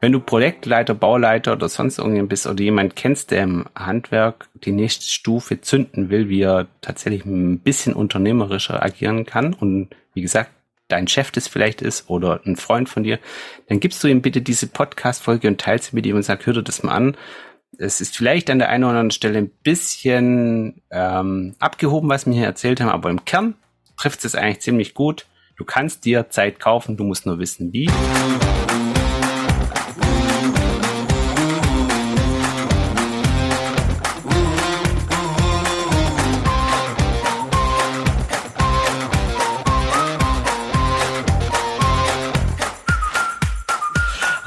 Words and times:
Wenn 0.00 0.12
du 0.12 0.20
Projektleiter, 0.20 0.94
Bauleiter 0.94 1.52
oder 1.52 1.68
sonst 1.68 1.98
irgendjemand 1.98 2.28
bist 2.28 2.46
oder 2.46 2.62
jemand 2.62 2.96
kennst, 2.96 3.30
der 3.30 3.42
im 3.42 3.64
Handwerk 3.74 4.48
die 4.64 4.72
nächste 4.72 5.06
Stufe 5.06 5.60
zünden 5.60 6.10
will, 6.10 6.28
wie 6.28 6.42
er 6.42 6.66
tatsächlich 6.82 7.24
ein 7.24 7.60
bisschen 7.60 7.94
unternehmerischer 7.94 8.82
agieren 8.82 9.24
kann 9.24 9.54
und 9.54 9.88
wie 10.12 10.20
gesagt, 10.20 10.50
dein 10.88 11.08
Chef 11.08 11.30
das 11.30 11.48
vielleicht 11.48 11.82
ist 11.82 12.10
oder 12.10 12.40
ein 12.44 12.56
Freund 12.56 12.88
von 12.88 13.04
dir, 13.04 13.18
dann 13.68 13.80
gibst 13.80 14.04
du 14.04 14.08
ihm 14.08 14.22
bitte 14.22 14.42
diese 14.42 14.66
Podcast-Folge 14.66 15.48
und 15.48 15.60
teilst 15.60 15.90
sie 15.90 15.96
mit 15.96 16.06
ihm 16.06 16.16
und 16.16 16.22
sag, 16.22 16.46
hör 16.46 16.52
dir 16.52 16.62
das 16.62 16.82
mal 16.82 16.94
an. 16.94 17.16
Es 17.78 18.00
ist 18.00 18.16
vielleicht 18.16 18.50
an 18.50 18.58
der 18.58 18.68
einen 18.68 18.84
oder 18.84 18.90
anderen 18.90 19.10
Stelle 19.10 19.38
ein 19.38 19.50
bisschen 19.62 20.82
ähm, 20.90 21.56
abgehoben, 21.58 22.08
was 22.08 22.26
wir 22.26 22.34
hier 22.34 22.44
erzählt 22.44 22.80
haben, 22.80 22.90
aber 22.90 23.10
im 23.10 23.24
Kern 23.24 23.54
trifft 23.96 24.24
es 24.24 24.34
eigentlich 24.34 24.60
ziemlich 24.60 24.94
gut. 24.94 25.26
Du 25.56 25.64
kannst 25.64 26.04
dir 26.04 26.28
Zeit 26.28 26.60
kaufen, 26.60 26.98
du 26.98 27.04
musst 27.04 27.24
nur 27.24 27.38
wissen, 27.38 27.72
wie. 27.72 27.88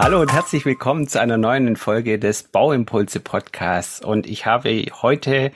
Hallo 0.09 0.21
und 0.21 0.33
herzlich 0.33 0.65
willkommen 0.65 1.07
zu 1.07 1.21
einer 1.21 1.37
neuen 1.37 1.75
Folge 1.75 2.17
des 2.17 2.41
Bauimpulse 2.41 3.19
Podcasts. 3.19 4.03
Und 4.03 4.25
ich 4.25 4.47
habe 4.47 4.87
heute 5.03 5.51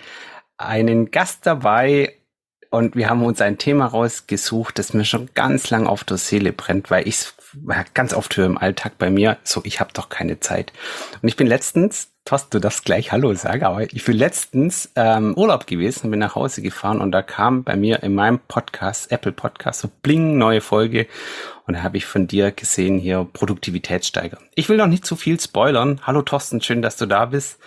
einen 0.59 1.09
Gast 1.09 1.47
dabei 1.47 2.13
und 2.73 2.95
wir 2.95 3.07
haben 3.07 3.23
uns 3.23 3.39
ein 3.39 3.59
Thema 3.59 3.85
rausgesucht, 3.85 4.79
das 4.79 4.95
mir 4.95 5.05
schon 5.05 5.29
ganz 5.35 5.69
lang 5.69 5.85
auf 5.85 6.03
der 6.03 6.17
Seele 6.17 6.51
brennt, 6.51 6.89
weil 6.89 7.07
ich 7.07 7.15
es 7.17 7.35
ganz 7.93 8.15
oft 8.15 8.35
höre 8.35 8.47
im 8.47 8.57
Alltag 8.57 8.97
bei 8.97 9.11
mir, 9.11 9.37
so 9.43 9.61
ich 9.63 9.79
habe 9.79 9.93
doch 9.93 10.09
keine 10.09 10.39
Zeit. 10.39 10.73
Und 11.21 11.29
ich 11.29 11.35
bin 11.35 11.45
letztens, 11.45 12.09
Thorsten, 12.25 12.49
du 12.49 12.59
darfst 12.59 12.83
gleich 12.83 13.11
Hallo 13.11 13.31
sagen, 13.35 13.63
aber 13.63 13.83
ich 13.93 14.03
bin 14.03 14.17
letztens 14.17 14.91
ähm, 14.95 15.35
Urlaub 15.37 15.67
gewesen, 15.67 16.09
bin 16.09 16.19
nach 16.19 16.33
Hause 16.33 16.63
gefahren 16.63 16.99
und 16.99 17.11
da 17.11 17.21
kam 17.21 17.63
bei 17.63 17.75
mir 17.75 18.01
in 18.01 18.15
meinem 18.15 18.39
Podcast, 18.39 19.11
Apple 19.11 19.33
Podcast, 19.33 19.81
so 19.81 19.89
bling, 20.01 20.39
neue 20.39 20.61
Folge 20.61 21.05
und 21.67 21.75
da 21.75 21.83
habe 21.83 21.97
ich 21.97 22.07
von 22.07 22.25
dir 22.25 22.49
gesehen 22.49 22.97
hier 22.97 23.23
Produktivität 23.33 24.03
steigern. 24.03 24.41
Ich 24.55 24.67
will 24.67 24.77
noch 24.77 24.87
nicht 24.87 25.05
zu 25.05 25.15
viel 25.15 25.39
spoilern. 25.39 26.01
Hallo 26.07 26.23
Thorsten, 26.23 26.59
schön, 26.59 26.81
dass 26.81 26.97
du 26.97 27.05
da 27.05 27.27
bist. 27.27 27.59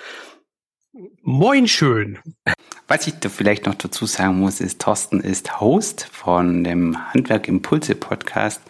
Moin 1.23 1.69
schön. 1.69 2.19
Was 2.89 3.05
ich 3.09 3.15
da 3.19 3.29
vielleicht 3.29 3.67
noch 3.67 3.75
dazu 3.75 4.07
sagen 4.07 4.39
muss, 4.39 4.61
ist, 4.61 4.81
Thorsten 4.81 5.19
ist 5.19 5.61
Host 5.61 6.09
von 6.13 6.63
dem 6.63 6.97
Handwerk 7.13 7.49
Impulse 7.49 7.97
Podcast, 7.97 8.63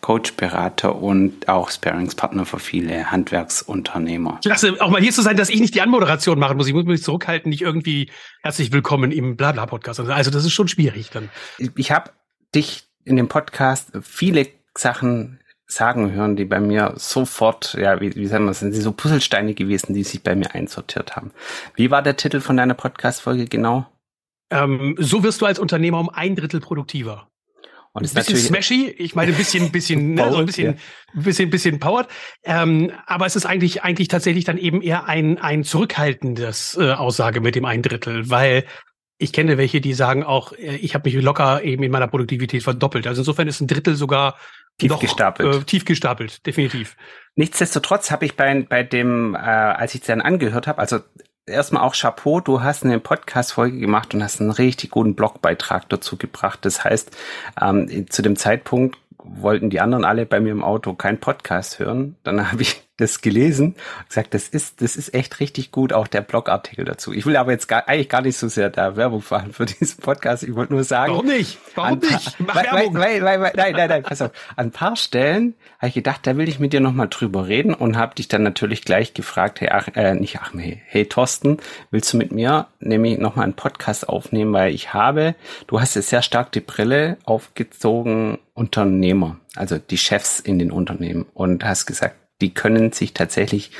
Coach, 0.00 0.34
Berater 0.34 0.94
und 0.94 1.48
auch 1.48 1.72
Sparingspartner 1.72 2.46
für 2.46 2.60
viele 2.60 3.10
Handwerksunternehmer. 3.10 4.38
Klasse, 4.42 4.76
auch 4.78 4.90
mal 4.90 5.00
hier 5.00 5.10
zu 5.10 5.22
sein, 5.22 5.36
dass 5.36 5.48
ich 5.48 5.58
nicht 5.58 5.74
die 5.74 5.80
Anmoderation 5.80 6.38
machen 6.38 6.56
muss. 6.56 6.68
Ich 6.68 6.74
muss 6.74 6.84
mich 6.84 7.02
zurückhalten, 7.02 7.50
nicht 7.50 7.62
irgendwie 7.62 8.08
herzlich 8.40 8.70
willkommen 8.70 9.10
im 9.10 9.36
Blabla-Podcast. 9.36 9.98
Also 9.98 10.30
das 10.30 10.44
ist 10.44 10.52
schon 10.52 10.68
schwierig 10.68 11.10
dann. 11.10 11.28
Ich 11.58 11.90
habe 11.90 12.12
dich 12.54 12.84
in 13.04 13.16
dem 13.16 13.26
Podcast 13.26 13.90
viele 14.00 14.46
Sachen 14.78 15.40
sagen 15.66 16.12
hören, 16.12 16.36
die 16.36 16.44
bei 16.44 16.60
mir 16.60 16.94
sofort, 16.96 17.74
ja, 17.74 18.00
wie, 18.00 18.14
wie 18.14 18.26
sagen 18.26 18.44
wir, 18.44 18.54
sind 18.54 18.72
sie 18.72 18.80
so 18.80 18.92
Puzzlesteine 18.92 19.54
gewesen, 19.54 19.94
die 19.94 20.04
sich 20.04 20.22
bei 20.22 20.34
mir 20.34 20.54
einsortiert 20.54 21.16
haben. 21.16 21.32
Wie 21.74 21.90
war 21.90 22.02
der 22.02 22.16
Titel 22.16 22.40
von 22.40 22.56
deiner 22.56 22.74
Podcast-Folge 22.74 23.46
genau? 23.46 23.86
Ähm, 24.50 24.94
so 24.98 25.24
wirst 25.24 25.40
du 25.40 25.46
als 25.46 25.58
Unternehmer 25.58 25.98
um 25.98 26.08
ein 26.08 26.36
Drittel 26.36 26.60
produktiver. 26.60 27.28
Und 27.92 28.04
ist 28.04 28.14
ein 28.14 28.24
bisschen 28.24 28.36
smashy, 28.36 28.90
ich 28.90 29.14
meine 29.14 29.32
ein 29.32 29.38
bisschen, 29.38 29.72
bisschen, 29.72 30.14
ne, 30.14 30.30
so 30.30 30.36
ein 30.36 30.46
bisschen, 30.46 30.74
ja. 30.74 31.22
bisschen, 31.22 31.50
bisschen 31.50 31.80
powered. 31.80 32.08
Ähm, 32.44 32.92
aber 33.06 33.24
es 33.24 33.36
ist 33.36 33.46
eigentlich, 33.46 33.82
eigentlich 33.82 34.08
tatsächlich 34.08 34.44
dann 34.44 34.58
eben 34.58 34.82
eher 34.82 35.06
ein, 35.06 35.38
ein 35.38 35.64
zurückhaltendes 35.64 36.76
äh, 36.78 36.92
Aussage 36.92 37.40
mit 37.40 37.54
dem 37.54 37.64
ein 37.64 37.80
Drittel, 37.82 38.28
weil 38.28 38.66
ich 39.18 39.32
kenne 39.32 39.56
welche, 39.56 39.80
die 39.80 39.94
sagen 39.94 40.24
auch, 40.24 40.52
äh, 40.52 40.76
ich 40.76 40.94
habe 40.94 41.10
mich 41.10 41.20
locker 41.22 41.64
eben 41.64 41.82
in 41.82 41.90
meiner 41.90 42.06
Produktivität 42.06 42.62
verdoppelt. 42.62 43.06
Also 43.06 43.22
insofern 43.22 43.48
ist 43.48 43.62
ein 43.62 43.66
Drittel 43.66 43.96
sogar 43.96 44.36
tief 44.78 44.90
noch, 44.90 45.00
gestapelt. 45.00 45.54
Äh, 45.54 45.64
tief 45.64 45.84
gestapelt, 45.84 46.46
definitiv. 46.46 46.96
Nichtsdestotrotz 47.34 48.10
habe 48.10 48.24
ich 48.24 48.36
bei, 48.36 48.62
bei 48.68 48.82
dem, 48.82 49.34
äh, 49.34 49.38
als 49.38 49.94
ich 49.94 50.00
es 50.02 50.06
dann 50.06 50.20
angehört 50.20 50.66
habe, 50.66 50.78
also 50.78 51.00
erstmal 51.46 51.82
auch 51.82 51.94
Chapeau, 51.94 52.40
du 52.40 52.62
hast 52.62 52.84
eine 52.84 52.98
Podcast-Folge 52.98 53.78
gemacht 53.78 54.14
und 54.14 54.22
hast 54.22 54.40
einen 54.40 54.50
richtig 54.50 54.90
guten 54.90 55.14
Blogbeitrag 55.14 55.88
dazu 55.88 56.16
gebracht. 56.16 56.60
Das 56.62 56.84
heißt, 56.84 57.16
ähm, 57.60 58.06
zu 58.10 58.22
dem 58.22 58.36
Zeitpunkt 58.36 58.98
wollten 59.18 59.70
die 59.70 59.80
anderen 59.80 60.04
alle 60.04 60.26
bei 60.26 60.40
mir 60.40 60.52
im 60.52 60.64
Auto 60.64 60.94
keinen 60.94 61.18
Podcast 61.18 61.78
hören. 61.78 62.16
Dann 62.22 62.52
habe 62.52 62.62
ich 62.62 62.85
das 62.96 63.20
gelesen 63.20 63.74
und 63.98 64.08
gesagt, 64.08 64.32
das 64.32 64.48
ist, 64.48 64.80
das 64.80 64.96
ist 64.96 65.12
echt 65.12 65.40
richtig 65.40 65.70
gut, 65.70 65.92
auch 65.92 66.06
der 66.06 66.22
Blogartikel 66.22 66.84
dazu. 66.84 67.12
Ich 67.12 67.26
will 67.26 67.36
aber 67.36 67.52
jetzt 67.52 67.68
gar, 67.68 67.88
eigentlich 67.88 68.08
gar 68.08 68.22
nicht 68.22 68.38
so 68.38 68.48
sehr 68.48 68.70
da 68.70 68.96
Werbung 68.96 69.20
fahren 69.22 69.52
für 69.52 69.66
diesen 69.66 70.00
Podcast. 70.00 70.42
Ich 70.42 70.54
wollte 70.54 70.72
nur 70.72 70.84
sagen. 70.84 71.12
Warum 71.12 71.26
nicht? 71.26 71.58
Warum 71.74 71.98
nicht? 71.98 72.40
Mach 72.40 72.54
weil, 72.54 72.64
Werbung. 72.64 72.94
Weil, 72.94 73.22
weil, 73.22 73.40
weil, 73.40 73.52
nein, 73.54 73.72
nein, 73.72 73.88
nein, 73.88 74.02
pass 74.02 74.22
auf. 74.22 74.30
An 74.56 74.66
ein 74.66 74.70
paar 74.70 74.96
Stellen 74.96 75.54
habe 75.78 75.88
ich 75.88 75.94
gedacht, 75.94 76.26
da 76.26 76.36
will 76.36 76.48
ich 76.48 76.58
mit 76.58 76.72
dir 76.72 76.80
nochmal 76.80 77.08
drüber 77.08 77.46
reden 77.46 77.74
und 77.74 77.96
habe 77.96 78.14
dich 78.14 78.28
dann 78.28 78.42
natürlich 78.42 78.82
gleich 78.82 79.12
gefragt, 79.12 79.60
hey, 79.60 79.68
ach, 79.70 79.88
äh, 79.94 80.14
nicht 80.14 80.38
ach, 80.40 80.52
hey, 80.54 80.82
hey, 80.86 81.06
Thorsten, 81.06 81.58
willst 81.90 82.12
du 82.12 82.16
mit 82.16 82.32
mir 82.32 82.68
nämlich 82.80 83.18
nochmal 83.18 83.44
einen 83.44 83.54
Podcast 83.54 84.08
aufnehmen, 84.08 84.52
weil 84.52 84.74
ich 84.74 84.94
habe, 84.94 85.34
du 85.66 85.80
hast 85.80 85.96
jetzt 85.96 86.08
sehr 86.08 86.22
stark 86.22 86.52
die 86.52 86.60
Brille 86.60 87.18
aufgezogen, 87.24 88.38
Unternehmer, 88.54 89.36
also 89.54 89.78
die 89.78 89.98
Chefs 89.98 90.40
in 90.40 90.58
den 90.58 90.72
Unternehmen 90.72 91.26
und 91.34 91.62
hast 91.62 91.84
gesagt, 91.84 92.16
die 92.40 92.52
können 92.52 92.92
sich 92.92 93.14
tatsächlich, 93.14 93.70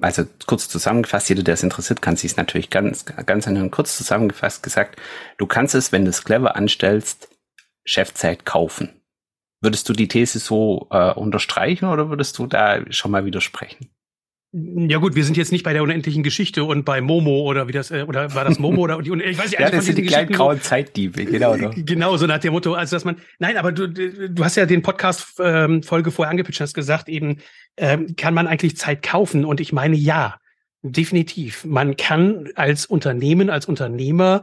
also 0.00 0.24
kurz 0.46 0.68
zusammengefasst, 0.68 1.28
jeder, 1.28 1.42
der 1.42 1.54
es 1.54 1.62
interessiert, 1.62 2.02
kann 2.02 2.16
sich 2.16 2.32
es 2.32 2.36
natürlich 2.36 2.70
ganz, 2.70 3.04
ganz 3.04 3.46
anhören. 3.46 3.70
Kurz 3.70 3.96
zusammengefasst 3.96 4.62
gesagt, 4.62 5.00
du 5.38 5.46
kannst 5.46 5.74
es, 5.74 5.92
wenn 5.92 6.04
du 6.04 6.10
es 6.10 6.24
clever 6.24 6.56
anstellst, 6.56 7.28
Chefzeit 7.84 8.44
kaufen. 8.44 9.00
Würdest 9.62 9.88
du 9.88 9.92
die 9.92 10.08
These 10.08 10.38
so 10.38 10.88
äh, 10.90 11.12
unterstreichen 11.12 11.86
oder 11.86 12.08
würdest 12.08 12.38
du 12.38 12.46
da 12.46 12.80
schon 12.90 13.10
mal 13.10 13.24
widersprechen? 13.24 13.90
Ja 14.52 14.98
gut, 14.98 15.14
wir 15.14 15.24
sind 15.24 15.36
jetzt 15.36 15.52
nicht 15.52 15.62
bei 15.62 15.72
der 15.72 15.84
unendlichen 15.84 16.24
Geschichte 16.24 16.64
und 16.64 16.84
bei 16.84 17.00
Momo 17.00 17.42
oder 17.42 17.68
wie 17.68 17.72
das 17.72 17.92
äh, 17.92 18.02
oder 18.02 18.34
war 18.34 18.44
das 18.44 18.58
Momo 18.58 18.82
oder 18.82 19.00
die 19.00 19.12
ich 19.12 19.38
weiß 19.38 19.50
nicht, 19.50 19.60
ja, 19.60 19.70
das 19.70 19.84
sind 19.86 19.96
die 19.96 20.06
kleinen 20.06 20.32
grauen 20.32 20.60
Zeitdiebe, 20.60 21.24
genau. 21.24 21.56
Doch. 21.56 21.72
Genau, 21.84 22.16
so 22.16 22.26
nach 22.26 22.38
dem 22.38 22.52
Motto, 22.52 22.74
also 22.74 22.96
dass 22.96 23.04
man 23.04 23.16
nein, 23.38 23.56
aber 23.56 23.70
du 23.70 23.88
du 23.88 24.44
hast 24.44 24.56
ja 24.56 24.66
den 24.66 24.82
Podcast 24.82 25.34
ähm, 25.38 25.84
Folge 25.84 26.10
vorher 26.10 26.30
angepitcht, 26.30 26.60
hast 26.60 26.74
gesagt 26.74 27.08
eben 27.08 27.38
ähm, 27.76 28.16
kann 28.16 28.34
man 28.34 28.48
eigentlich 28.48 28.76
Zeit 28.76 29.02
kaufen 29.02 29.44
und 29.44 29.60
ich 29.60 29.72
meine 29.72 29.94
ja, 29.94 30.36
definitiv. 30.82 31.64
Man 31.64 31.96
kann 31.96 32.48
als 32.56 32.86
Unternehmen, 32.86 33.50
als 33.50 33.66
Unternehmer 33.66 34.42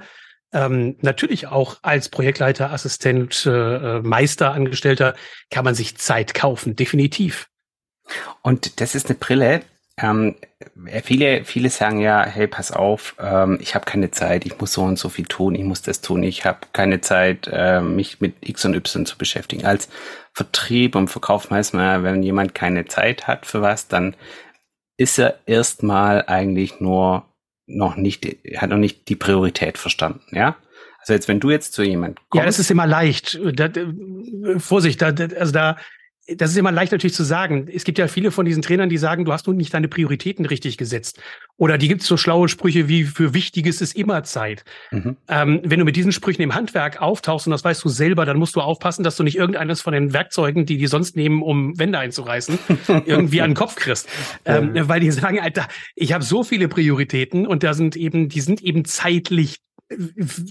ähm, 0.53 0.95
natürlich 1.01 1.47
auch 1.47 1.79
als 1.81 2.07
Projektleiter, 2.07 2.71
Assistent, 2.71 3.45
äh, 3.45 3.99
Meister, 3.99 4.53
Angestellter 4.53 5.15
kann 5.51 5.65
man 5.65 5.75
sich 5.75 5.97
Zeit 5.97 6.33
kaufen, 6.33 6.77
definitiv. 6.77 7.49
Und 8.41 8.79
das 8.79 8.95
ist 8.95 9.07
eine 9.07 9.17
Brille, 9.17 9.63
ähm, 9.99 10.35
viele, 11.03 11.43
viele 11.43 11.69
sagen 11.69 11.99
ja, 11.99 12.23
hey, 12.23 12.47
pass 12.47 12.71
auf, 12.71 13.15
ähm, 13.19 13.57
ich 13.61 13.73
habe 13.73 13.85
keine 13.85 14.11
Zeit, 14.11 14.45
ich 14.45 14.59
muss 14.59 14.73
so 14.73 14.83
und 14.83 14.99
so 14.99 15.09
viel 15.09 15.25
tun, 15.25 15.55
ich 15.55 15.63
muss 15.63 15.81
das 15.81 16.01
tun, 16.01 16.21
ich 16.21 16.45
habe 16.45 16.59
keine 16.71 17.01
Zeit, 17.01 17.49
äh, 17.51 17.81
mich 17.81 18.21
mit 18.21 18.35
X 18.41 18.65
und 18.65 18.75
Y 18.75 19.05
zu 19.05 19.17
beschäftigen. 19.17 19.65
Als 19.65 19.89
Vertrieb 20.33 20.95
und 20.95 21.07
Verkauf 21.07 21.49
meist 21.49 21.73
mal, 21.73 22.03
wenn 22.03 22.21
jemand 22.21 22.53
keine 22.53 22.85
Zeit 22.85 23.27
hat 23.27 23.47
für 23.47 23.61
was, 23.63 23.87
dann 23.87 24.15
ist 24.97 25.17
er 25.17 25.39
erstmal 25.47 26.25
eigentlich 26.27 26.79
nur 26.79 27.25
noch 27.65 27.95
nicht, 27.95 28.25
hat 28.57 28.69
noch 28.69 28.77
nicht 28.77 29.09
die 29.09 29.15
Priorität 29.15 29.77
verstanden, 29.77 30.23
ja? 30.31 30.57
Also 30.99 31.13
jetzt, 31.13 31.27
wenn 31.27 31.39
du 31.39 31.49
jetzt 31.49 31.73
zu 31.73 31.83
jemand 31.83 32.17
kommst. 32.29 32.41
Ja, 32.41 32.45
das 32.45 32.59
ist 32.59 32.69
immer 32.69 32.85
leicht. 32.85 33.39
Da, 33.53 33.69
Vorsicht, 34.57 35.01
da, 35.01 35.07
also 35.07 35.53
da 35.53 35.77
das 36.35 36.51
ist 36.51 36.57
immer 36.57 36.71
leicht 36.71 36.91
natürlich 36.91 37.13
zu 37.13 37.23
sagen. 37.23 37.67
Es 37.73 37.85
gibt 37.85 37.97
ja 37.97 38.07
viele 38.07 38.31
von 38.31 38.45
diesen 38.45 38.61
Trainern, 38.61 38.89
die 38.89 38.97
sagen, 38.97 39.23
du 39.23 39.31
hast 39.31 39.47
nun 39.47 39.55
nicht 39.55 39.73
deine 39.73 39.87
Prioritäten 39.87 40.45
richtig 40.45 40.77
gesetzt. 40.77 41.21
Oder 41.55 41.77
die 41.77 41.87
gibt 41.87 42.01
es 42.01 42.07
so 42.07 42.17
schlaue 42.17 42.49
Sprüche 42.49 42.89
wie 42.89 43.05
für 43.05 43.33
Wichtiges 43.33 43.81
ist 43.81 43.95
immer 43.95 44.23
Zeit. 44.23 44.65
Mhm. 44.91 45.15
Ähm, 45.29 45.61
wenn 45.63 45.79
du 45.79 45.85
mit 45.85 45.95
diesen 45.95 46.11
Sprüchen 46.11 46.41
im 46.41 46.53
Handwerk 46.53 47.01
auftauchst 47.01 47.47
und 47.47 47.51
das 47.51 47.63
weißt 47.63 47.83
du 47.83 47.89
selber, 47.89 48.25
dann 48.25 48.37
musst 48.37 48.55
du 48.55 48.61
aufpassen, 48.61 49.03
dass 49.03 49.15
du 49.15 49.23
nicht 49.23 49.37
irgendeines 49.37 49.81
von 49.81 49.93
den 49.93 50.11
Werkzeugen, 50.11 50.65
die 50.65 50.77
die 50.77 50.87
sonst 50.87 51.15
nehmen, 51.15 51.41
um 51.41 51.79
Wände 51.79 51.97
einzureißen, 51.97 52.59
irgendwie 53.05 53.41
an 53.41 53.51
den 53.51 53.55
Kopf 53.55 53.75
kriegst. 53.75 54.09
Ähm, 54.43 54.71
weil 54.73 54.99
die 54.99 55.11
sagen, 55.11 55.39
Alter, 55.39 55.67
ich 55.95 56.11
habe 56.11 56.23
so 56.23 56.43
viele 56.43 56.67
Prioritäten 56.67 57.47
und 57.47 57.63
da 57.63 57.73
sind 57.73 57.95
eben, 57.95 58.27
die 58.27 58.41
sind 58.41 58.61
eben 58.61 58.83
zeitlich 58.83 59.59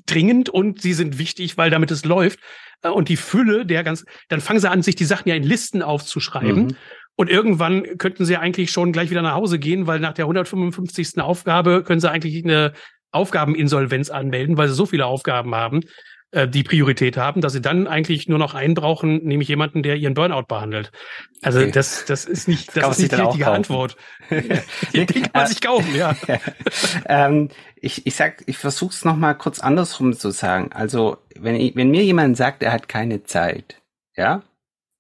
dringend 0.07 0.49
und 0.49 0.81
sie 0.81 0.93
sind 0.93 1.19
wichtig, 1.19 1.57
weil 1.57 1.71
damit 1.71 1.91
es 1.91 2.05
läuft. 2.05 2.41
Äh, 2.83 2.89
und 2.89 3.09
die 3.09 3.17
Fülle 3.17 3.67
der 3.67 3.85
ganz, 3.85 4.05
dann 4.29 4.41
fangen 4.41 4.61
sie 4.61 4.71
an, 4.71 4.83
sich 4.83 4.97
die 4.97 5.05
Sachen 5.05 5.29
ja 5.29 5.35
in 5.35 5.43
Listen 5.43 5.83
aufzuschreiben. 5.83 6.67
Mhm. 6.67 6.77
Und 7.17 7.31
irgendwann 7.31 7.99
könnten 7.99 8.27
sie 8.27 8.37
eigentlich 8.37 8.71
schon 8.71 8.93
gleich 8.93 9.11
wieder 9.11 9.23
nach 9.23 9.35
Hause 9.35 9.59
gehen, 9.59 9.87
weil 9.87 10.01
nach 10.01 10.13
der 10.13 10.27
155. 10.27 11.19
Aufgabe 11.19 11.83
können 11.83 12.01
sie 12.01 12.11
eigentlich 12.11 12.45
eine 12.45 12.73
Aufgabeninsolvenz 13.11 14.11
anmelden, 14.11 14.59
weil 14.59 14.69
sie 14.69 14.75
so 14.75 14.85
viele 14.85 15.07
Aufgaben 15.07 15.55
haben. 15.55 15.81
Äh, 16.33 16.49
die 16.49 16.65
Priorität 16.65 17.17
haben, 17.17 17.41
dass 17.41 17.53
sie 17.53 17.61
dann 17.61 17.87
eigentlich 17.87 18.29
nur 18.29 18.39
noch 18.39 18.55
einen 18.55 18.75
brauchen, 18.75 19.25
nämlich 19.25 19.49
jemanden, 19.49 19.83
der 19.83 19.97
ihren 19.97 20.15
Burnout 20.15 20.47
behandelt. 20.49 20.91
Also 21.43 21.61
okay. 21.61 21.71
das, 21.71 22.05
das 22.05 22.25
ist 22.25 22.49
nicht, 22.49 22.77
das 22.77 22.99
ist 22.99 22.99
nicht 22.99 23.13
die 23.13 23.23
richtige 23.23 23.51
Antwort. 23.51 23.97
die 24.93 25.07
kann 25.07 25.31
man 25.33 25.47
sich 25.47 25.61
kaufen, 25.61 25.95
ja. 25.97 26.17
ähm, 27.07 27.51
ich, 27.77 28.07
ich 28.07 28.17
sag, 28.17 28.43
ich 28.47 28.59
versuch's 28.59 29.05
noch 29.05 29.17
mal 29.17 29.35
kurz 29.35 29.61
andersrum 29.61 30.15
zu 30.15 30.31
sagen. 30.31 30.71
Also 30.73 31.19
wenn 31.39 31.55
ich, 31.55 31.77
wenn 31.77 31.91
mir 31.91 32.03
jemand 32.03 32.37
sagt, 32.37 32.63
er 32.63 32.73
hat 32.73 32.89
keine 32.89 33.23
Zeit, 33.23 33.81
ja, 34.17 34.43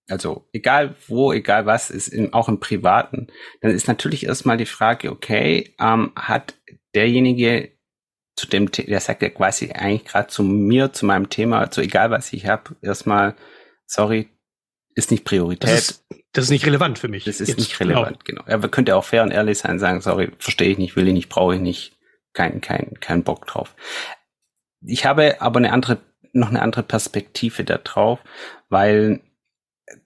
also 0.08 0.46
egal 0.52 0.94
wo, 1.08 1.32
egal 1.32 1.67
was, 1.67 1.90
ist 1.90 2.08
im, 2.08 2.32
auch 2.32 2.49
im 2.49 2.61
Privaten, 2.61 3.26
dann 3.61 3.72
ist 3.72 3.88
natürlich 3.88 4.26
erstmal 4.26 4.56
die 4.56 4.67
Frage, 4.67 5.11
okay, 5.11 5.75
ähm, 5.81 6.12
hat 6.14 6.55
derjenige 6.94 7.75
zu 8.37 8.47
dem, 8.47 8.71
der 8.71 9.00
sagt 9.00 9.23
ja 9.23 9.31
quasi 9.31 9.73
eigentlich 9.73 10.05
gerade 10.05 10.29
zu 10.29 10.43
mir, 10.43 10.93
zu 10.93 11.06
meinem 11.06 11.31
Thema, 11.31 11.61
also 11.61 11.81
egal 11.81 12.11
was 12.11 12.33
ich 12.33 12.47
habe, 12.47 12.77
erstmal, 12.83 13.35
sorry, 13.87 14.29
ist 14.94 15.11
nicht 15.11 15.25
Priorität. 15.25 15.71
Das 15.71 15.91
ist, 15.91 16.05
das 16.33 16.44
ist 16.44 16.50
nicht 16.50 16.67
relevant 16.67 16.99
für 16.99 17.09
mich. 17.09 17.25
Das 17.25 17.41
ist 17.41 17.56
nicht 17.56 17.81
relevant, 17.81 18.25
genau. 18.25 18.44
genau. 18.44 18.62
Er 18.62 18.69
könnte 18.69 18.94
auch 18.94 19.05
fair 19.05 19.23
und 19.23 19.31
ehrlich 19.31 19.59
sein, 19.59 19.79
sagen, 19.79 20.03
sorry, 20.03 20.31
verstehe 20.38 20.71
ich 20.71 20.79
nicht, 20.79 20.97
will 20.97 21.09
ich 21.09 21.15
nicht, 21.15 21.29
brauche 21.29 21.55
ich 21.55 21.61
nicht, 21.61 21.97
kein, 22.35 22.61
kein, 22.61 22.94
kein 23.00 23.25
Bock 23.25 23.47
drauf. 23.47 23.75
Ich 24.85 25.06
habe 25.06 25.41
aber 25.41 25.59
eine 25.59 25.73
andere, 25.73 25.99
noch 26.32 26.50
eine 26.50 26.61
andere 26.61 26.82
Perspektive 26.82 27.65
da 27.65 27.79
drauf, 27.79 28.21
weil 28.69 29.21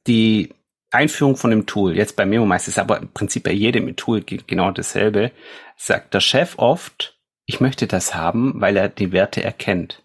die 0.07 0.55
Einführung 0.91 1.37
von 1.37 1.51
dem 1.51 1.67
Tool, 1.67 1.97
jetzt 1.97 2.17
bei 2.17 2.27
MemoMeister 2.27 2.69
ist 2.69 2.79
aber 2.79 2.99
im 2.99 3.13
Prinzip 3.13 3.45
bei 3.45 3.53
jedem 3.53 3.95
Tool 3.97 4.23
genau 4.23 4.71
dasselbe, 4.71 5.33
sagt 5.77 6.15
der 6.15 6.21
Chef 6.21 6.59
oft, 6.59 7.20
ich 7.51 7.61
möchte 7.61 7.89
das 7.89 8.15
haben, 8.15 8.61
weil 8.61 8.77
er 8.77 8.89
die 8.89 9.11
Werte 9.11 9.43
erkennt. 9.43 10.05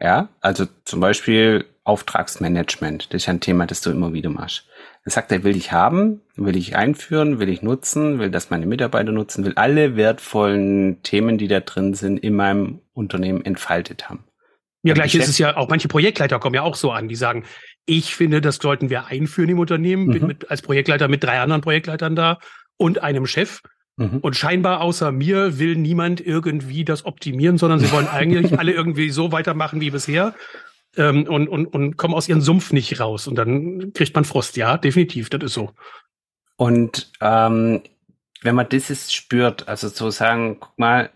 Ja, 0.00 0.28
also 0.40 0.66
zum 0.84 1.00
Beispiel 1.00 1.64
Auftragsmanagement, 1.82 3.12
das 3.12 3.22
ist 3.22 3.26
ja 3.26 3.32
ein 3.32 3.40
Thema, 3.40 3.66
das 3.66 3.80
du 3.80 3.90
immer 3.90 4.12
wieder 4.12 4.30
machst. 4.30 4.68
Dann 5.04 5.10
sagt 5.10 5.32
er, 5.32 5.42
will 5.42 5.56
ich 5.56 5.72
haben, 5.72 6.20
will 6.36 6.54
ich 6.56 6.76
einführen, 6.76 7.40
will 7.40 7.48
ich 7.48 7.60
nutzen, 7.62 8.20
will 8.20 8.30
das 8.30 8.50
meine 8.50 8.66
Mitarbeiter 8.66 9.10
nutzen, 9.10 9.44
will 9.44 9.54
alle 9.56 9.96
wertvollen 9.96 11.02
Themen, 11.02 11.38
die 11.38 11.48
da 11.48 11.58
drin 11.58 11.94
sind, 11.94 12.18
in 12.18 12.36
meinem 12.36 12.82
Unternehmen 12.92 13.44
entfaltet 13.44 14.08
haben. 14.08 14.22
Ja, 14.84 14.94
gleich 14.94 15.16
ist 15.16 15.28
es 15.28 15.38
ja 15.38 15.56
auch, 15.56 15.68
manche 15.68 15.88
Projektleiter 15.88 16.38
kommen 16.38 16.54
ja 16.54 16.62
auch 16.62 16.76
so 16.76 16.92
an, 16.92 17.08
die 17.08 17.16
sagen, 17.16 17.42
ich 17.84 18.14
finde, 18.14 18.40
das 18.40 18.56
sollten 18.56 18.90
wir 18.90 19.06
einführen 19.06 19.48
im 19.48 19.58
Unternehmen, 19.58 20.06
mhm. 20.06 20.12
bin 20.12 20.26
mit, 20.28 20.50
als 20.52 20.62
Projektleiter 20.62 21.08
mit 21.08 21.24
drei 21.24 21.40
anderen 21.40 21.62
Projektleitern 21.62 22.14
da 22.14 22.38
und 22.76 23.02
einem 23.02 23.26
Chef. 23.26 23.60
Mhm. 23.96 24.18
Und 24.18 24.36
scheinbar 24.36 24.80
außer 24.80 25.10
mir 25.10 25.58
will 25.58 25.76
niemand 25.76 26.20
irgendwie 26.20 26.84
das 26.84 27.06
optimieren, 27.06 27.58
sondern 27.58 27.80
sie 27.80 27.90
wollen 27.92 28.08
eigentlich 28.08 28.58
alle 28.58 28.72
irgendwie 28.72 29.10
so 29.10 29.32
weitermachen 29.32 29.80
wie 29.80 29.90
bisher 29.90 30.34
ähm, 30.96 31.26
und, 31.26 31.48
und, 31.48 31.66
und 31.66 31.96
kommen 31.96 32.14
aus 32.14 32.28
ihrem 32.28 32.40
Sumpf 32.40 32.72
nicht 32.72 33.00
raus. 33.00 33.26
Und 33.26 33.36
dann 33.36 33.92
kriegt 33.94 34.14
man 34.14 34.24
Frost. 34.24 34.56
Ja, 34.56 34.76
definitiv, 34.76 35.30
das 35.30 35.42
ist 35.44 35.54
so. 35.54 35.72
Und 36.56 37.10
ähm, 37.20 37.82
wenn 38.42 38.54
man 38.54 38.68
dieses 38.68 39.12
spürt, 39.12 39.68
also 39.68 39.90
zu 39.90 40.10
sagen, 40.10 40.58
guck 40.60 40.78
mal, 40.78 41.10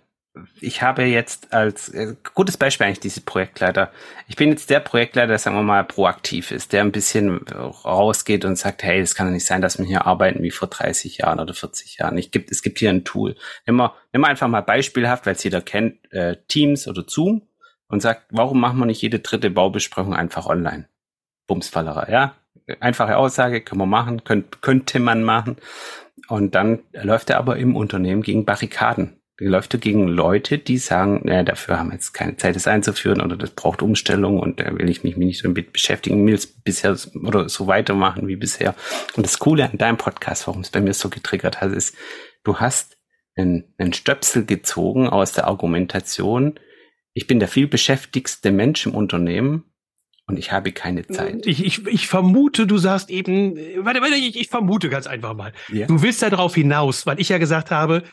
ich 0.60 0.82
habe 0.82 1.02
jetzt 1.04 1.52
als 1.52 1.88
äh, 1.88 2.14
gutes 2.34 2.56
Beispiel 2.56 2.86
eigentlich 2.86 3.00
diese 3.00 3.20
Projektleiter. 3.20 3.90
Ich 4.28 4.36
bin 4.36 4.50
jetzt 4.50 4.70
der 4.70 4.80
Projektleiter, 4.80 5.26
der 5.28 5.38
sagen 5.38 5.56
wir 5.56 5.62
mal 5.62 5.84
proaktiv 5.84 6.52
ist, 6.52 6.72
der 6.72 6.82
ein 6.82 6.92
bisschen 6.92 7.44
rausgeht 7.48 8.44
und 8.44 8.56
sagt, 8.56 8.82
hey, 8.82 9.00
es 9.00 9.14
kann 9.14 9.26
doch 9.26 9.32
nicht 9.32 9.46
sein, 9.46 9.60
dass 9.60 9.78
wir 9.78 9.86
hier 9.86 10.06
arbeiten 10.06 10.42
wie 10.42 10.52
vor 10.52 10.68
30 10.68 11.18
Jahren 11.18 11.40
oder 11.40 11.52
40 11.52 11.98
Jahren. 11.98 12.16
Ich 12.16 12.30
gibt, 12.30 12.50
es 12.52 12.62
gibt 12.62 12.78
hier 12.78 12.90
ein 12.90 13.04
Tool. 13.04 13.34
Nimm 13.66 13.76
mal, 13.76 13.92
nimm 14.12 14.22
mal 14.22 14.28
einfach 14.28 14.48
mal 14.48 14.60
beispielhaft, 14.60 15.26
weil 15.26 15.34
es 15.34 15.42
jeder 15.42 15.62
kennt, 15.62 15.96
äh, 16.12 16.36
Teams 16.46 16.86
oder 16.86 17.04
Zoom 17.06 17.42
und 17.88 18.00
sagt, 18.00 18.26
warum 18.30 18.60
machen 18.60 18.78
wir 18.78 18.86
nicht 18.86 19.02
jede 19.02 19.18
dritte 19.18 19.50
Baubesprechung 19.50 20.14
einfach 20.14 20.46
online? 20.46 20.88
Bumsfallerei, 21.48 22.12
ja? 22.12 22.34
Einfache 22.78 23.16
Aussage, 23.16 23.62
können 23.62 23.80
wir 23.80 23.86
machen, 23.86 24.22
könnt, 24.22 24.62
könnte 24.62 25.00
man 25.00 25.24
machen. 25.24 25.56
Und 26.28 26.54
dann 26.54 26.84
läuft 26.92 27.30
er 27.30 27.38
aber 27.38 27.56
im 27.56 27.74
Unternehmen 27.74 28.22
gegen 28.22 28.44
Barrikaden 28.44 29.19
läuft 29.48 29.74
er 29.74 29.80
gegen 29.80 30.06
Leute, 30.06 30.58
die 30.58 30.78
sagen, 30.78 31.22
naja, 31.24 31.42
dafür 31.42 31.78
haben 31.78 31.88
wir 31.88 31.94
jetzt 31.94 32.12
keine 32.12 32.36
Zeit, 32.36 32.56
das 32.56 32.66
einzuführen 32.66 33.20
oder 33.20 33.36
das 33.36 33.50
braucht 33.50 33.82
Umstellung 33.82 34.38
und 34.38 34.60
da 34.60 34.78
will 34.78 34.88
ich 34.88 35.02
mich 35.02 35.16
nicht 35.16 35.44
damit 35.44 35.72
beschäftigen, 35.72 36.26
will 36.26 36.34
es 36.34 36.46
bisher 36.46 36.96
oder 37.24 37.48
so 37.48 37.66
weitermachen 37.66 38.28
wie 38.28 38.36
bisher. 38.36 38.74
Und 39.16 39.24
das 39.24 39.38
Coole 39.38 39.68
an 39.68 39.78
deinem 39.78 39.96
Podcast, 39.96 40.46
warum 40.46 40.60
es 40.60 40.70
bei 40.70 40.80
mir 40.80 40.92
so 40.92 41.08
getriggert 41.08 41.60
hat, 41.60 41.72
ist, 41.72 41.96
du 42.44 42.56
hast 42.56 42.98
einen, 43.34 43.64
einen 43.78 43.94
Stöpsel 43.94 44.44
gezogen 44.44 45.08
aus 45.08 45.32
der 45.32 45.46
Argumentation, 45.46 46.60
ich 47.12 47.26
bin 47.26 47.40
der 47.40 47.48
viel 47.48 47.66
beschäftigste 47.66 48.52
Mensch 48.52 48.86
im 48.86 48.94
Unternehmen 48.94 49.64
und 50.26 50.38
ich 50.38 50.52
habe 50.52 50.70
keine 50.70 51.04
Zeit. 51.08 51.44
Ich, 51.44 51.64
ich, 51.64 51.84
ich 51.88 52.06
vermute, 52.06 52.66
du 52.66 52.78
sagst 52.78 53.10
eben, 53.10 53.56
warte, 53.84 54.00
warte, 54.00 54.14
ich, 54.14 54.38
ich 54.38 54.48
vermute 54.48 54.88
ganz 54.88 55.08
einfach 55.08 55.34
mal. 55.34 55.52
Ja. 55.72 55.88
Du 55.88 56.02
willst 56.02 56.22
darauf 56.22 56.54
hinaus, 56.54 57.04
weil 57.04 57.18
ich 57.18 57.30
ja 57.30 57.38
gesagt 57.38 57.72
habe, 57.72 58.04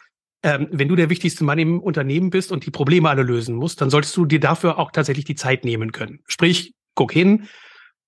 ähm, 0.47 0.69
wenn 0.71 0.87
du 0.87 0.95
der 0.95 1.09
wichtigste 1.09 1.43
Mann 1.43 1.59
im 1.59 1.81
Unternehmen 1.81 2.29
bist 2.29 2.53
und 2.53 2.65
die 2.65 2.71
Probleme 2.71 3.09
alle 3.09 3.23
lösen 3.23 3.53
musst, 3.53 3.81
dann 3.81 3.89
solltest 3.89 4.15
du 4.15 4.25
dir 4.25 4.39
dafür 4.39 4.79
auch 4.79 4.91
tatsächlich 4.91 5.25
die 5.25 5.35
Zeit 5.35 5.65
nehmen 5.65 5.91
können. 5.91 6.21
Sprich, 6.25 6.73
guck 6.95 7.11
hin, 7.11 7.49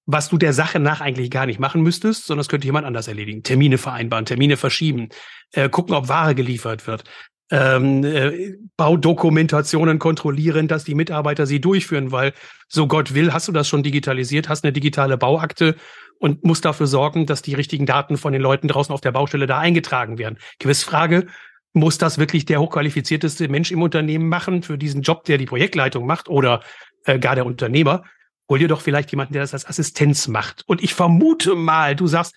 was 0.06 0.30
du 0.30 0.38
der 0.38 0.54
Sache 0.54 0.80
nach 0.80 1.02
eigentlich 1.02 1.32
gar 1.32 1.46
nicht 1.46 1.60
machen 1.60 1.82
müsstest, 1.82 2.26
sondern 2.26 2.40
das 2.40 2.48
könnte 2.48 2.66
jemand 2.66 2.88
anders 2.88 3.10
erledigen. 3.10 3.44
Termine 3.44 3.78
vereinbaren, 3.78 4.24
Termine 4.24 4.56
verschieben, 4.56 5.10
äh, 5.52 5.68
gucken, 5.68 5.94
ob 5.94 6.08
Ware 6.08 6.34
geliefert 6.34 6.88
wird, 6.88 7.04
ähm, 7.52 8.06
äh, 8.06 8.56
Baudokumentationen 8.78 10.00
kontrollieren, 10.00 10.70
dass 10.70 10.86
die 10.86 10.96
Mitarbeiter 10.96 11.46
sie 11.46 11.60
durchführen, 11.60 12.14
weil 12.14 12.32
so 12.70 12.88
Gott 12.88 13.14
will, 13.14 13.34
hast 13.34 13.50
du 13.50 13.52
das 13.52 13.68
schon 13.68 13.84
digitalisiert, 13.84 14.48
hast 14.48 14.64
eine 14.64 14.72
digitale 14.72 15.18
Bauakte 15.18 15.76
und 16.20 16.46
musst 16.46 16.64
dafür 16.64 16.88
sorgen, 16.88 17.26
dass 17.26 17.42
die 17.42 17.54
richtigen 17.54 17.86
Daten 17.86 18.16
von 18.16 18.32
den 18.32 18.42
Leuten 18.42 18.70
draußen 18.70 18.94
auf 18.94 19.02
der 19.02 19.12
Baustelle 19.12 19.46
da 19.46 19.60
eingetragen 19.60 20.18
werden. 20.18 20.38
Gewiss 20.60 20.84
Frage, 20.84 21.28
muss 21.74 21.98
das 21.98 22.18
wirklich 22.18 22.46
der 22.46 22.60
hochqualifizierteste 22.60 23.48
Mensch 23.48 23.72
im 23.72 23.82
Unternehmen 23.82 24.28
machen 24.28 24.64
für 24.64 24.78
diesen 24.78 25.02
Job, 25.02 25.24
der 25.26 25.38
die 25.38 25.46
Projektleitung 25.46 26.06
macht 26.06 26.30
oder 26.30 26.62
äh, 27.06 27.20
gar 27.20 27.36
der 27.36 27.46
Unternehmer? 27.46 28.04
Hol 28.50 28.60
dir 28.60 28.68
doch 28.68 28.82
vielleicht 28.82 29.12
jemanden, 29.12 29.34
der 29.34 29.44
das 29.44 29.54
als 29.54 29.68
Assistenz 29.68 30.28
macht. 30.28 30.64
Und 30.68 30.82
ich 30.84 30.96
vermute 30.96 31.56
mal, 31.56 31.96
du 31.96 32.08
sagst, 32.08 32.34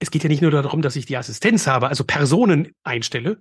es 0.00 0.10
geht 0.10 0.24
ja 0.24 0.28
nicht 0.28 0.42
nur 0.42 0.50
darum, 0.50 0.82
dass 0.82 0.96
ich 0.96 1.06
die 1.06 1.16
Assistenz 1.16 1.66
habe, 1.66 1.88
also 1.88 2.04
Personen 2.04 2.74
einstelle, 2.82 3.38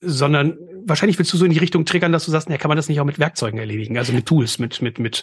sondern 0.00 0.58
wahrscheinlich 0.84 1.18
willst 1.18 1.32
du 1.32 1.36
so 1.36 1.44
in 1.44 1.52
die 1.52 1.58
Richtung 1.58 1.84
triggern, 1.84 2.10
dass 2.10 2.24
du 2.24 2.32
sagst, 2.32 2.48
ja, 2.48 2.58
kann 2.58 2.68
man 2.68 2.76
das 2.76 2.88
nicht 2.88 3.00
auch 3.00 3.04
mit 3.04 3.20
Werkzeugen 3.20 3.60
erledigen, 3.60 3.98
also 3.98 4.12
mit 4.12 4.26
Tools, 4.26 4.58
mit, 4.58 4.82
mit, 4.82 4.98
mit. 4.98 5.22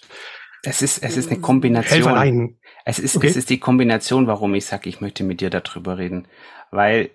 Es 0.63 0.81
ist, 0.81 1.03
es 1.03 1.17
ist 1.17 1.31
eine 1.31 1.41
Kombination. 1.41 2.57
Es 2.85 2.99
ist, 2.99 3.17
okay. 3.17 3.27
es 3.27 3.35
ist 3.35 3.49
die 3.49 3.59
Kombination, 3.59 4.27
warum 4.27 4.53
ich 4.55 4.65
sage, 4.65 4.89
ich 4.89 5.01
möchte 5.01 5.23
mit 5.23 5.41
dir 5.41 5.49
darüber 5.49 5.97
reden. 5.97 6.27
Weil 6.71 7.11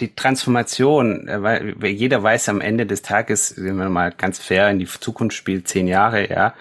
die 0.00 0.14
Transformation, 0.14 1.28
äh, 1.28 1.42
weil 1.42 1.90
jeder 1.90 2.22
weiß 2.22 2.48
am 2.48 2.60
Ende 2.60 2.86
des 2.86 3.02
Tages, 3.02 3.54
wenn 3.56 3.76
man 3.76 3.92
mal 3.92 4.10
ganz 4.12 4.38
fair 4.38 4.70
in 4.70 4.78
die 4.78 4.86
Zukunft 4.86 5.36
spielt, 5.36 5.68
zehn 5.68 5.86
Jahre, 5.86 6.28
ja, 6.30 6.54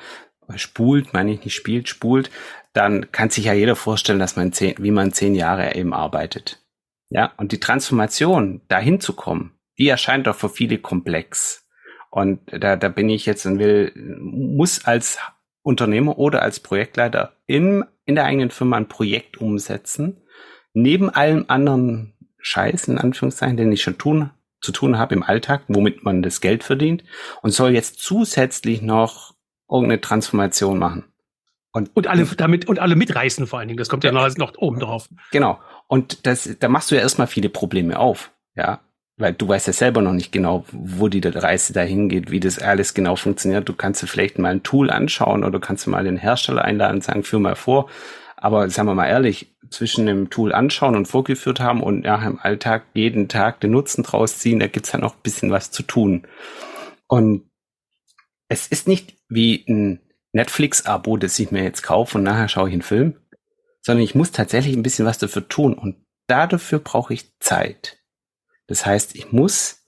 spult, 0.56 1.14
meine 1.14 1.34
ich 1.34 1.44
nicht 1.44 1.56
spielt, 1.56 1.90
spult, 1.90 2.30
dann 2.74 3.12
kann 3.12 3.30
sich 3.30 3.46
ja 3.46 3.54
jeder 3.54 3.76
vorstellen, 3.76 4.20
dass 4.20 4.36
man 4.36 4.52
zehn, 4.52 4.76
wie 4.80 4.92
man 4.92 5.14
zehn 5.14 5.36
Jahre 5.36 5.76
eben 5.76 5.94
arbeitet. 5.94 6.60
Ja, 7.10 7.32
und 7.38 7.52
die 7.52 7.60
Transformation, 7.60 8.62
dahin 8.68 9.00
zu 9.00 9.14
kommen, 9.14 9.54
die 9.78 9.88
erscheint 9.88 10.28
doch 10.28 10.36
für 10.36 10.50
viele 10.50 10.80
komplex. 10.80 11.68
Und 12.10 12.42
da, 12.52 12.76
da 12.76 12.90
bin 12.90 13.10
ich 13.10 13.26
jetzt 13.26 13.46
und 13.46 13.60
will, 13.60 13.92
muss 13.96 14.86
als 14.86 15.20
Unternehmer 15.64 16.18
oder 16.18 16.42
als 16.42 16.60
Projektleiter 16.60 17.38
in, 17.48 17.86
in 18.06 18.16
der 18.16 18.26
eigenen 18.26 18.52
Firma 18.52 18.78
ein 18.78 18.88
Projekt 18.88 19.38
umsetzen, 19.38 20.22
neben 20.74 21.10
allem 21.10 21.46
anderen 21.48 22.13
Scheiß, 22.44 22.90
in 22.90 23.00
Anführungszeichen, 23.00 23.58
den 23.58 23.72
ich 23.72 23.82
schon 23.82 23.98
tun, 23.98 24.30
zu 24.62 24.72
tun 24.72 24.98
habe 24.98 25.16
im 25.16 25.24
Alltag, 25.24 25.64
womit 25.68 26.04
man 26.04 26.22
das 26.22 26.42
Geld 26.42 26.64
verdient 26.64 27.04
und 27.42 27.52
soll 27.52 27.72
jetzt 27.72 28.00
zusätzlich 28.00 28.82
noch 28.82 29.34
irgendeine 29.70 30.02
Transformation 30.02 30.78
machen. 30.78 31.06
Und, 31.72 31.90
und 31.96 32.06
alle 32.08 32.26
damit 32.26 32.68
und 32.68 32.78
alle 32.78 32.96
mitreißen 32.96 33.48
vor 33.48 33.60
allen 33.60 33.68
Dingen. 33.68 33.80
Das 33.80 33.90
kommt 33.90 34.04
ja, 34.04 34.12
ja 34.12 34.28
noch, 34.28 34.38
noch 34.38 34.54
oben 34.58 34.80
drauf. 34.80 35.10
Genau. 35.32 35.60
Und 35.88 36.28
das, 36.28 36.58
da 36.60 36.70
machst 36.70 36.92
du 36.92 36.96
ja 36.96 37.02
erstmal 37.02 37.28
viele 37.28 37.50
Probleme 37.50 37.98
auf. 37.98 38.32
Ja. 38.56 38.82
Weil 39.18 39.34
du 39.34 39.48
weißt 39.48 39.68
ja 39.68 39.74
selber 39.74 40.02
noch 40.02 40.14
nicht 40.14 40.32
genau, 40.32 40.66
wo 40.72 41.08
die 41.08 41.22
Reise 41.24 41.74
dahin 41.74 42.10
geht, 42.10 42.30
wie 42.30 42.40
das 42.40 42.60
alles 42.60 42.94
genau 42.94 43.16
funktioniert. 43.16 43.68
Du 43.68 43.74
kannst 43.74 44.04
dir 44.04 44.08
vielleicht 44.08 44.38
mal 44.38 44.50
ein 44.50 44.64
Tool 44.64 44.92
anschauen 44.92 45.44
oder 45.44 45.60
kannst 45.60 45.88
du 45.88 45.90
mal 45.90 46.04
den 46.04 46.18
Hersteller 46.18 46.64
einladen 46.64 46.96
und 46.96 47.04
sagen, 47.04 47.24
führ 47.24 47.40
mal 47.40 47.56
vor. 47.56 47.90
Aber 48.44 48.70
sagen 48.70 48.90
wir 48.90 48.94
mal 48.94 49.08
ehrlich, 49.08 49.56
zwischen 49.70 50.06
dem 50.06 50.30
Tool 50.30 50.52
anschauen 50.52 50.98
und 50.98 51.06
vorgeführt 51.06 51.62
haben 51.62 51.82
und 51.82 52.04
ja, 52.04 52.22
im 52.28 52.40
Alltag 52.42 52.84
jeden 52.94 53.30
Tag 53.30 53.62
den 53.62 53.72
Nutzen 53.72 54.04
draus 54.04 54.40
ziehen, 54.40 54.60
da 54.60 54.68
gibt's 54.68 54.92
ja 54.92 55.00
noch 55.00 55.16
ein 55.16 55.22
bisschen 55.24 55.50
was 55.50 55.72
zu 55.72 55.82
tun. 55.82 56.28
Und 57.08 57.50
es 58.50 58.68
ist 58.68 58.86
nicht 58.86 59.16
wie 59.30 59.64
ein 59.70 60.02
Netflix-Abo, 60.34 61.16
das 61.16 61.40
ich 61.40 61.52
mir 61.52 61.64
jetzt 61.64 61.84
kaufe 61.84 62.18
und 62.18 62.26
nachher 62.26 62.50
schaue 62.50 62.68
ich 62.68 62.74
einen 62.74 62.82
Film, 62.82 63.16
sondern 63.80 64.04
ich 64.04 64.14
muss 64.14 64.32
tatsächlich 64.32 64.76
ein 64.76 64.84
bisschen 64.84 65.06
was 65.06 65.18
dafür 65.18 65.48
tun 65.48 65.74
und 65.74 66.06
dafür 66.28 66.80
brauche 66.80 67.14
ich 67.14 67.40
Zeit. 67.40 68.04
Das 68.68 68.86
heißt, 68.86 69.16
ich 69.16 69.32
muss 69.32 69.83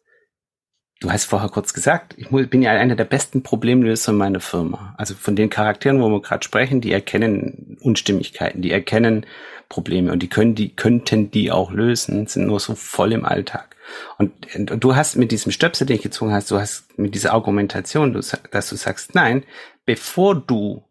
du 1.01 1.11
hast 1.11 1.25
vorher 1.25 1.49
kurz 1.49 1.73
gesagt, 1.73 2.15
ich 2.17 2.29
bin 2.29 2.61
ja 2.61 2.71
einer 2.71 2.95
der 2.95 3.05
besten 3.05 3.43
Problemlöser 3.43 4.11
in 4.11 4.17
meiner 4.17 4.39
Firma. 4.39 4.95
Also 4.97 5.13
von 5.13 5.35
den 5.35 5.49
Charakteren, 5.49 6.01
wo 6.01 6.09
wir 6.09 6.21
gerade 6.21 6.43
sprechen, 6.43 6.81
die 6.81 6.91
erkennen 6.91 7.77
Unstimmigkeiten, 7.81 8.61
die 8.61 8.71
erkennen 8.71 9.25
Probleme 9.67 10.11
und 10.11 10.21
die 10.21 10.29
können 10.29 10.55
die, 10.55 10.75
könnten 10.75 11.31
die 11.31 11.51
auch 11.51 11.71
lösen, 11.71 12.27
sind 12.27 12.47
nur 12.47 12.59
so 12.59 12.75
voll 12.75 13.13
im 13.13 13.25
Alltag. 13.25 13.75
Und, 14.17 14.33
und 14.55 14.83
du 14.83 14.95
hast 14.95 15.15
mit 15.15 15.31
diesem 15.31 15.51
Stöpsel, 15.51 15.85
den 15.87 15.97
ich 15.97 16.03
gezogen 16.03 16.33
hast, 16.33 16.49
du 16.51 16.59
hast 16.59 16.97
mit 16.97 17.13
dieser 17.15 17.33
Argumentation, 17.33 18.13
dass 18.13 18.69
du 18.69 18.75
sagst, 18.75 19.15
nein, 19.15 19.43
bevor 19.85 20.35
du 20.35 20.83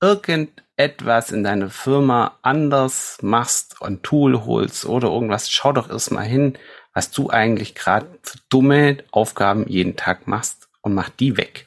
irgendetwas 0.00 1.32
in 1.32 1.44
deiner 1.44 1.70
Firma 1.70 2.38
anders 2.42 3.18
machst, 3.20 3.76
ein 3.82 4.02
Tool 4.02 4.44
holst 4.44 4.86
oder 4.86 5.08
irgendwas, 5.08 5.50
schau 5.50 5.72
doch 5.72 5.90
erstmal 5.90 6.24
hin, 6.24 6.56
was 6.92 7.10
du 7.10 7.30
eigentlich 7.30 7.74
gerade 7.74 8.06
für 8.22 8.38
dumme 8.48 8.98
Aufgaben 9.10 9.66
jeden 9.68 9.96
Tag 9.96 10.26
machst 10.26 10.68
und 10.82 10.94
mach 10.94 11.08
die 11.08 11.36
weg. 11.36 11.66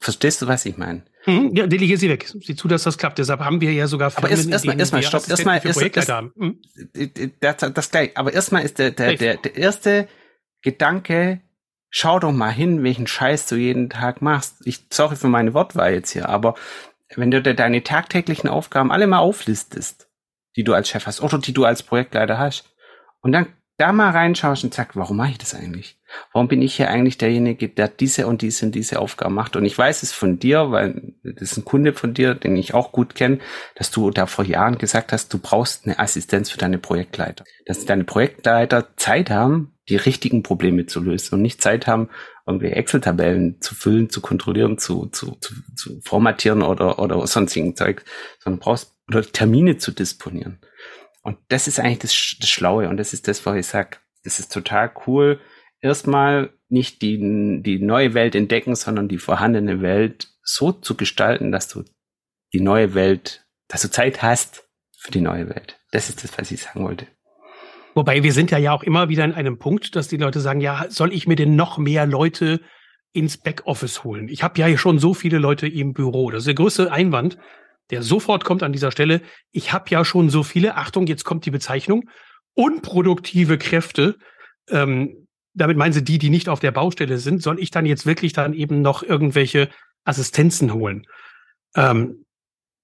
Verstehst 0.00 0.42
du, 0.42 0.48
was 0.48 0.64
ich 0.64 0.78
meine? 0.78 1.02
Mhm, 1.26 1.54
ja, 1.54 1.66
delegier 1.66 1.98
sie 1.98 2.08
weg. 2.08 2.26
Sieh 2.26 2.56
zu, 2.56 2.66
dass 2.66 2.84
das 2.84 2.96
klappt. 2.96 3.18
Deshalb 3.18 3.40
haben 3.40 3.60
wir 3.60 3.72
ja 3.72 3.86
sogar 3.86 4.10
Firmen, 4.10 4.32
Aber 4.32 4.50
erstmal, 4.50 4.78
erstmal, 4.78 5.02
stopp, 5.02 5.28
erstmal 5.28 5.58
ist, 5.58 6.08
mhm. 6.36 6.60
das, 7.40 7.56
das 7.74 7.90
gleich. 7.90 8.16
Aber 8.16 8.32
erstmal 8.32 8.62
ist 8.62 8.78
der, 8.78 8.90
der, 8.90 9.16
der, 9.16 9.36
der 9.36 9.56
erste 9.56 10.08
Gedanke, 10.62 11.40
schau 11.90 12.18
doch 12.18 12.32
mal 12.32 12.50
hin, 12.50 12.82
welchen 12.82 13.06
Scheiß 13.06 13.46
du 13.48 13.56
jeden 13.56 13.90
Tag 13.90 14.22
machst. 14.22 14.56
Ich 14.64 14.86
sorry 14.90 15.16
für 15.16 15.28
meine 15.28 15.52
Wortwahl 15.52 15.92
jetzt 15.92 16.10
hier, 16.10 16.28
aber 16.28 16.54
wenn 17.16 17.30
du 17.30 17.42
deine 17.42 17.82
tagtäglichen 17.82 18.48
Aufgaben 18.48 18.92
alle 18.92 19.06
mal 19.06 19.18
auflistest, 19.18 20.08
die 20.56 20.64
du 20.64 20.72
als 20.72 20.88
Chef 20.88 21.06
hast 21.06 21.20
oder 21.20 21.38
die 21.38 21.52
du 21.52 21.64
als 21.64 21.82
Projektleiter 21.82 22.38
hast, 22.38 22.64
und 23.20 23.32
dann 23.32 23.46
da 23.80 23.92
mal 23.92 24.10
reinschaust 24.10 24.62
und 24.64 24.74
sagst, 24.74 24.96
warum 24.96 25.16
mache 25.16 25.30
ich 25.30 25.38
das 25.38 25.54
eigentlich? 25.54 25.96
Warum 26.32 26.48
bin 26.48 26.60
ich 26.60 26.74
hier 26.74 26.90
eigentlich 26.90 27.16
derjenige, 27.18 27.68
der 27.68 27.88
diese 27.88 28.26
und 28.26 28.42
diese 28.42 28.66
und 28.66 28.74
diese 28.74 28.98
Aufgaben 28.98 29.34
macht? 29.34 29.56
Und 29.56 29.64
ich 29.64 29.76
weiß 29.76 30.02
es 30.02 30.12
von 30.12 30.38
dir, 30.38 30.70
weil 30.70 31.14
das 31.22 31.52
ist 31.52 31.56
ein 31.58 31.64
Kunde 31.64 31.92
von 31.92 32.12
dir, 32.12 32.34
den 32.34 32.56
ich 32.56 32.74
auch 32.74 32.92
gut 32.92 33.14
kenne, 33.14 33.38
dass 33.76 33.90
du 33.90 34.10
da 34.10 34.26
vor 34.26 34.44
Jahren 34.44 34.76
gesagt 34.76 35.12
hast, 35.12 35.32
du 35.32 35.38
brauchst 35.38 35.86
eine 35.86 35.98
Assistenz 35.98 36.50
für 36.50 36.58
deine 36.58 36.78
Projektleiter. 36.78 37.44
Dass 37.64 37.86
deine 37.86 38.04
Projektleiter 38.04 38.88
Zeit 38.96 39.30
haben, 39.30 39.72
die 39.88 39.96
richtigen 39.96 40.42
Probleme 40.42 40.86
zu 40.86 41.00
lösen 41.00 41.36
und 41.36 41.42
nicht 41.42 41.62
Zeit 41.62 41.86
haben, 41.86 42.10
irgendwie 42.46 42.68
Excel-Tabellen 42.68 43.60
zu 43.60 43.74
füllen, 43.74 44.10
zu 44.10 44.20
kontrollieren, 44.20 44.78
zu, 44.78 45.06
zu, 45.06 45.36
zu, 45.40 45.54
zu 45.74 46.00
formatieren 46.02 46.62
oder, 46.62 46.98
oder 46.98 47.26
sonstigen 47.26 47.76
Zeug, 47.76 48.04
sondern 48.40 48.60
brauchst 48.60 48.94
oder 49.08 49.22
Termine 49.22 49.78
zu 49.78 49.90
disponieren. 49.90 50.58
Und 51.22 51.38
das 51.48 51.68
ist 51.68 51.78
eigentlich 51.78 51.98
das, 51.98 52.36
das 52.40 52.48
Schlaue 52.48 52.88
und 52.88 52.96
das 52.96 53.12
ist 53.12 53.28
das, 53.28 53.44
was 53.46 53.56
ich 53.56 53.66
sag. 53.66 54.00
Das 54.24 54.38
ist 54.38 54.52
total 54.52 54.90
cool. 55.06 55.40
Erstmal 55.80 56.52
nicht 56.68 57.02
die, 57.02 57.62
die 57.62 57.78
neue 57.78 58.14
Welt 58.14 58.34
entdecken, 58.34 58.74
sondern 58.74 59.08
die 59.08 59.18
vorhandene 59.18 59.82
Welt 59.82 60.28
so 60.42 60.72
zu 60.72 60.96
gestalten, 60.96 61.52
dass 61.52 61.68
du 61.68 61.84
die 62.52 62.60
neue 62.60 62.94
Welt, 62.94 63.46
dass 63.68 63.82
du 63.82 63.90
Zeit 63.90 64.22
hast 64.22 64.68
für 64.96 65.10
die 65.10 65.20
neue 65.20 65.48
Welt. 65.48 65.78
Das 65.90 66.08
ist 66.08 66.24
das, 66.24 66.36
was 66.38 66.50
ich 66.50 66.62
sagen 66.62 66.84
wollte. 66.84 67.06
Wobei 67.94 68.22
wir 68.22 68.32
sind 68.32 68.50
ja 68.50 68.58
ja 68.58 68.72
auch 68.72 68.82
immer 68.82 69.08
wieder 69.08 69.24
in 69.24 69.34
einem 69.34 69.58
Punkt, 69.58 69.96
dass 69.96 70.08
die 70.08 70.16
Leute 70.16 70.40
sagen, 70.40 70.60
ja, 70.60 70.86
soll 70.88 71.12
ich 71.12 71.26
mir 71.26 71.36
denn 71.36 71.56
noch 71.56 71.78
mehr 71.78 72.06
Leute 72.06 72.60
ins 73.12 73.36
Backoffice 73.36 74.04
holen? 74.04 74.28
Ich 74.28 74.42
habe 74.42 74.60
ja 74.60 74.76
schon 74.78 74.98
so 74.98 75.12
viele 75.14 75.38
Leute 75.38 75.66
im 75.66 75.92
Büro. 75.92 76.30
Das 76.30 76.40
ist 76.40 76.46
der 76.46 76.54
größte 76.54 76.92
Einwand, 76.92 77.38
der 77.90 78.02
sofort 78.02 78.44
kommt 78.44 78.62
an 78.62 78.72
dieser 78.72 78.90
Stelle. 78.90 79.20
Ich 79.52 79.72
habe 79.72 79.90
ja 79.90 80.04
schon 80.04 80.30
so 80.30 80.42
viele, 80.42 80.76
Achtung, 80.76 81.06
jetzt 81.06 81.24
kommt 81.24 81.46
die 81.46 81.50
Bezeichnung, 81.50 82.08
unproduktive 82.54 83.58
Kräfte. 83.58 84.16
Ähm, 84.68 85.26
damit 85.54 85.76
meinen 85.76 85.92
sie 85.92 86.04
die, 86.04 86.18
die 86.18 86.30
nicht 86.30 86.48
auf 86.48 86.60
der 86.60 86.70
Baustelle 86.70 87.18
sind. 87.18 87.42
Soll 87.42 87.58
ich 87.58 87.70
dann 87.70 87.86
jetzt 87.86 88.06
wirklich 88.06 88.32
dann 88.32 88.54
eben 88.54 88.82
noch 88.82 89.02
irgendwelche 89.02 89.68
Assistenzen 90.04 90.72
holen? 90.72 91.06
Ähm, 91.74 92.24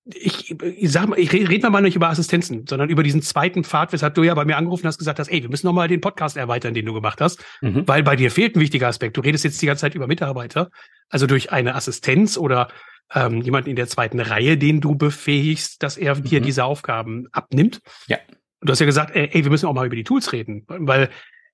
ich, 0.09 0.61
ich 0.61 0.93
sag 0.93 1.09
mal, 1.09 1.19
ich 1.19 1.33
rede 1.33 1.69
mal 1.69 1.81
nicht 1.81 1.97
über 1.97 2.09
Assistenzen, 2.09 2.65
sondern 2.69 2.89
über 2.89 3.03
diesen 3.03 3.23
zweiten 3.23 3.65
Pfad, 3.65 3.93
weshalb 3.93 4.15
du 4.15 4.23
ja 4.23 4.35
bei 4.35 4.45
mir 4.45 4.57
angerufen 4.57 4.87
hast, 4.87 4.99
gesagt 4.99 5.19
hast, 5.19 5.29
ey, 5.29 5.43
wir 5.43 5.51
müssen 5.51 5.67
noch 5.67 5.73
mal 5.73 5.89
den 5.89 6.01
Podcast 6.01 6.37
erweitern, 6.37 6.75
den 6.75 6.87
du 6.87 6.93
gemacht 6.93 7.21
hast, 7.21 7.45
mhm. 7.61 7.89
weil 7.89 8.05
bei 8.05 8.15
dir 8.15 8.31
fehlt 8.31 8.55
ein 8.55 8.61
wichtiger 8.61 8.87
Aspekt. 8.87 9.17
Du 9.17 9.21
redest 9.21 9.43
jetzt 9.43 9.61
die 9.61 9.67
ganze 9.67 9.81
Zeit 9.81 9.97
über 9.97 10.07
Mitarbeiter, 10.07 10.71
also 11.09 11.27
durch 11.27 11.51
eine 11.51 11.75
Assistenz 11.75 12.39
oder 12.39 12.69
ähm, 13.15 13.41
jemanden 13.41 13.71
in 13.71 13.77
der 13.77 13.87
zweiten 13.87 14.21
Reihe, 14.21 14.57
den 14.57 14.81
du 14.81 14.97
befähigst, 14.97 15.83
dass 15.83 15.97
er 15.97 16.17
mhm. 16.17 16.25
dir 16.25 16.41
diese 16.41 16.65
Aufgaben 16.65 17.27
abnimmt. 17.33 17.81
Ja. 18.07 18.19
Und 18.61 18.69
du 18.69 18.73
hast 18.73 18.81
ja 18.81 18.87
gesagt, 18.87 19.15
ey, 19.15 19.29
ey, 19.33 19.45
wir 19.45 19.51
müssen 19.51 19.67
auch 19.67 19.75
mal 19.75 19.87
über 19.87 19.97
die 19.97 20.05
Tools 20.05 20.33
reden, 20.33 20.65
weil 20.67 21.11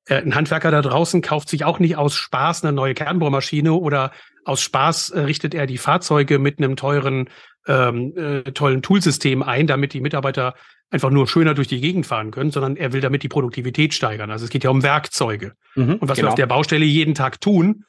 äh, 0.07 0.17
ein 0.17 0.35
Handwerker 0.35 0.71
da 0.71 0.83
draußen 0.83 1.21
kauft 1.21 1.49
sich 1.49 1.65
auch 1.65 1.79
nicht 1.79 1.97
aus 1.97 2.15
Spaß 2.15 2.65
eine 2.65 2.73
neue 2.73 2.95
Kernbohrmaschine 2.95 3.73
oder 3.73 4.13
aus 4.45 4.63
Spaß 4.63 5.11
äh, 5.11 5.21
richtet 5.21 5.55
er 5.55 5.67
die 5.67 5.79
Fahrzeuge 5.79 6.39
mit 6.39 6.59
einem 6.59 6.77
teuren, 6.77 7.29
ähm, 7.67 8.17
äh, 8.17 8.53
tollen 8.53 8.83
Toolsystem 8.83 9.43
ein, 9.43 9.67
damit 9.67 9.93
die 9.93 10.01
Mitarbeiter 10.01 10.55
einfach 10.91 11.11
nur 11.11 11.27
schöner 11.27 11.55
durch 11.55 11.69
die 11.69 11.81
Gegend 11.81 12.07
fahren 12.07 12.31
können, 12.31 12.51
sondern 12.51 12.77
er 12.77 12.93
will 12.93 13.01
damit 13.01 13.23
die 13.23 13.29
Produktivität 13.29 13.95
steigern. 13.95 14.31
Also 14.31 14.45
es 14.45 14.51
geht 14.51 14.65
ja 14.65 14.71
um 14.71 14.83
Werkzeuge. 14.83 15.53
Mhm, 15.75 15.95
und 15.95 16.09
was 16.09 16.17
genau. 16.17 16.27
wir 16.27 16.31
auf 16.31 16.35
der 16.37 16.47
Baustelle 16.47 16.85
jeden 16.85 17.15
Tag 17.15 17.41
tun, 17.41 17.85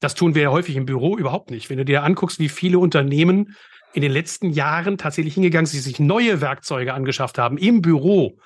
das 0.00 0.14
tun 0.14 0.34
wir 0.34 0.42
ja 0.42 0.50
häufig 0.50 0.76
im 0.76 0.86
Büro 0.86 1.16
überhaupt 1.16 1.50
nicht. 1.50 1.70
Wenn 1.70 1.78
du 1.78 1.84
dir 1.84 2.02
anguckst, 2.02 2.38
wie 2.38 2.48
viele 2.48 2.78
Unternehmen 2.78 3.56
in 3.92 4.02
den 4.02 4.12
letzten 4.12 4.50
Jahren 4.50 4.98
tatsächlich 4.98 5.34
hingegangen 5.34 5.66
sind, 5.66 5.78
die 5.78 5.88
sich 5.88 6.00
neue 6.00 6.40
Werkzeuge 6.40 6.92
angeschafft 6.92 7.38
haben 7.38 7.56
im 7.56 7.80
Büro, 7.80 8.38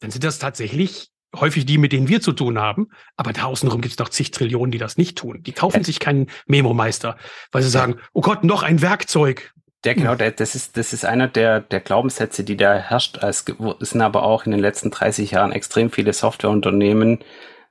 dann 0.00 0.10
sind 0.10 0.24
das 0.24 0.38
tatsächlich 0.38 1.10
häufig 1.34 1.66
die, 1.66 1.78
mit 1.78 1.92
denen 1.92 2.08
wir 2.08 2.20
zu 2.20 2.32
tun 2.32 2.58
haben. 2.58 2.88
Aber 3.16 3.32
da 3.32 3.44
außenrum 3.44 3.80
gibt 3.80 3.92
es 3.92 3.98
noch 3.98 4.08
zig 4.08 4.30
Trillionen, 4.30 4.70
die 4.70 4.78
das 4.78 4.96
nicht 4.96 5.18
tun. 5.18 5.42
Die 5.42 5.52
kaufen 5.52 5.84
sich 5.84 6.00
keinen 6.00 6.28
Memo-Meister, 6.46 7.16
weil 7.52 7.62
sie 7.62 7.70
sagen, 7.70 7.96
oh 8.12 8.20
Gott, 8.20 8.44
noch 8.44 8.62
ein 8.62 8.82
Werkzeug. 8.82 9.52
Der, 9.84 9.94
genau, 9.94 10.16
das 10.16 10.54
ist, 10.54 10.76
das 10.76 10.92
ist 10.92 11.04
einer 11.04 11.28
der, 11.28 11.60
der 11.60 11.80
Glaubenssätze, 11.80 12.42
die 12.42 12.56
da 12.56 12.74
herrscht. 12.74 13.18
Es 13.22 13.44
sind 13.44 14.00
aber 14.00 14.24
auch 14.24 14.44
in 14.44 14.50
den 14.50 14.60
letzten 14.60 14.90
30 14.90 15.30
Jahren 15.30 15.52
extrem 15.52 15.90
viele 15.90 16.12
Softwareunternehmen 16.12 17.20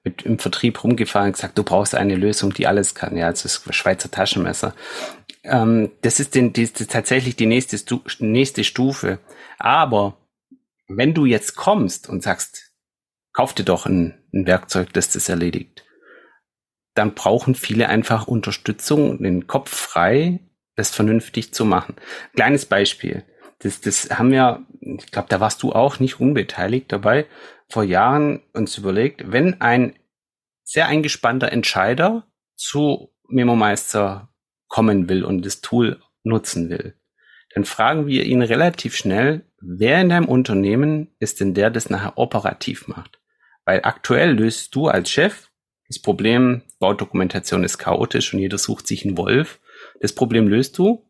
mit 0.08 0.24
im 0.24 0.40
Vertrieb 0.40 0.84
rumgefahren 0.84 1.28
und 1.28 1.34
gesagt, 1.34 1.58
du 1.58 1.64
brauchst 1.64 1.94
eine 1.94 2.16
Lösung, 2.16 2.54
die 2.54 2.66
alles 2.66 2.96
kann. 2.96 3.18
Ja, 3.18 3.28
also 3.28 3.44
das 3.44 3.76
Schweizer 3.76 4.10
Taschenmesser. 4.10 4.74
Ähm, 5.44 5.92
das 6.02 6.20
ist, 6.20 6.34
den, 6.36 6.54
die, 6.54 6.64
ist 6.64 6.90
tatsächlich 6.90 7.36
die 7.36 7.46
nächste, 7.46 7.78
nächste 8.20 8.64
Stufe. 8.64 9.20
Aber 9.60 10.18
wenn 10.88 11.14
du 11.14 11.26
jetzt 11.26 11.56
kommst 11.56 12.08
und 12.08 12.24
sagst, 12.24 12.72
kauf 13.34 13.54
dir 13.54 13.66
doch 13.66 13.86
ein, 13.86 14.18
ein 14.34 14.48
Werkzeug, 14.48 14.94
das 14.94 15.10
das 15.10 15.28
erledigt, 15.28 15.84
dann 16.94 17.14
brauchen 17.14 17.54
viele 17.54 17.90
einfach 17.90 18.28
Unterstützung, 18.28 19.22
den 19.22 19.46
Kopf 19.46 19.76
frei, 19.76 20.40
das 20.76 20.92
vernünftig 20.92 21.54
zu 21.54 21.66
machen. 21.66 21.96
Kleines 22.34 22.66
Beispiel. 22.66 23.24
Das, 23.60 23.82
das 23.82 24.10
haben 24.12 24.32
wir, 24.32 24.66
ich 24.80 25.12
glaube, 25.12 25.28
da 25.30 25.40
warst 25.40 25.62
du 25.64 25.74
auch 25.74 26.00
nicht 26.00 26.20
unbeteiligt 26.20 26.92
dabei 26.92 27.26
vor 27.70 27.84
Jahren 27.84 28.42
uns 28.54 28.78
überlegt, 28.78 29.32
wenn 29.32 29.62
ein 29.62 29.98
sehr 30.64 30.88
eingespannter 30.88 31.52
Entscheider 31.52 32.28
zu 32.56 33.14
MemoMeister 33.28 34.30
kommen 34.68 35.10
will 35.10 35.24
und 35.24 35.46
das 35.46 35.62
Tool 35.62 36.02
nutzen 36.24 36.70
will, 36.70 36.96
dann 37.54 37.66
fragen 37.66 38.08
wir 38.08 38.24
ihn 38.24 38.42
relativ 38.42 38.96
schnell, 38.96 39.46
wer 39.60 40.02
in 40.02 40.10
deinem 40.10 40.28
Unternehmen 40.28 41.16
ist 41.20 41.40
denn 41.40 41.54
der, 41.54 41.70
das 41.70 41.90
nachher 41.90 42.18
operativ 42.18 42.88
macht? 42.88 43.20
Weil 43.66 43.82
aktuell 43.84 44.32
löst 44.32 44.76
du 44.76 44.88
als 44.88 45.10
Chef 45.10 45.48
das 45.88 46.00
Problem, 46.00 46.64
Baudokumentation 46.80 47.64
ist 47.64 47.78
chaotisch 47.78 48.34
und 48.34 48.40
jeder 48.40 48.58
sucht 48.58 48.88
sich 48.88 49.06
einen 49.06 49.18
Wolf. 49.18 49.60
Das 50.02 50.14
Problem 50.14 50.48
löst 50.48 50.78
du. 50.78 51.06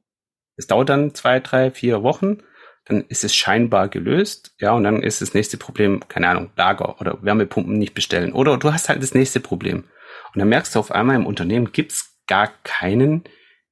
Es 0.56 0.68
dauert 0.68 0.90
dann 0.90 1.14
zwei, 1.16 1.40
drei, 1.40 1.72
vier 1.72 2.04
Wochen 2.04 2.44
dann 2.88 3.04
ist 3.10 3.24
es 3.24 3.36
scheinbar 3.36 3.90
gelöst, 3.90 4.54
ja, 4.60 4.72
und 4.72 4.84
dann 4.84 5.04
ist 5.04 5.22
das 5.22 5.34
nächste 5.34 5.58
Problem, 5.58 6.02
keine 6.08 6.30
Ahnung, 6.30 6.52
Lager 6.56 7.00
oder 7.02 7.22
Wärmepumpen 7.22 7.78
nicht 7.78 7.94
bestellen. 7.94 8.32
Oder 8.32 8.58
du 8.58 8.72
hast 8.72 8.90
halt 8.90 9.04
das 9.04 9.14
nächste 9.14 9.40
Problem. 9.40 9.84
Und 10.34 10.40
dann 10.40 10.50
merkst 10.50 10.76
du 10.76 10.80
auf 10.80 10.92
einmal 10.92 11.16
im 11.16 11.26
Unternehmen 11.26 11.72
gibt's 11.72 12.18
gar 12.28 12.52
keinen, 12.64 13.24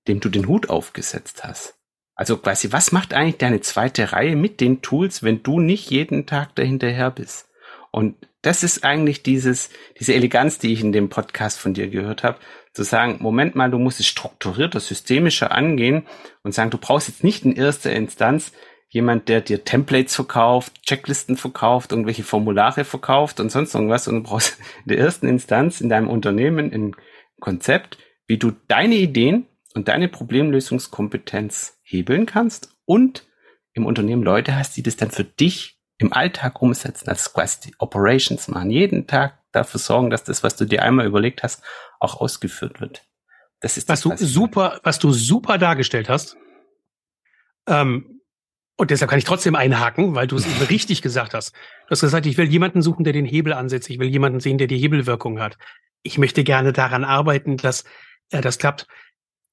dem 0.08 0.20
du 0.20 0.30
den 0.30 0.48
Hut 0.48 0.70
aufgesetzt 0.70 1.44
hast. 1.44 1.76
Also 2.16 2.38
quasi, 2.38 2.72
was 2.72 2.92
macht 2.92 3.14
eigentlich 3.14 3.38
deine 3.38 3.62
zweite 3.62 4.14
Reihe 4.14 4.36
mit 4.36 4.62
den 4.62 4.82
Tools, 4.82 5.24
wenn 5.24 5.44
du 5.44 5.60
nicht 5.60 5.90
jeden 5.90 6.26
Tag 6.26 6.56
dahinterher 6.56 7.12
bist? 7.12 7.50
Und 7.92 8.16
das 8.42 8.64
ist 8.64 8.84
eigentlich 8.84 9.24
dieses, 9.24 9.70
diese 10.00 10.14
Eleganz, 10.14 10.60
die 10.60 10.72
ich 10.72 10.82
in 10.82 10.92
dem 10.92 11.10
Podcast 11.10 11.60
von 11.60 11.74
dir 11.74 11.88
gehört 11.88 12.24
habe, 12.24 12.38
zu 12.74 12.84
sagen, 12.84 13.18
Moment 13.20 13.56
mal, 13.56 13.72
du 13.72 13.80
musst 13.80 14.00
es 14.00 14.08
strukturierter, 14.08 14.80
systemischer 14.80 15.52
angehen 15.52 16.06
und 16.44 16.54
sagen, 16.54 16.70
du 16.70 16.78
brauchst 16.78 17.08
jetzt 17.08 17.24
nicht 17.24 17.46
in 17.46 17.56
erster 17.56 17.94
Instanz 17.94 18.52
jemand, 18.90 19.28
der 19.30 19.42
dir 19.42 19.64
Templates 19.64 20.16
verkauft, 20.16 20.82
Checklisten 20.84 21.38
verkauft, 21.38 21.92
irgendwelche 21.92 22.24
Formulare 22.24 22.86
verkauft 22.86 23.40
und 23.40 23.52
sonst 23.52 23.74
irgendwas 23.74 24.08
und 24.08 24.16
du 24.16 24.24
brauchst 24.24 24.58
in 24.86 24.90
der 24.90 25.00
ersten 25.00 25.28
Instanz 25.28 25.82
in 25.82 25.90
deinem 25.90 26.10
Unternehmen 26.10 26.72
ein 26.72 26.96
Konzept, 27.40 27.98
wie 28.28 28.38
du 28.38 28.52
deine 28.68 28.96
Ideen 28.96 29.48
und 29.74 29.88
deine 29.88 30.08
Problemlösungskompetenz 30.08 31.80
hebeln 31.84 32.26
kannst 32.26 32.76
und 32.86 33.28
im 33.74 33.86
Unternehmen 33.86 34.24
Leute 34.24 34.56
hast, 34.56 34.78
die 34.78 34.84
das 34.84 34.96
dann 34.96 35.12
für 35.12 35.26
dich 35.26 35.78
im 35.98 36.14
Alltag 36.14 36.62
umsetzen, 36.62 37.10
also 37.10 37.30
quasi 37.32 37.70
die 37.70 37.76
Operations 37.80 38.48
machen, 38.48 38.72
jeden 38.72 39.08
Tag 39.08 39.40
dafür 39.52 39.80
sorgen, 39.80 40.10
dass 40.10 40.24
das, 40.24 40.44
was 40.44 40.56
du 40.56 40.66
dir 40.66 40.84
einmal 40.84 41.06
überlegt 41.06 41.44
hast, 41.44 41.64
auch 42.00 42.20
ausgeführt 42.20 42.82
wird. 42.82 43.04
Das 43.62 43.78
ist 43.78 43.90
das, 43.90 44.06
was 44.06 44.20
du 44.20 44.26
super, 44.26 44.80
was 44.84 45.00
du 45.00 45.12
super 45.12 45.58
dargestellt 45.58 46.10
hast. 46.10 46.38
Ähm, 47.68 48.15
und 48.78 48.92
deshalb 48.92 49.10
kann 49.10 49.20
ich 49.20 49.26
trotzdem 49.26 49.56
einhaken, 49.56 50.16
weil 50.16 50.28
du 50.28 50.36
es 50.36 50.46
eben 50.46 50.66
richtig 50.66 51.02
gesagt 51.02 51.34
hast. 51.34 51.54
Du 51.54 51.92
hast 51.92 52.02
gesagt, 52.02 52.26
ich 52.26 52.38
will 52.38 52.50
jemanden 52.50 52.82
suchen, 52.82 53.04
der 53.04 53.14
den 53.14 53.26
Hebel 53.26 53.54
ansetzt. 53.54 53.90
Ich 53.90 54.00
will 54.00 54.10
jemanden 54.10 54.42
sehen, 54.42 54.58
der 54.58 54.68
die 54.68 54.78
Hebelwirkung 54.78 55.40
hat. 55.40 55.58
Ich 56.04 56.18
möchte 56.18 56.44
gerne 56.44 56.74
daran 56.74 57.04
arbeiten, 57.04 57.58
dass 57.58 57.86
äh, 58.32 58.42
das 58.42 58.58
klappt. 58.58 58.88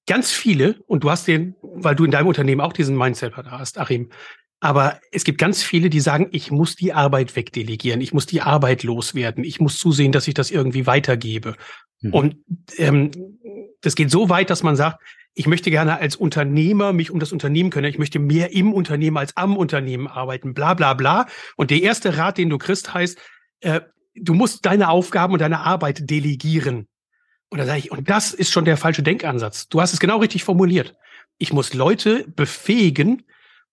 Ganz 0.06 0.32
viele, 0.32 0.82
und 0.86 1.04
du 1.04 1.10
hast 1.10 1.28
den, 1.28 1.54
weil 1.62 1.94
du 1.94 2.04
in 2.04 2.10
deinem 2.10 2.26
Unternehmen 2.26 2.60
auch 2.60 2.72
diesen 2.72 2.96
Mindset 2.96 3.36
hast, 3.36 3.78
Achim, 3.78 4.10
aber 4.58 5.00
es 5.10 5.24
gibt 5.24 5.38
ganz 5.38 5.62
viele, 5.62 5.90
die 5.90 6.00
sagen, 6.00 6.28
ich 6.30 6.50
muss 6.50 6.76
die 6.76 6.92
Arbeit 6.92 7.34
wegdelegieren, 7.34 8.00
ich 8.00 8.12
muss 8.12 8.26
die 8.26 8.42
Arbeit 8.42 8.84
loswerden, 8.84 9.44
ich 9.44 9.60
muss 9.60 9.76
zusehen, 9.76 10.12
dass 10.12 10.28
ich 10.28 10.34
das 10.34 10.50
irgendwie 10.50 10.86
weitergebe. 10.86 11.56
Mhm. 12.00 12.12
Und 12.12 12.36
ähm, 12.76 13.10
das 13.80 13.94
geht 13.94 14.10
so 14.10 14.28
weit, 14.28 14.50
dass 14.50 14.62
man 14.62 14.76
sagt, 14.76 15.00
ich 15.34 15.46
möchte 15.46 15.70
gerne 15.70 15.98
als 15.98 16.16
Unternehmer 16.16 16.92
mich 16.92 17.10
um 17.10 17.18
das 17.18 17.32
Unternehmen 17.32 17.70
kümmern, 17.70 17.90
ich 17.90 17.98
möchte 17.98 18.18
mehr 18.18 18.52
im 18.52 18.72
Unternehmen 18.72 19.16
als 19.16 19.36
am 19.36 19.56
Unternehmen 19.56 20.06
arbeiten, 20.06 20.54
bla 20.54 20.74
bla 20.74 20.94
bla. 20.94 21.26
Und 21.56 21.70
der 21.70 21.82
erste 21.82 22.16
Rat, 22.18 22.38
den 22.38 22.50
du 22.50 22.58
kriegst, 22.58 22.92
heißt, 22.92 23.18
äh, 23.60 23.80
du 24.14 24.34
musst 24.34 24.66
deine 24.66 24.88
Aufgaben 24.88 25.32
und 25.32 25.40
deine 25.40 25.60
Arbeit 25.60 26.10
delegieren. 26.10 26.86
Und 27.48 27.58
da 27.58 27.66
sage 27.66 27.78
ich, 27.78 27.90
und 27.90 28.08
das 28.08 28.32
ist 28.32 28.50
schon 28.50 28.64
der 28.64 28.76
falsche 28.76 29.02
Denkansatz. 29.02 29.68
Du 29.68 29.80
hast 29.80 29.92
es 29.92 30.00
genau 30.00 30.18
richtig 30.18 30.44
formuliert. 30.44 30.94
Ich 31.38 31.52
muss 31.52 31.74
Leute 31.74 32.26
befähigen, 32.28 33.24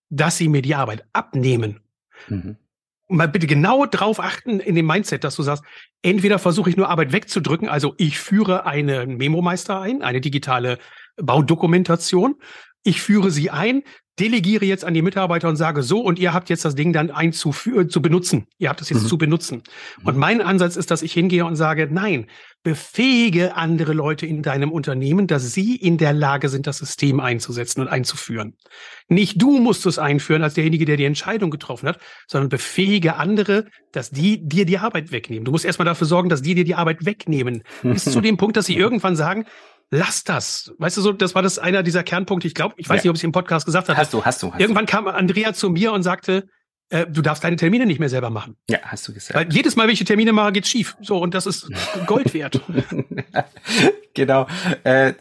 dass 0.09 0.37
sie 0.37 0.47
mir 0.47 0.61
die 0.61 0.75
Arbeit 0.75 1.05
abnehmen. 1.13 1.81
Mhm. 2.27 2.57
Mal 3.07 3.27
bitte 3.27 3.47
genau 3.47 3.85
drauf 3.85 4.19
achten 4.19 4.59
in 4.59 4.75
dem 4.75 4.85
Mindset, 4.85 5.23
dass 5.23 5.35
du 5.35 5.43
sagst, 5.43 5.63
entweder 6.03 6.39
versuche 6.39 6.69
ich 6.69 6.77
nur 6.77 6.89
Arbeit 6.89 7.11
wegzudrücken, 7.11 7.67
also 7.67 7.95
ich 7.97 8.19
führe 8.19 8.65
eine 8.65 9.07
Memo-Meister 9.07 9.81
ein, 9.81 10.03
eine 10.03 10.21
digitale 10.21 10.77
Baudokumentation, 11.21 12.35
ich 12.83 13.01
führe 13.01 13.31
sie 13.31 13.49
ein, 13.49 13.83
delegiere 14.19 14.65
jetzt 14.65 14.83
an 14.83 14.93
die 14.93 15.01
Mitarbeiter 15.01 15.47
und 15.47 15.55
sage 15.55 15.81
so, 15.81 16.01
und 16.01 16.19
ihr 16.19 16.33
habt 16.33 16.49
jetzt 16.49 16.65
das 16.65 16.75
Ding 16.75 16.91
dann 16.91 17.09
einzuführen, 17.09 17.89
zu 17.89 18.01
benutzen. 18.01 18.47
Ihr 18.57 18.69
habt 18.69 18.81
es 18.81 18.89
jetzt 18.89 19.03
mhm. 19.03 19.07
zu 19.07 19.17
benutzen. 19.17 19.63
Und 20.03 20.15
mhm. 20.15 20.19
mein 20.19 20.41
Ansatz 20.41 20.75
ist, 20.75 20.91
dass 20.91 21.01
ich 21.01 21.13
hingehe 21.13 21.45
und 21.45 21.55
sage, 21.55 21.87
nein, 21.89 22.27
befähige 22.61 23.55
andere 23.55 23.93
Leute 23.93 24.25
in 24.25 24.41
deinem 24.41 24.71
Unternehmen, 24.71 25.27
dass 25.27 25.53
sie 25.53 25.75
in 25.75 25.97
der 25.97 26.11
Lage 26.11 26.49
sind, 26.49 26.67
das 26.67 26.79
System 26.79 27.21
einzusetzen 27.21 27.79
und 27.79 27.87
einzuführen. 27.87 28.57
Nicht 29.07 29.41
du 29.41 29.59
musst 29.59 29.85
es 29.85 29.97
einführen 29.97 30.43
als 30.43 30.55
derjenige, 30.55 30.83
der 30.83 30.97
die 30.97 31.05
Entscheidung 31.05 31.51
getroffen 31.51 31.87
hat, 31.87 31.99
sondern 32.27 32.49
befähige 32.49 33.15
andere, 33.15 33.65
dass 33.93 34.11
die 34.11 34.45
dir 34.45 34.65
die 34.65 34.77
Arbeit 34.77 35.13
wegnehmen. 35.13 35.45
Du 35.45 35.51
musst 35.51 35.65
erstmal 35.65 35.85
dafür 35.85 36.07
sorgen, 36.07 36.27
dass 36.27 36.41
die 36.41 36.55
dir 36.55 36.65
die 36.65 36.75
Arbeit 36.75 37.05
wegnehmen. 37.05 37.63
Bis 37.83 38.03
zu 38.03 38.19
dem 38.21 38.35
Punkt, 38.35 38.57
dass 38.57 38.65
sie 38.65 38.75
irgendwann 38.75 39.15
sagen, 39.15 39.45
lass 39.91 40.23
das. 40.23 40.73
Weißt 40.77 40.97
du 40.97 41.01
so, 41.01 41.11
das 41.11 41.35
war 41.35 41.41
das 41.41 41.59
einer 41.59 41.83
dieser 41.83 42.03
Kernpunkte. 42.03 42.47
Ich 42.47 42.53
glaube, 42.55 42.75
ich 42.77 42.89
weiß 42.89 42.97
ja. 42.97 43.03
nicht, 43.03 43.09
ob 43.09 43.15
ich 43.15 43.21
es 43.21 43.23
im 43.23 43.31
Podcast 43.31 43.65
gesagt 43.65 43.89
habe. 43.89 43.97
Hast 43.97 44.13
du, 44.13 44.23
hast 44.23 44.43
du. 44.43 44.51
Hast 44.51 44.59
Irgendwann 44.59 44.85
kam 44.85 45.07
Andrea 45.07 45.53
zu 45.53 45.69
mir 45.69 45.91
und 45.91 46.03
sagte, 46.03 46.47
äh, 46.89 47.05
du 47.05 47.21
darfst 47.21 47.43
deine 47.43 47.55
Termine 47.55 47.85
nicht 47.85 47.99
mehr 47.99 48.09
selber 48.09 48.29
machen. 48.29 48.55
Ja, 48.69 48.79
hast 48.83 49.07
du 49.07 49.13
gesagt. 49.13 49.35
Weil 49.35 49.51
jedes 49.53 49.75
Mal, 49.75 49.87
wenn 49.87 49.93
ich 49.93 50.03
Termine 50.03 50.33
mache, 50.33 50.53
geht's 50.53 50.69
schief. 50.69 50.97
So, 51.01 51.17
und 51.17 51.33
das 51.33 51.45
ist 51.45 51.69
Gold 52.07 52.33
wert. 52.33 52.59
genau. 54.13 54.47
Äh, 54.83 55.13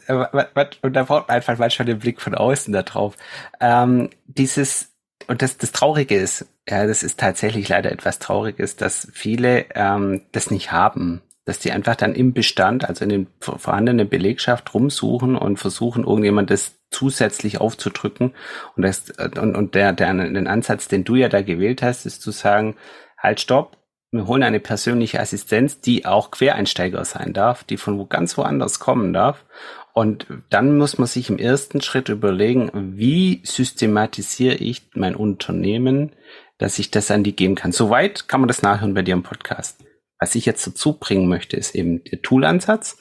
und 0.82 0.94
da 0.94 1.02
braucht 1.04 1.28
man 1.28 1.36
einfach 1.36 1.58
manchmal 1.58 1.86
den 1.86 1.98
Blick 1.98 2.20
von 2.20 2.34
außen 2.34 2.72
da 2.72 2.82
drauf. 2.82 3.16
Ähm, 3.60 4.10
dieses, 4.26 4.92
und 5.26 5.42
das, 5.42 5.58
das 5.58 5.72
Traurige 5.72 6.16
ist, 6.16 6.46
ja, 6.68 6.86
das 6.86 7.02
ist 7.02 7.20
tatsächlich 7.20 7.68
leider 7.68 7.92
etwas 7.92 8.18
Trauriges, 8.18 8.76
dass 8.76 9.08
viele 9.12 9.66
ähm, 9.74 10.22
das 10.32 10.50
nicht 10.50 10.72
haben 10.72 11.22
dass 11.48 11.58
die 11.58 11.72
einfach 11.72 11.96
dann 11.96 12.14
im 12.14 12.34
Bestand, 12.34 12.86
also 12.86 13.04
in 13.04 13.08
den 13.08 13.26
vorhandenen 13.40 14.06
Belegschaft 14.06 14.74
rumsuchen 14.74 15.34
und 15.34 15.56
versuchen, 15.56 16.04
irgendjemand 16.04 16.50
das 16.50 16.74
zusätzlich 16.90 17.58
aufzudrücken. 17.58 18.34
Und 18.76 18.82
das, 18.82 19.10
und, 19.40 19.56
und 19.56 19.74
der, 19.74 19.94
der, 19.94 20.12
den 20.12 20.46
Ansatz, 20.46 20.88
den 20.88 21.04
du 21.04 21.14
ja 21.14 21.30
da 21.30 21.40
gewählt 21.40 21.80
hast, 21.80 22.04
ist 22.04 22.20
zu 22.20 22.32
sagen, 22.32 22.76
halt, 23.16 23.40
stopp, 23.40 23.78
wir 24.10 24.26
holen 24.26 24.42
eine 24.42 24.60
persönliche 24.60 25.20
Assistenz, 25.20 25.80
die 25.80 26.04
auch 26.04 26.32
Quereinsteiger 26.32 27.02
sein 27.06 27.32
darf, 27.32 27.64
die 27.64 27.78
von 27.78 27.98
wo 27.98 28.04
ganz 28.04 28.36
woanders 28.36 28.78
kommen 28.78 29.14
darf. 29.14 29.46
Und 29.94 30.26
dann 30.50 30.76
muss 30.76 30.98
man 30.98 31.08
sich 31.08 31.30
im 31.30 31.38
ersten 31.38 31.80
Schritt 31.80 32.10
überlegen, 32.10 32.70
wie 32.74 33.40
systematisiere 33.42 34.56
ich 34.56 34.82
mein 34.92 35.16
Unternehmen, 35.16 36.12
dass 36.58 36.78
ich 36.78 36.90
das 36.90 37.10
an 37.10 37.24
die 37.24 37.34
geben 37.34 37.54
kann. 37.54 37.72
Soweit 37.72 38.28
kann 38.28 38.42
man 38.42 38.48
das 38.48 38.60
nachhören 38.60 38.92
bei 38.92 39.00
dir 39.00 39.14
im 39.14 39.22
Podcast. 39.22 39.82
Was 40.18 40.34
ich 40.34 40.46
jetzt 40.46 40.66
dazu 40.66 40.94
bringen 40.94 41.28
möchte, 41.28 41.56
ist 41.56 41.74
eben 41.74 42.02
der 42.04 42.22
Tool-Ansatz. 42.22 42.98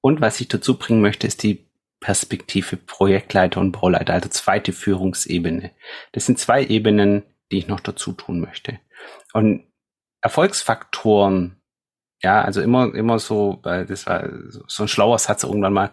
Und 0.00 0.20
was 0.20 0.40
ich 0.40 0.48
dazu 0.48 0.78
bringen 0.78 1.00
möchte, 1.00 1.26
ist 1.26 1.42
die 1.42 1.66
Perspektive 2.00 2.76
Projektleiter 2.76 3.60
und 3.60 3.72
Bauleiter, 3.72 4.12
also 4.14 4.28
zweite 4.28 4.72
Führungsebene. 4.72 5.72
Das 6.12 6.26
sind 6.26 6.38
zwei 6.38 6.64
Ebenen, 6.64 7.24
die 7.50 7.58
ich 7.58 7.66
noch 7.66 7.80
dazu 7.80 8.12
tun 8.12 8.40
möchte. 8.40 8.78
Und 9.32 9.64
Erfolgsfaktoren, 10.20 11.60
ja, 12.22 12.42
also 12.42 12.60
immer, 12.60 12.94
immer 12.94 13.18
so, 13.18 13.60
das 13.62 14.06
war 14.06 14.28
so 14.66 14.84
ein 14.84 14.88
schlauer 14.88 15.18
Satz 15.18 15.42
irgendwann 15.42 15.72
mal. 15.72 15.90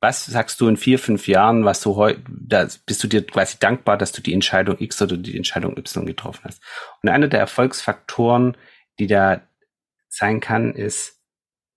Was 0.00 0.26
sagst 0.26 0.60
du 0.60 0.68
in 0.68 0.76
vier, 0.76 0.98
fünf 0.98 1.28
Jahren, 1.28 1.64
was 1.64 1.80
du 1.80 1.94
heute, 1.94 2.22
da 2.28 2.66
bist 2.86 3.02
du 3.02 3.08
dir 3.08 3.24
quasi 3.24 3.56
dankbar, 3.58 3.96
dass 3.96 4.10
du 4.10 4.20
die 4.20 4.32
Entscheidung 4.34 4.76
X 4.78 5.00
oder 5.00 5.16
die 5.16 5.36
Entscheidung 5.36 5.76
Y 5.76 6.06
getroffen 6.06 6.42
hast? 6.44 6.60
Und 7.02 7.08
einer 7.08 7.28
der 7.28 7.40
Erfolgsfaktoren, 7.40 8.56
die 8.98 9.06
da 9.06 9.42
sein 10.12 10.40
kann, 10.40 10.74
ist, 10.74 11.20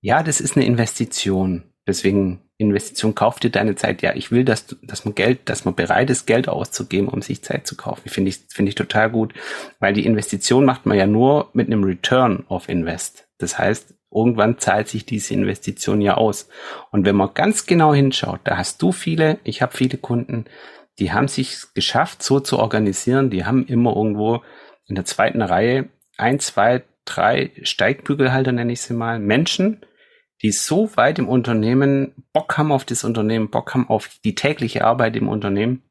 ja, 0.01 0.23
das 0.23 0.41
ist 0.41 0.55
eine 0.55 0.65
Investition. 0.65 1.63
Deswegen 1.87 2.41
Investition, 2.57 3.15
kauf 3.15 3.39
dir 3.39 3.49
deine 3.49 3.75
Zeit. 3.75 4.01
Ja, 4.01 4.15
ich 4.15 4.31
will, 4.31 4.45
dass, 4.45 4.65
du, 4.65 4.75
dass 4.81 5.05
man 5.05 5.15
Geld, 5.15 5.49
dass 5.49 5.65
man 5.65 5.75
bereit 5.75 6.09
ist, 6.09 6.25
Geld 6.25 6.47
auszugeben, 6.47 7.09
um 7.09 7.21
sich 7.21 7.43
Zeit 7.43 7.67
zu 7.67 7.75
kaufen. 7.75 8.09
Finde 8.09 8.29
ich, 8.29 8.39
finde 8.49 8.69
ich 8.69 8.75
total 8.75 9.09
gut, 9.09 9.33
weil 9.79 9.93
die 9.93 10.05
Investition 10.05 10.65
macht 10.65 10.85
man 10.85 10.97
ja 10.97 11.05
nur 11.05 11.49
mit 11.53 11.67
einem 11.67 11.83
Return 11.83 12.45
of 12.47 12.69
Invest. 12.69 13.27
Das 13.37 13.57
heißt, 13.57 13.93
irgendwann 14.11 14.57
zahlt 14.57 14.87
sich 14.87 15.05
diese 15.05 15.33
Investition 15.33 15.99
ja 16.01 16.15
aus. 16.15 16.47
Und 16.91 17.05
wenn 17.05 17.15
man 17.15 17.33
ganz 17.33 17.65
genau 17.65 17.93
hinschaut, 17.93 18.39
da 18.45 18.57
hast 18.57 18.81
du 18.81 18.91
viele, 18.91 19.39
ich 19.43 19.61
habe 19.61 19.75
viele 19.75 19.97
Kunden, 19.97 20.45
die 20.99 21.11
haben 21.11 21.27
sich 21.27 21.57
geschafft, 21.73 22.23
so 22.23 22.39
zu 22.39 22.57
organisieren. 22.57 23.29
Die 23.29 23.45
haben 23.45 23.65
immer 23.65 23.95
irgendwo 23.95 24.41
in 24.87 24.95
der 24.95 25.05
zweiten 25.05 25.41
Reihe 25.41 25.89
ein, 26.17 26.39
zwei, 26.39 26.83
drei 27.05 27.51
Steigbügelhalter, 27.61 28.51
nenne 28.51 28.73
ich 28.73 28.81
sie 28.81 28.93
mal, 28.93 29.19
Menschen, 29.19 29.85
die 30.41 30.51
so 30.51 30.95
weit 30.97 31.19
im 31.19 31.29
Unternehmen 31.29 32.25
Bock 32.33 32.57
haben 32.57 32.71
auf 32.71 32.85
das 32.85 33.03
Unternehmen, 33.03 33.49
Bock 33.49 33.73
haben 33.73 33.89
auf 33.89 34.09
die 34.23 34.35
tägliche 34.35 34.83
Arbeit 34.83 35.15
im 35.15 35.29
Unternehmen, 35.29 35.83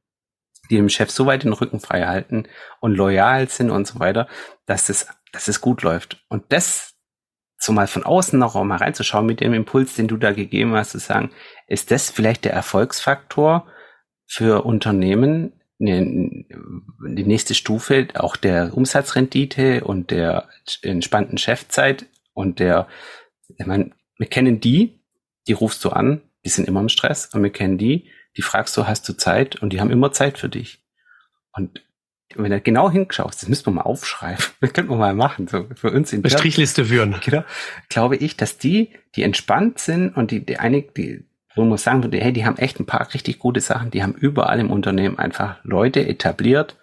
die 0.70 0.76
dem 0.76 0.88
Chef 0.88 1.10
so 1.10 1.26
weit 1.26 1.44
den 1.44 1.52
Rücken 1.52 1.80
frei 1.80 2.04
halten 2.04 2.44
und 2.80 2.94
loyal 2.94 3.48
sind 3.48 3.70
und 3.70 3.86
so 3.86 4.00
weiter, 4.00 4.28
dass 4.66 4.88
es, 4.88 5.08
dass 5.32 5.48
es 5.48 5.60
gut 5.60 5.82
läuft. 5.82 6.24
Und 6.28 6.44
das 6.50 6.94
so 7.58 7.72
mal 7.72 7.86
von 7.86 8.04
außen 8.04 8.38
noch 8.38 8.62
mal 8.62 8.76
reinzuschauen 8.76 9.24
mit 9.24 9.40
dem 9.40 9.54
Impuls, 9.54 9.94
den 9.94 10.08
du 10.08 10.16
da 10.16 10.32
gegeben 10.32 10.74
hast, 10.74 10.90
zu 10.90 10.98
sagen, 10.98 11.30
ist 11.66 11.90
das 11.90 12.10
vielleicht 12.10 12.44
der 12.44 12.52
Erfolgsfaktor 12.52 13.66
für 14.26 14.64
Unternehmen, 14.64 15.60
die 17.06 17.24
nächste 17.24 17.54
Stufe 17.54 18.08
auch 18.14 18.36
der 18.36 18.76
Umsatzrendite 18.76 19.84
und 19.84 20.10
der 20.10 20.48
entspannten 20.82 21.38
Chefzeit 21.38 22.06
und 22.32 22.58
der, 22.58 22.88
ich 23.56 23.66
meine, 23.66 23.90
wir 24.18 24.26
kennen 24.26 24.60
die, 24.60 25.00
die 25.46 25.52
rufst 25.52 25.84
du 25.84 25.90
an, 25.90 26.22
die 26.44 26.50
sind 26.50 26.68
immer 26.68 26.80
im 26.80 26.88
Stress 26.88 27.26
und 27.34 27.42
wir 27.42 27.50
kennen 27.50 27.78
die, 27.78 28.10
die 28.36 28.42
fragst 28.42 28.76
du, 28.76 28.86
hast 28.86 29.08
du 29.08 29.12
Zeit 29.14 29.56
und 29.56 29.72
die 29.72 29.80
haben 29.80 29.90
immer 29.90 30.12
Zeit 30.12 30.38
für 30.38 30.48
dich. 30.48 30.82
Und 31.52 31.82
wenn 32.34 32.50
du 32.50 32.60
genau 32.60 32.90
hinschaust, 32.90 33.42
das 33.42 33.48
müssen 33.48 33.66
wir 33.66 33.72
mal 33.72 33.82
aufschreiben, 33.82 34.44
das 34.60 34.72
könnten 34.72 34.90
wir 34.90 34.96
mal 34.96 35.14
machen, 35.14 35.48
so 35.48 35.68
für 35.74 35.90
uns 35.90 36.12
in 36.12 36.22
der 36.22 36.30
Strichliste 36.30 36.84
führen. 36.84 37.20
Genau, 37.24 37.44
glaube 37.88 38.16
ich, 38.16 38.36
dass 38.36 38.58
die, 38.58 38.90
die 39.14 39.22
entspannt 39.22 39.78
sind 39.78 40.16
und 40.16 40.30
die, 40.30 40.44
die 40.44 40.58
einig, 40.58 40.94
die, 40.94 41.24
wo 41.54 41.64
man 41.64 41.78
sagen 41.78 42.02
würde, 42.02 42.18
hey, 42.18 42.32
die 42.32 42.44
haben 42.44 42.58
echt 42.58 42.80
ein 42.80 42.86
paar 42.86 43.12
richtig 43.14 43.38
gute 43.38 43.60
Sachen, 43.60 43.90
die 43.90 44.02
haben 44.02 44.14
überall 44.14 44.60
im 44.60 44.70
Unternehmen 44.70 45.18
einfach 45.18 45.56
Leute 45.62 46.06
etabliert, 46.06 46.76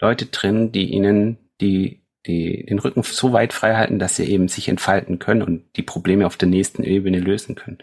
Leute 0.00 0.26
drin, 0.26 0.72
die 0.72 0.92
ihnen 0.92 1.38
die, 1.60 2.04
die 2.26 2.66
den 2.66 2.78
Rücken 2.78 3.02
so 3.02 3.32
weit 3.32 3.52
frei 3.52 3.74
halten, 3.74 3.98
dass 3.98 4.16
sie 4.16 4.24
eben 4.24 4.48
sich 4.48 4.68
entfalten 4.68 5.18
können 5.18 5.42
und 5.42 5.64
die 5.76 5.82
Probleme 5.82 6.26
auf 6.26 6.36
der 6.36 6.48
nächsten 6.48 6.82
Ebene 6.82 7.18
lösen 7.18 7.54
können. 7.54 7.78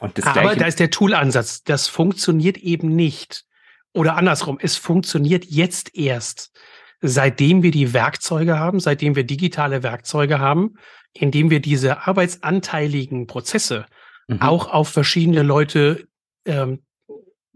Und 0.00 0.16
das 0.16 0.26
Aber 0.26 0.56
da 0.56 0.66
ist 0.66 0.80
der 0.80 0.90
Tool-Ansatz. 0.90 1.62
Das 1.62 1.86
funktioniert 1.88 2.56
eben 2.58 2.94
nicht. 2.96 3.44
Oder 3.92 4.16
andersrum, 4.16 4.58
es 4.60 4.76
funktioniert 4.76 5.44
jetzt 5.44 5.94
erst, 5.96 6.52
seitdem 7.00 7.62
wir 7.62 7.70
die 7.70 7.92
Werkzeuge 7.92 8.58
haben, 8.58 8.80
seitdem 8.80 9.16
wir 9.16 9.24
digitale 9.24 9.82
Werkzeuge 9.82 10.38
haben, 10.38 10.76
indem 11.12 11.50
wir 11.50 11.60
diese 11.60 12.06
arbeitsanteiligen 12.06 13.26
Prozesse 13.26 13.86
mhm. 14.30 14.42
auch 14.42 14.72
auf 14.72 14.88
verschiedene 14.88 15.42
Leute 15.42 16.06
ähm, 16.46 16.80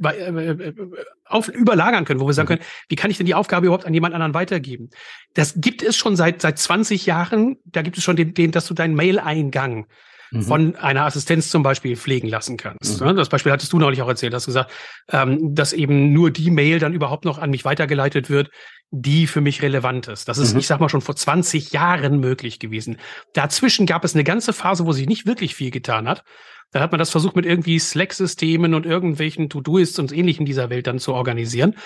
äh, 0.03 0.09
äh, 0.09 0.75
auf, 1.25 1.49
überlagern 1.49 2.05
können, 2.05 2.21
wo 2.21 2.27
wir 2.27 2.35
sagen 2.35 2.47
mhm. 2.47 2.59
können, 2.59 2.69
wie 2.89 2.97
kann 2.97 3.11
ich 3.11 3.17
denn 3.17 3.27
die 3.27 3.35
Aufgabe 3.35 3.67
überhaupt 3.67 3.87
an 3.87 3.95
jemand 3.95 4.15
anderen 4.15 4.35
weitergeben? 4.35 4.91
Das 5.35 5.55
gibt 5.57 5.83
es 5.83 5.97
schon 5.97 6.17
seit 6.17 6.43
seit 6.43 6.59
20 6.59 7.07
Jahren. 7.07 7.57
Da 7.65 7.83
gibt 7.83 7.97
es 7.97 8.05
schon 8.05 8.17
den, 8.17 8.35
den 8.35 8.51
dass 8.51 8.67
du 8.67 8.75
deinen 8.75 8.95
Mail-Eingang 8.95 9.87
mhm. 10.33 10.43
von 10.43 10.77
einer 10.77 11.05
Assistenz 11.05 11.49
zum 11.49 11.63
Beispiel 11.63 11.97
pflegen 11.97 12.29
lassen 12.29 12.57
kannst. 12.57 13.01
Mhm. 13.01 13.17
Das 13.17 13.29
Beispiel 13.29 13.53
hattest 13.53 13.73
du 13.73 13.79
neulich 13.79 14.03
auch 14.03 14.09
erzählt, 14.09 14.35
hast 14.35 14.47
gesagt, 14.47 14.73
ähm, 15.11 15.55
dass 15.55 15.73
eben 15.73 16.13
nur 16.13 16.31
die 16.31 16.51
Mail 16.51 16.81
dann 16.81 16.93
überhaupt 16.93 17.25
noch 17.25 17.39
an 17.39 17.51
mich 17.51 17.65
weitergeleitet 17.65 18.29
wird, 18.29 18.51
die 18.91 19.27
für 19.27 19.41
mich 19.41 19.63
relevant 19.63 20.09
ist. 20.09 20.29
Das 20.29 20.39
ist, 20.39 20.55
mhm. 20.55 20.61
ich 20.61 20.67
sag 20.67 20.81
mal, 20.81 20.89
schon 20.89 21.01
vor 21.01 21.17
20 21.17 21.73
Jahren 21.73 22.19
möglich 22.19 22.59
gewesen. 22.59 22.99
Dazwischen 23.33 23.87
gab 23.87 24.05
es 24.05 24.15
eine 24.15 24.25
ganze 24.25 24.53
Phase, 24.53 24.87
wo 24.87 24.93
sich 24.93 25.07
nicht 25.07 25.27
wirklich 25.27 25.55
viel 25.55 25.71
getan 25.71 26.09
hat. 26.09 26.25
Da 26.75 26.81
hat 26.81 26.91
man 26.91 26.99
das 26.99 27.11
versucht, 27.11 27.37
mit 27.37 27.47
irgendwie 27.47 27.79
Slack-Systemen 27.79 28.75
und 28.75 28.85
irgendwelchen 28.85 29.49
To-Doists 29.49 30.01
und 30.01 30.11
ähnlichem 30.11 30.45
dieser 30.45 30.71
Welt 30.71 30.89
dann 30.89 30.99
zu 30.99 31.15
organisieren. 31.15 31.77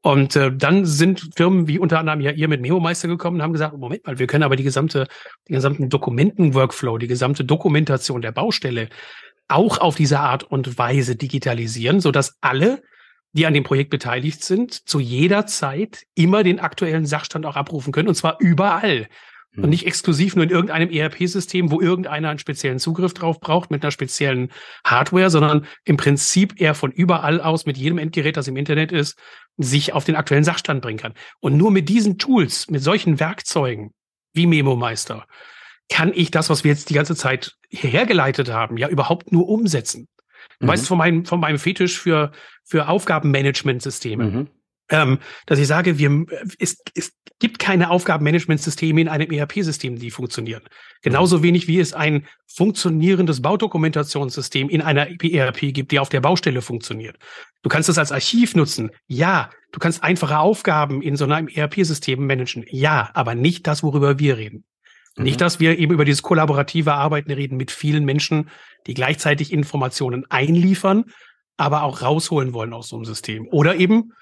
Und 0.00 0.34
äh, 0.34 0.50
dann 0.52 0.84
sind 0.84 1.30
Firmen 1.36 1.68
wie 1.68 1.78
unter 1.78 2.00
anderem 2.00 2.20
ja 2.20 2.32
ihr 2.32 2.48
mit 2.48 2.60
Memo-Meister 2.60 3.06
gekommen 3.06 3.36
und 3.36 3.42
haben 3.44 3.52
gesagt, 3.52 3.78
Moment 3.78 4.04
mal, 4.04 4.18
wir 4.18 4.26
können 4.26 4.42
aber 4.42 4.56
die 4.56 4.64
gesamte, 4.64 5.06
den 5.48 5.54
gesamten 5.54 5.88
Dokumenten-Workflow, 5.88 6.98
die 6.98 7.06
gesamte 7.06 7.44
Dokumentation 7.44 8.20
der 8.20 8.32
Baustelle 8.32 8.88
auch 9.46 9.78
auf 9.78 9.94
diese 9.94 10.18
Art 10.18 10.42
und 10.42 10.76
Weise 10.76 11.14
digitalisieren, 11.14 12.00
so 12.00 12.10
dass 12.10 12.36
alle, 12.40 12.82
die 13.34 13.46
an 13.46 13.54
dem 13.54 13.62
Projekt 13.62 13.90
beteiligt 13.90 14.42
sind, 14.42 14.88
zu 14.88 14.98
jeder 14.98 15.46
Zeit 15.46 16.02
immer 16.16 16.42
den 16.42 16.58
aktuellen 16.58 17.06
Sachstand 17.06 17.46
auch 17.46 17.54
abrufen 17.54 17.92
können 17.92 18.08
und 18.08 18.16
zwar 18.16 18.38
überall. 18.40 19.06
Und 19.54 19.64
hm. 19.64 19.70
nicht 19.70 19.86
exklusiv 19.86 20.34
nur 20.34 20.44
in 20.44 20.50
irgendeinem 20.50 20.90
ERP-System, 20.90 21.70
wo 21.70 21.80
irgendeiner 21.80 22.30
einen 22.30 22.38
speziellen 22.38 22.78
Zugriff 22.78 23.12
drauf 23.12 23.38
braucht 23.38 23.70
mit 23.70 23.82
einer 23.82 23.90
speziellen 23.90 24.50
Hardware, 24.84 25.28
sondern 25.28 25.66
im 25.84 25.98
Prinzip 25.98 26.58
eher 26.58 26.74
von 26.74 26.90
überall 26.90 27.40
aus 27.40 27.66
mit 27.66 27.76
jedem 27.76 27.98
Endgerät, 27.98 28.38
das 28.38 28.48
im 28.48 28.56
Internet 28.56 28.92
ist, 28.92 29.18
sich 29.58 29.92
auf 29.92 30.04
den 30.04 30.16
aktuellen 30.16 30.44
Sachstand 30.44 30.80
bringen 30.80 30.98
kann. 30.98 31.14
Und 31.40 31.58
nur 31.58 31.70
mit 31.70 31.90
diesen 31.90 32.16
Tools, 32.16 32.70
mit 32.70 32.82
solchen 32.82 33.20
Werkzeugen 33.20 33.92
wie 34.32 34.46
Memo 34.46 34.74
Meister, 34.74 35.26
kann 35.90 36.12
ich 36.14 36.30
das, 36.30 36.48
was 36.48 36.64
wir 36.64 36.70
jetzt 36.70 36.88
die 36.88 36.94
ganze 36.94 37.14
Zeit 37.14 37.52
hierher 37.68 38.06
geleitet 38.06 38.50
haben, 38.50 38.78
ja 38.78 38.88
überhaupt 38.88 39.32
nur 39.32 39.48
umsetzen. 39.48 40.08
Du 40.60 40.66
mhm. 40.66 40.70
weißt 40.70 40.86
von 40.86 40.96
meinem, 40.96 41.26
von 41.26 41.40
meinem 41.40 41.58
Fetisch 41.58 41.98
für, 41.98 42.32
für 42.64 42.88
Aufgabenmanagementsysteme. 42.88 44.24
Mhm 44.24 44.48
ähm, 44.92 45.18
dass 45.46 45.58
ich 45.58 45.66
sage, 45.66 45.98
wir, 45.98 46.26
es, 46.58 46.76
es 46.94 47.12
gibt 47.40 47.58
keine 47.58 47.90
Aufgabenmanagementsysteme 47.90 49.00
in 49.00 49.08
einem 49.08 49.32
ERP-System, 49.32 49.98
die 49.98 50.10
funktionieren. 50.10 50.62
Genauso 51.00 51.42
wenig 51.42 51.66
wie 51.66 51.80
es 51.80 51.94
ein 51.94 52.26
funktionierendes 52.46 53.40
Baudokumentationssystem 53.40 54.68
in 54.68 54.82
einer 54.82 55.08
ERP 55.08 55.72
gibt, 55.72 55.90
die 55.90 55.98
auf 55.98 56.10
der 56.10 56.20
Baustelle 56.20 56.60
funktioniert. 56.62 57.16
Du 57.62 57.70
kannst 57.70 57.88
es 57.88 57.98
als 57.98 58.12
Archiv 58.12 58.54
nutzen. 58.54 58.90
Ja. 59.06 59.50
Du 59.72 59.80
kannst 59.80 60.04
einfache 60.04 60.38
Aufgaben 60.38 61.00
in 61.00 61.16
so 61.16 61.24
einem 61.24 61.48
ERP-System 61.48 62.26
managen. 62.26 62.64
Ja. 62.68 63.10
Aber 63.14 63.34
nicht 63.34 63.66
das, 63.66 63.82
worüber 63.82 64.18
wir 64.18 64.36
reden. 64.36 64.64
Mhm. 65.16 65.24
Nicht, 65.24 65.40
dass 65.40 65.58
wir 65.58 65.78
eben 65.78 65.94
über 65.94 66.04
dieses 66.04 66.22
kollaborative 66.22 66.92
Arbeiten 66.92 67.32
reden 67.32 67.56
mit 67.56 67.70
vielen 67.70 68.04
Menschen, 68.04 68.50
die 68.86 68.94
gleichzeitig 68.94 69.52
Informationen 69.52 70.26
einliefern, 70.28 71.04
aber 71.56 71.82
auch 71.82 72.02
rausholen 72.02 72.52
wollen 72.52 72.74
aus 72.74 72.88
so 72.88 72.96
einem 72.96 73.06
System. 73.06 73.48
Oder 73.50 73.76
eben 73.76 74.12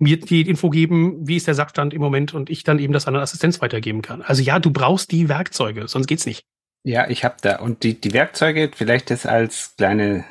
mir 0.00 0.18
die 0.18 0.42
Info 0.42 0.70
geben, 0.70 1.28
wie 1.28 1.36
ist 1.36 1.46
der 1.46 1.54
Sachstand 1.54 1.94
im 1.94 2.00
Moment 2.00 2.34
und 2.34 2.50
ich 2.50 2.64
dann 2.64 2.78
eben 2.78 2.92
das 2.92 3.06
an 3.06 3.14
eine 3.14 3.22
Assistenz 3.22 3.60
weitergeben 3.60 4.02
kann. 4.02 4.22
Also 4.22 4.42
ja, 4.42 4.58
du 4.58 4.70
brauchst 4.70 5.12
die 5.12 5.28
Werkzeuge, 5.28 5.86
sonst 5.88 6.06
geht's 6.06 6.26
nicht. 6.26 6.44
Ja, 6.82 7.08
ich 7.10 7.24
habe 7.24 7.36
da 7.42 7.56
und 7.56 7.82
die 7.82 8.00
die 8.00 8.14
Werkzeuge 8.14 8.70
vielleicht 8.74 9.10
das 9.10 9.26
als 9.26 9.74
kleine 9.76 10.24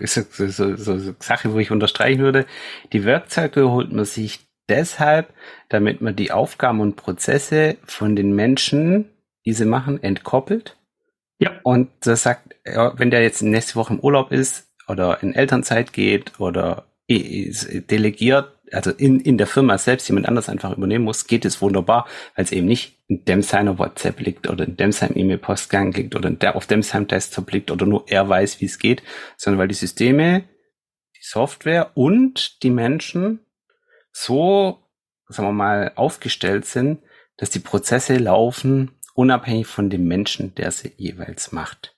so, 0.00 0.22
so, 0.30 0.48
so, 0.48 0.76
so 0.76 1.14
Sache, 1.18 1.52
wo 1.52 1.58
ich 1.58 1.70
unterstreichen 1.70 2.20
würde. 2.20 2.46
Die 2.94 3.04
Werkzeuge 3.04 3.70
holt 3.70 3.92
man 3.92 4.06
sich 4.06 4.40
deshalb, 4.68 5.34
damit 5.68 6.00
man 6.00 6.16
die 6.16 6.32
Aufgaben 6.32 6.80
und 6.80 6.96
Prozesse 6.96 7.76
von 7.84 8.16
den 8.16 8.34
Menschen, 8.34 9.10
die 9.44 9.52
sie 9.52 9.66
machen, 9.66 10.02
entkoppelt. 10.02 10.78
Ja. 11.38 11.52
Und 11.64 11.90
das 12.00 12.22
sagt, 12.22 12.54
wenn 12.64 13.10
der 13.10 13.22
jetzt 13.22 13.42
nächste 13.42 13.74
Woche 13.74 13.92
im 13.92 14.00
Urlaub 14.00 14.32
ist 14.32 14.72
oder 14.88 15.22
in 15.22 15.34
Elternzeit 15.34 15.92
geht 15.92 16.40
oder 16.40 16.86
delegiert, 17.10 18.53
also 18.72 18.90
in, 18.90 19.20
in 19.20 19.38
der 19.38 19.46
Firma 19.46 19.78
selbst 19.78 20.08
jemand 20.08 20.26
anders 20.26 20.48
einfach 20.48 20.76
übernehmen 20.76 21.04
muss, 21.04 21.26
geht 21.26 21.44
es 21.44 21.60
wunderbar, 21.60 22.06
weil 22.34 22.44
es 22.44 22.52
eben 22.52 22.66
nicht 22.66 22.98
in 23.08 23.24
dem 23.24 23.42
seiner 23.42 23.78
WhatsApp 23.78 24.20
liegt 24.20 24.48
oder 24.48 24.64
in 24.64 24.76
dem 24.76 24.92
seinem 24.92 25.16
E-Mail-Postgang 25.16 25.92
liegt 25.92 26.14
oder 26.14 26.30
der 26.30 26.56
auf 26.56 26.66
dem 26.66 26.82
seinem 26.82 27.06
Desktop 27.06 27.50
liegt 27.52 27.70
oder 27.70 27.86
nur 27.86 28.04
er 28.08 28.28
weiß, 28.28 28.60
wie 28.60 28.66
es 28.66 28.78
geht, 28.78 29.02
sondern 29.36 29.60
weil 29.60 29.68
die 29.68 29.74
Systeme, 29.74 30.44
die 31.16 31.22
Software 31.22 31.90
und 31.94 32.62
die 32.62 32.70
Menschen 32.70 33.40
so, 34.12 34.78
sagen 35.28 35.48
wir 35.48 35.52
mal, 35.52 35.92
aufgestellt 35.96 36.64
sind, 36.64 37.00
dass 37.36 37.50
die 37.50 37.58
Prozesse 37.58 38.16
laufen, 38.16 38.92
unabhängig 39.14 39.66
von 39.66 39.90
dem 39.90 40.06
Menschen, 40.06 40.54
der 40.54 40.70
sie 40.70 40.92
jeweils 40.96 41.52
macht. 41.52 41.93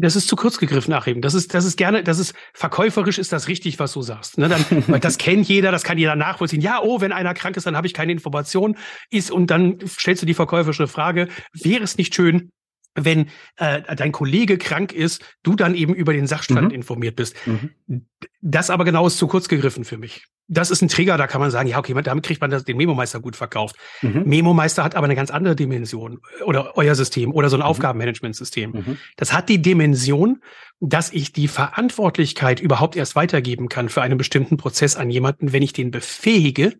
Das 0.00 0.16
ist 0.16 0.28
zu 0.28 0.36
kurz 0.36 0.58
gegriffen, 0.58 0.92
Achim. 0.92 1.20
Das 1.20 1.34
ist, 1.34 1.54
das 1.54 1.64
ist 1.64 1.76
gerne, 1.76 2.02
das 2.02 2.18
ist 2.18 2.34
verkäuferisch 2.54 3.18
ist 3.18 3.32
das 3.32 3.48
richtig, 3.48 3.78
was 3.78 3.92
du 3.92 4.02
sagst. 4.02 4.38
Ne? 4.38 4.48
Dann, 4.48 4.64
weil 4.88 5.00
das 5.00 5.18
kennt 5.18 5.48
jeder, 5.48 5.70
das 5.70 5.84
kann 5.84 5.98
jeder 5.98 6.16
nachvollziehen. 6.16 6.60
Ja, 6.60 6.80
oh, 6.82 7.00
wenn 7.00 7.12
einer 7.12 7.34
krank 7.34 7.56
ist, 7.56 7.66
dann 7.66 7.76
habe 7.76 7.86
ich 7.86 7.94
keine 7.94 8.12
Information. 8.12 8.76
Ist 9.10 9.30
und 9.30 9.48
dann 9.48 9.78
stellst 9.86 10.22
du 10.22 10.26
die 10.26 10.34
verkäuferische 10.34 10.88
Frage: 10.88 11.28
Wäre 11.52 11.82
es 11.82 11.98
nicht 11.98 12.14
schön, 12.14 12.50
wenn 12.94 13.28
äh, 13.56 13.82
dein 13.94 14.12
Kollege 14.12 14.58
krank 14.58 14.92
ist, 14.92 15.22
du 15.42 15.54
dann 15.54 15.74
eben 15.74 15.94
über 15.94 16.12
den 16.12 16.26
Sachstand 16.26 16.68
mhm. 16.68 16.74
informiert 16.74 17.16
bist. 17.16 17.36
Mhm. 17.46 18.06
Das 18.40 18.70
aber 18.70 18.84
genau 18.84 19.06
ist 19.06 19.18
zu 19.18 19.28
kurz 19.28 19.48
gegriffen 19.48 19.84
für 19.84 19.98
mich. 19.98 20.26
Das 20.52 20.72
ist 20.72 20.82
ein 20.82 20.88
Trigger, 20.88 21.16
da 21.16 21.28
kann 21.28 21.40
man 21.40 21.52
sagen, 21.52 21.68
ja, 21.68 21.78
okay, 21.78 21.94
damit 22.02 22.24
kriegt 22.24 22.40
man 22.40 22.50
das, 22.50 22.64
den 22.64 22.76
Memo-Meister 22.76 23.20
gut 23.20 23.36
verkauft. 23.36 23.76
Mhm. 24.02 24.24
Memo-Meister 24.26 24.82
hat 24.82 24.96
aber 24.96 25.04
eine 25.04 25.14
ganz 25.14 25.30
andere 25.30 25.54
Dimension 25.54 26.20
oder 26.44 26.76
euer 26.76 26.96
System 26.96 27.32
oder 27.32 27.48
so 27.48 27.56
ein 27.56 27.60
mhm. 27.60 27.66
Aufgabenmanagementsystem. 27.66 28.72
Mhm. 28.72 28.98
Das 29.16 29.32
hat 29.32 29.48
die 29.48 29.62
Dimension, 29.62 30.42
dass 30.80 31.12
ich 31.12 31.32
die 31.32 31.46
Verantwortlichkeit 31.46 32.58
überhaupt 32.58 32.96
erst 32.96 33.14
weitergeben 33.14 33.68
kann 33.68 33.88
für 33.88 34.02
einen 34.02 34.18
bestimmten 34.18 34.56
Prozess 34.56 34.96
an 34.96 35.08
jemanden, 35.08 35.52
wenn 35.52 35.62
ich 35.62 35.72
den 35.72 35.92
befähige, 35.92 36.74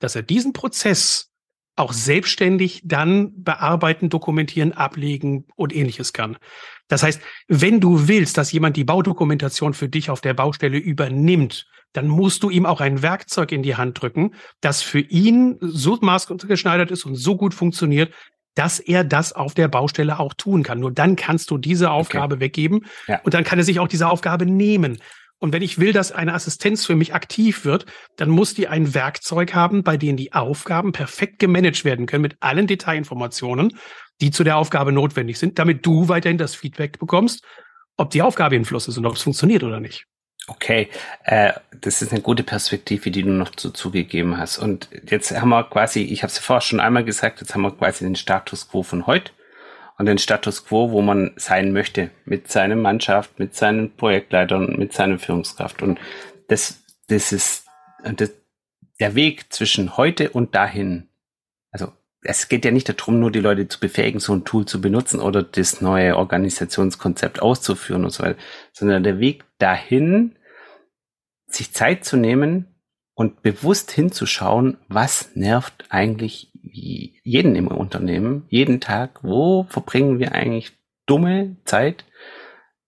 dass 0.00 0.16
er 0.16 0.22
diesen 0.22 0.52
Prozess 0.52 1.30
auch 1.76 1.92
selbstständig 1.92 2.82
dann 2.84 3.42
bearbeiten, 3.42 4.08
dokumentieren, 4.08 4.72
ablegen 4.72 5.44
und 5.54 5.76
ähnliches 5.76 6.12
kann. 6.12 6.38
Das 6.88 7.02
heißt, 7.02 7.20
wenn 7.48 7.80
du 7.80 8.08
willst, 8.08 8.38
dass 8.38 8.50
jemand 8.50 8.76
die 8.76 8.84
Baudokumentation 8.84 9.74
für 9.74 9.88
dich 9.88 10.10
auf 10.10 10.20
der 10.20 10.34
Baustelle 10.34 10.78
übernimmt, 10.78 11.68
dann 11.96 12.08
musst 12.08 12.42
du 12.42 12.50
ihm 12.50 12.66
auch 12.66 12.80
ein 12.80 13.02
Werkzeug 13.02 13.52
in 13.52 13.62
die 13.62 13.76
Hand 13.76 14.00
drücken, 14.00 14.34
das 14.60 14.82
für 14.82 15.00
ihn 15.00 15.56
so 15.60 15.98
maßgeschneidert 16.00 16.90
ist 16.90 17.04
und 17.06 17.14
so 17.14 17.36
gut 17.36 17.54
funktioniert, 17.54 18.12
dass 18.54 18.80
er 18.80 19.04
das 19.04 19.32
auf 19.32 19.54
der 19.54 19.68
Baustelle 19.68 20.18
auch 20.18 20.34
tun 20.34 20.62
kann. 20.62 20.80
Nur 20.80 20.92
dann 20.92 21.16
kannst 21.16 21.50
du 21.50 21.58
diese 21.58 21.90
Aufgabe 21.90 22.36
okay. 22.36 22.44
weggeben 22.44 22.86
ja. 23.06 23.20
und 23.22 23.34
dann 23.34 23.44
kann 23.44 23.58
er 23.58 23.64
sich 23.64 23.80
auch 23.80 23.88
diese 23.88 24.08
Aufgabe 24.08 24.46
nehmen. 24.46 24.98
Und 25.38 25.52
wenn 25.52 25.62
ich 25.62 25.78
will, 25.78 25.92
dass 25.92 26.12
eine 26.12 26.32
Assistenz 26.32 26.86
für 26.86 26.96
mich 26.96 27.14
aktiv 27.14 27.66
wird, 27.66 27.84
dann 28.16 28.30
muss 28.30 28.54
die 28.54 28.68
ein 28.68 28.94
Werkzeug 28.94 29.54
haben, 29.54 29.82
bei 29.82 29.98
dem 29.98 30.16
die 30.16 30.32
Aufgaben 30.32 30.92
perfekt 30.92 31.38
gemanagt 31.38 31.84
werden 31.84 32.06
können 32.06 32.22
mit 32.22 32.36
allen 32.40 32.66
Detailinformationen, 32.66 33.76
die 34.22 34.30
zu 34.30 34.44
der 34.44 34.56
Aufgabe 34.56 34.92
notwendig 34.92 35.38
sind, 35.38 35.58
damit 35.58 35.84
du 35.84 36.08
weiterhin 36.08 36.38
das 36.38 36.54
Feedback 36.54 36.98
bekommst, 36.98 37.44
ob 37.98 38.10
die 38.10 38.22
Aufgabe 38.22 38.56
in 38.56 38.64
Fluss 38.64 38.88
ist 38.88 38.96
und 38.96 39.04
ob 39.04 39.16
es 39.16 39.22
funktioniert 39.22 39.62
oder 39.62 39.80
nicht. 39.80 40.06
Okay, 40.48 40.88
äh, 41.24 41.52
das 41.80 42.02
ist 42.02 42.12
eine 42.12 42.20
gute 42.20 42.44
Perspektive, 42.44 43.10
die 43.10 43.22
du 43.22 43.30
noch 43.30 43.50
zu, 43.50 43.70
zugegeben 43.70 44.38
hast. 44.38 44.58
Und 44.58 44.88
jetzt 45.08 45.32
haben 45.32 45.48
wir 45.48 45.64
quasi, 45.64 46.02
ich 46.02 46.22
habe 46.22 46.30
es 46.30 46.38
vorher 46.38 46.60
schon 46.60 46.78
einmal 46.78 47.04
gesagt, 47.04 47.40
jetzt 47.40 47.54
haben 47.54 47.62
wir 47.62 47.72
quasi 47.72 48.04
den 48.04 48.14
Status 48.14 48.68
quo 48.68 48.84
von 48.84 49.06
heute 49.06 49.32
und 49.98 50.06
den 50.06 50.18
Status 50.18 50.64
quo, 50.64 50.92
wo 50.92 51.02
man 51.02 51.32
sein 51.36 51.72
möchte 51.72 52.10
mit 52.24 52.50
seiner 52.50 52.76
Mannschaft, 52.76 53.38
mit 53.40 53.56
seinen 53.56 53.96
Projektleitern, 53.96 54.76
mit 54.78 54.92
seiner 54.92 55.18
Führungskraft. 55.18 55.82
Und 55.82 55.98
das, 56.48 56.82
das 57.08 57.32
ist 57.32 57.66
das, 58.04 58.30
der 59.00 59.14
Weg 59.16 59.52
zwischen 59.52 59.96
heute 59.96 60.30
und 60.30 60.54
dahin. 60.54 61.08
Also 61.72 61.92
es 62.26 62.48
geht 62.48 62.64
ja 62.64 62.70
nicht 62.70 62.88
darum, 62.88 63.20
nur 63.20 63.30
die 63.30 63.40
Leute 63.40 63.68
zu 63.68 63.80
befähigen, 63.80 64.20
so 64.20 64.32
ein 64.32 64.44
Tool 64.44 64.66
zu 64.66 64.80
benutzen 64.80 65.20
oder 65.20 65.42
das 65.42 65.80
neue 65.80 66.16
Organisationskonzept 66.16 67.40
auszuführen 67.40 68.04
und 68.04 68.10
so 68.10 68.22
weiter, 68.24 68.38
sondern 68.72 69.02
der 69.02 69.18
Weg 69.20 69.44
dahin, 69.58 70.36
sich 71.46 71.72
Zeit 71.72 72.04
zu 72.04 72.16
nehmen 72.16 72.66
und 73.14 73.42
bewusst 73.42 73.90
hinzuschauen, 73.90 74.78
was 74.88 75.34
nervt 75.36 75.84
eigentlich 75.88 76.50
jeden 76.62 77.54
im 77.54 77.68
Unternehmen, 77.68 78.44
jeden 78.48 78.80
Tag, 78.80 79.22
wo 79.22 79.64
verbringen 79.68 80.18
wir 80.18 80.32
eigentlich 80.32 80.72
dumme 81.06 81.56
Zeit? 81.64 82.04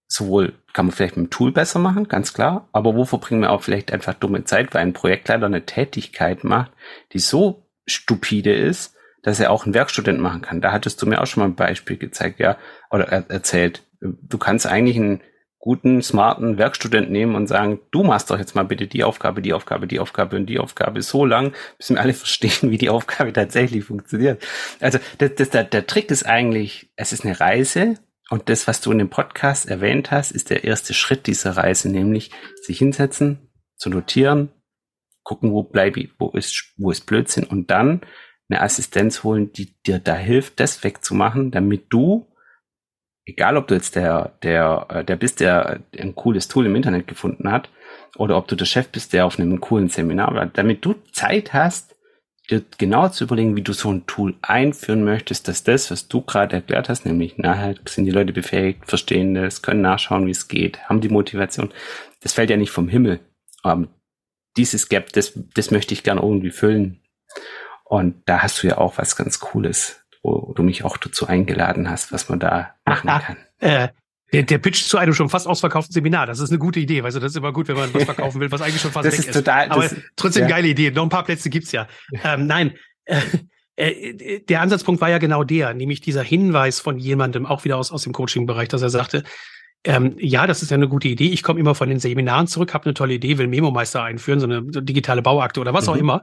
Sowohl 0.07 0.55
kann 0.73 0.87
man 0.87 0.95
vielleicht 0.95 1.17
mit 1.17 1.27
dem 1.27 1.31
Tool 1.31 1.53
besser 1.53 1.79
machen, 1.79 2.09
ganz 2.09 2.35
klar, 2.35 2.69
aber 2.73 2.95
wo 2.95 3.05
verbringen 3.05 3.43
wir 3.43 3.51
auch 3.51 3.63
vielleicht 3.63 3.93
einfach 3.93 4.15
dumme 4.15 4.45
Zeit, 4.45 4.75
weil 4.75 4.83
ein 4.83 4.93
Projektleiter 4.93 5.47
eine 5.47 5.65
Tätigkeit 5.67 6.45
macht, 6.45 6.73
die 7.13 7.21
so 7.21 7.69
stupide 7.87 8.53
ist, 8.53 8.98
dass 9.29 9.41
er 9.41 9.51
auch 9.51 9.67
ein 9.67 9.75
Werkstudent 9.75 10.21
machen 10.21 10.43
kann. 10.43 10.61
Da 10.61 10.73
hattest 10.73 11.01
du 11.03 11.07
mir 11.07 11.21
auch 11.21 11.27
schon 11.27 11.43
mal 11.43 11.49
ein 11.49 11.55
Beispiel 11.55 11.97
gezeigt, 11.97 12.41
ja, 12.41 12.57
oder 12.91 13.09
er 13.09 13.31
erzählt. 13.31 13.83
Du 14.01 14.39
kannst 14.39 14.67
eigentlich 14.67 14.97
einen 14.97 15.21
guten, 15.59 16.03
smarten 16.03 16.57
Werkstudent 16.57 17.11
nehmen 17.11 17.35
und 17.35 17.47
sagen, 17.47 17.81
du 17.91 18.05
machst 18.05 18.31
doch 18.31 18.39
jetzt 18.39 18.55
mal 18.55 18.63
bitte 18.63 18.87
die 18.87 19.05
Aufgabe, 19.05 19.43
die 19.43 19.53
Aufgabe, 19.53 19.87
die 19.87 19.99
Aufgabe 19.99 20.37
und 20.37 20.47
die 20.47 20.59
Aufgabe 20.59 21.03
so 21.03 21.25
lang, 21.25 21.53
bis 21.77 21.91
wir 21.91 22.01
alle 22.01 22.15
verstehen, 22.15 22.71
wie 22.71 22.79
die 22.79 22.89
Aufgabe 22.89 23.33
tatsächlich 23.33 23.85
funktioniert. 23.85 24.43
Also 24.81 24.99
das, 25.19 25.35
das, 25.35 25.51
der, 25.51 25.65
der 25.65 25.87
Trick 25.87 26.11
ist 26.11 26.25
eigentlich, 26.25 26.91
es 26.97 27.13
ist 27.13 27.25
eine 27.25 27.39
Reise 27.39 27.97
und 28.31 28.49
das, 28.49 28.67
was 28.67 28.81
du 28.81 28.93
in 28.93 28.99
dem 28.99 29.11
Podcast 29.11 29.69
erwähnt 29.69 30.11
hast, 30.11 30.31
ist 30.31 30.51
der 30.51 30.65
erste 30.65 30.95
Schritt 30.95 31.27
dieser 31.27 31.57
Reise, 31.57 31.91
nämlich 31.91 32.31
sich 32.63 32.79
hinsetzen, 32.79 33.51
zu 33.77 33.91
notieren, 33.91 34.51
gucken, 35.23 35.53
wo 35.53 35.63
bleibe 35.63 36.01
ich, 36.01 36.11
wo 36.19 36.31
ist, 36.31 36.73
wo 36.79 36.91
ist 36.91 37.05
Blödsinn 37.05 37.45
und 37.45 37.71
dann 37.71 38.01
eine 38.49 38.63
Assistenz 38.63 39.25
holen, 39.25 39.53
die 39.53 39.75
dir 39.87 39.99
da 39.99 40.15
hilft, 40.15 40.61
das 40.61 40.83
wegzumachen, 40.83 41.51
damit 41.51 41.87
du, 41.91 42.27
egal 43.27 43.57
ob 43.57 43.69
du 43.69 43.75
jetzt 43.75 43.97
der, 43.97 44.33
der, 44.43 44.87
äh, 44.89 45.05
der 45.05 45.17
bist, 45.17 45.41
der 45.41 45.81
ein 45.99 46.15
cooles 46.15 46.49
Tool 46.49 46.67
im 46.67 46.77
Internet 46.77 47.07
gefunden 47.07 47.51
hat, 47.51 47.71
oder 48.17 48.37
ob 48.37 48.49
du 48.49 48.57
der 48.57 48.65
Chef 48.65 48.89
bist, 48.89 49.13
der 49.13 49.27
auf 49.27 49.39
einem 49.39 49.61
coolen 49.61 49.89
Seminar 49.89 50.35
war, 50.35 50.47
damit 50.47 50.85
du 50.85 50.95
Zeit 51.13 51.53
hast, 51.53 51.95
dir 52.51 52.65
genau 52.79 53.09
zu 53.09 53.25
überlegen, 53.25 53.57
wie 53.57 53.63
du 53.63 53.73
so 53.73 53.93
ein 53.93 54.07
Tool 54.07 54.35
einführen 54.41 55.05
möchtest, 55.05 55.49
dass 55.49 55.65
das, 55.65 55.91
was 55.91 56.09
du 56.09 56.23
gerade 56.23 56.57
erklärt 56.57 56.89
hast, 56.89 57.05
nämlich 57.05 57.37
nachher 57.37 57.75
sind 57.87 58.07
die 58.07 58.11
Leute 58.11 58.33
befähigt, 58.33 58.87
verstehen 58.87 59.35
das, 59.35 59.61
können 59.63 59.83
nachschauen, 59.83 60.27
wie 60.27 60.31
es 60.31 60.49
geht, 60.49 60.83
haben 60.89 61.01
die 61.01 61.11
Motivation. 61.11 61.71
Das 62.23 62.33
fällt 62.33 62.51
ja 62.51 62.57
nicht 62.57 62.71
vom 62.71 62.89
Himmel. 62.89 63.21
Ähm, 63.65 63.89
dieses 64.57 64.89
Gap, 64.89 65.13
das, 65.13 65.39
das 65.55 65.71
möchte 65.71 65.93
ich 65.93 66.03
gerne 66.03 66.23
irgendwie 66.23 66.51
füllen. 66.51 67.01
Und 67.89 68.23
da 68.27 68.43
hast 68.43 68.63
du 68.63 68.67
ja 68.67 68.79
auch 68.79 68.99
was 68.99 69.17
ganz 69.17 69.41
Cooles, 69.41 70.05
wo 70.23 70.53
du 70.55 70.63
mich 70.63 70.85
auch 70.85 70.99
dazu 70.99 71.27
eingeladen 71.27 71.89
hast, 71.89 72.13
was 72.13 72.29
man 72.29 72.39
da 72.39 72.75
machen 72.85 73.09
Ach, 73.09 73.23
kann. 73.25 73.37
Äh, 73.61 73.89
der, 74.33 74.43
der 74.43 74.59
Pitch 74.59 74.85
zu 74.85 74.99
einem 74.99 75.15
schon 75.15 75.31
fast 75.31 75.47
ausverkauften 75.47 75.95
Seminar, 75.95 76.27
das 76.27 76.39
ist 76.39 76.51
eine 76.51 76.59
gute 76.59 76.81
Idee. 76.81 77.01
Also 77.01 77.19
das 77.19 77.33
ist 77.33 77.37
immer 77.37 77.53
gut, 77.53 77.69
wenn 77.69 77.77
man 77.77 77.93
was 77.95 78.05
verkaufen 78.05 78.41
will, 78.41 78.53
was 78.53 78.61
eigentlich 78.61 78.83
schon 78.83 78.93
fast 78.93 79.07
das 79.07 79.19
weg 79.19 79.27
ist. 79.27 79.33
Total, 79.35 79.71
Aber 79.71 79.83
das, 79.83 79.97
trotzdem 80.17 80.43
ja. 80.43 80.49
geile 80.49 80.69
Idee. 80.69 80.91
Noch 80.91 81.03
ein 81.03 81.09
paar 81.09 81.25
Plätze 81.25 81.49
gibt's 81.49 81.73
ja. 81.73 81.87
Ähm, 82.25 82.47
nein, 82.47 82.75
äh, 83.07 83.21
äh, 83.77 84.41
der 84.41 84.61
Ansatzpunkt 84.61 85.01
war 85.01 85.09
ja 85.09 85.19
genau 85.19 85.45
der, 85.45 85.73
nämlich 85.73 86.03
dieser 86.03 86.23
Hinweis 86.23 86.81
von 86.81 86.99
jemandem, 86.99 87.47
auch 87.47 87.65
wieder 87.65 87.79
aus, 87.79 87.91
aus 87.91 88.03
dem 88.03 88.13
Coaching-Bereich, 88.13 88.69
dass 88.69 88.83
er 88.83 88.91
sagte, 88.91 89.23
ähm, 89.85 90.17
ja, 90.19 90.47
das 90.47 90.63
ist 90.63 90.71
ja 90.71 90.75
eine 90.75 90.89
gute 90.89 91.09
Idee. 91.09 91.29
Ich 91.29 91.43
komme 91.43 91.61
immer 91.61 91.75
von 91.75 91.89
den 91.89 92.01
Seminaren 92.01 92.49
zurück, 92.49 92.75
habe 92.75 92.87
eine 92.87 92.95
tolle 92.95 93.15
Idee, 93.15 93.39
will 93.39 93.47
Memo-Meister 93.47 94.03
einführen, 94.03 94.41
so 94.41 94.47
eine 94.47 94.63
digitale 94.63 95.23
Bauakte 95.23 95.61
oder 95.61 95.73
was 95.73 95.87
Mhm. 95.87 95.93
auch 95.93 95.97
immer. 95.97 96.23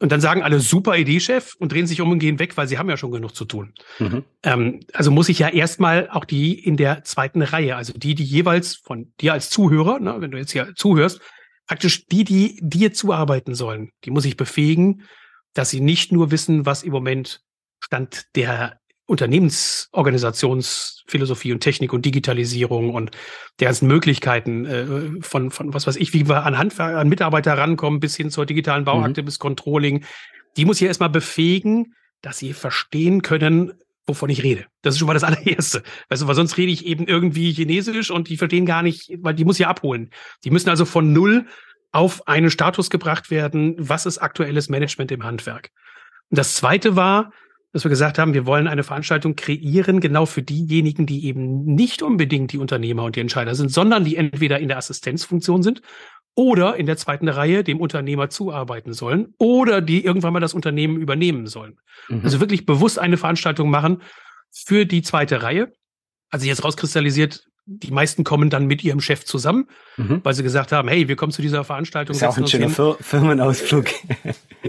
Und 0.00 0.10
dann 0.10 0.20
sagen 0.20 0.42
alle, 0.42 0.60
super 0.60 0.96
Idee, 0.96 1.20
Chef, 1.20 1.54
und 1.58 1.72
drehen 1.72 1.86
sich 1.86 2.00
um 2.00 2.10
und 2.10 2.18
gehen 2.18 2.38
weg, 2.38 2.56
weil 2.56 2.66
sie 2.66 2.78
haben 2.78 2.90
ja 2.90 2.96
schon 2.96 3.12
genug 3.12 3.34
zu 3.34 3.44
tun. 3.44 3.72
Mhm. 3.98 4.24
Ähm, 4.42 4.80
also 4.92 5.10
muss 5.10 5.28
ich 5.28 5.38
ja 5.38 5.48
erstmal 5.48 6.08
auch 6.10 6.24
die 6.24 6.58
in 6.58 6.76
der 6.76 7.04
zweiten 7.04 7.42
Reihe, 7.42 7.76
also 7.76 7.92
die, 7.92 8.14
die 8.14 8.24
jeweils 8.24 8.74
von 8.74 9.12
dir 9.20 9.32
als 9.32 9.50
Zuhörer, 9.50 10.00
ne, 10.00 10.16
wenn 10.18 10.32
du 10.32 10.38
jetzt 10.38 10.52
hier 10.52 10.72
zuhörst, 10.74 11.20
praktisch 11.66 12.06
die, 12.06 12.24
die 12.24 12.58
dir 12.60 12.92
zuarbeiten 12.92 13.54
sollen, 13.54 13.90
die 14.04 14.10
muss 14.10 14.24
ich 14.24 14.36
befähigen, 14.36 15.04
dass 15.54 15.70
sie 15.70 15.80
nicht 15.80 16.12
nur 16.12 16.30
wissen, 16.30 16.66
was 16.66 16.82
im 16.82 16.92
Moment 16.92 17.40
Stand 17.80 18.26
der 18.34 18.80
Unternehmensorganisationsphilosophie 19.06 21.52
und 21.52 21.60
Technik 21.60 21.92
und 21.92 22.06
Digitalisierung 22.06 22.94
und 22.94 23.10
der 23.60 23.66
ganzen 23.66 23.86
Möglichkeiten 23.86 24.64
äh, 24.64 25.20
von, 25.20 25.50
von 25.50 25.74
was 25.74 25.86
weiß 25.86 25.96
ich, 25.96 26.14
wie 26.14 26.26
wir 26.28 26.44
an, 26.44 26.56
Hand, 26.56 26.80
an 26.80 27.08
Mitarbeiter 27.08 27.58
rankommen, 27.58 28.00
bis 28.00 28.16
hin 28.16 28.30
zur 28.30 28.46
digitalen 28.46 28.84
Bauakte, 28.84 29.22
bis 29.22 29.38
Controlling, 29.38 30.04
die 30.56 30.64
muss 30.64 30.80
ich 30.80 30.86
erstmal 30.86 31.10
befähigen, 31.10 31.94
dass 32.22 32.38
sie 32.38 32.54
verstehen 32.54 33.22
können, 33.22 33.74
wovon 34.06 34.30
ich 34.30 34.42
rede. 34.42 34.66
Das 34.82 34.94
ist 34.94 34.98
schon 34.98 35.06
mal 35.06 35.14
das 35.14 35.24
allererste. 35.24 35.82
Weißt 36.08 36.22
du, 36.22 36.26
weil 36.26 36.34
sonst 36.34 36.56
rede 36.56 36.72
ich 36.72 36.86
eben 36.86 37.06
irgendwie 37.06 37.52
Chinesisch 37.52 38.10
und 38.10 38.28
die 38.28 38.36
verstehen 38.36 38.66
gar 38.66 38.82
nicht, 38.82 39.12
weil 39.20 39.34
die 39.34 39.44
muss 39.44 39.60
ich 39.60 39.66
abholen. 39.66 40.10
Die 40.44 40.50
müssen 40.50 40.70
also 40.70 40.84
von 40.84 41.12
null 41.12 41.46
auf 41.92 42.26
einen 42.26 42.50
Status 42.50 42.90
gebracht 42.90 43.30
werden, 43.30 43.76
was 43.78 44.06
ist 44.06 44.18
aktuelles 44.18 44.68
Management 44.68 45.12
im 45.12 45.24
Handwerk. 45.24 45.70
Und 46.30 46.38
das 46.38 46.54
zweite 46.54 46.96
war, 46.96 47.32
dass 47.74 47.84
wir 47.84 47.88
gesagt 47.88 48.20
haben, 48.20 48.34
wir 48.34 48.46
wollen 48.46 48.68
eine 48.68 48.84
Veranstaltung 48.84 49.34
kreieren, 49.34 49.98
genau 49.98 50.26
für 50.26 50.42
diejenigen, 50.42 51.06
die 51.06 51.26
eben 51.26 51.64
nicht 51.64 52.02
unbedingt 52.02 52.52
die 52.52 52.58
Unternehmer 52.58 53.02
und 53.02 53.16
die 53.16 53.20
Entscheider 53.20 53.56
sind, 53.56 53.72
sondern 53.72 54.04
die 54.04 54.14
entweder 54.14 54.60
in 54.60 54.68
der 54.68 54.78
Assistenzfunktion 54.78 55.64
sind 55.64 55.82
oder 56.36 56.76
in 56.76 56.86
der 56.86 56.96
zweiten 56.96 57.28
Reihe 57.28 57.64
dem 57.64 57.80
Unternehmer 57.80 58.30
zuarbeiten 58.30 58.92
sollen 58.92 59.34
oder 59.38 59.80
die 59.80 60.04
irgendwann 60.04 60.32
mal 60.32 60.38
das 60.38 60.54
Unternehmen 60.54 60.98
übernehmen 60.98 61.48
sollen. 61.48 61.80
Mhm. 62.08 62.20
Also 62.22 62.38
wirklich 62.38 62.64
bewusst 62.64 63.00
eine 63.00 63.16
Veranstaltung 63.16 63.70
machen 63.70 64.02
für 64.52 64.86
die 64.86 65.02
zweite 65.02 65.42
Reihe. 65.42 65.72
Also 66.30 66.46
jetzt 66.46 66.62
rauskristallisiert, 66.62 67.44
die 67.66 67.90
meisten 67.90 68.24
kommen 68.24 68.50
dann 68.50 68.66
mit 68.66 68.84
ihrem 68.84 69.00
Chef 69.00 69.24
zusammen, 69.24 69.68
Mhm. 69.96 70.20
weil 70.22 70.34
sie 70.34 70.42
gesagt 70.42 70.72
haben, 70.72 70.88
hey, 70.88 71.08
wir 71.08 71.16
kommen 71.16 71.32
zu 71.32 71.40
dieser 71.40 71.64
Veranstaltung. 71.64 72.14
Ist 72.14 72.20
ja 72.22 72.28
auch 72.28 72.36
ein 72.36 72.46
schöner. 72.46 72.68
Fir 72.68 72.96
Firmenausflug. 73.00 73.86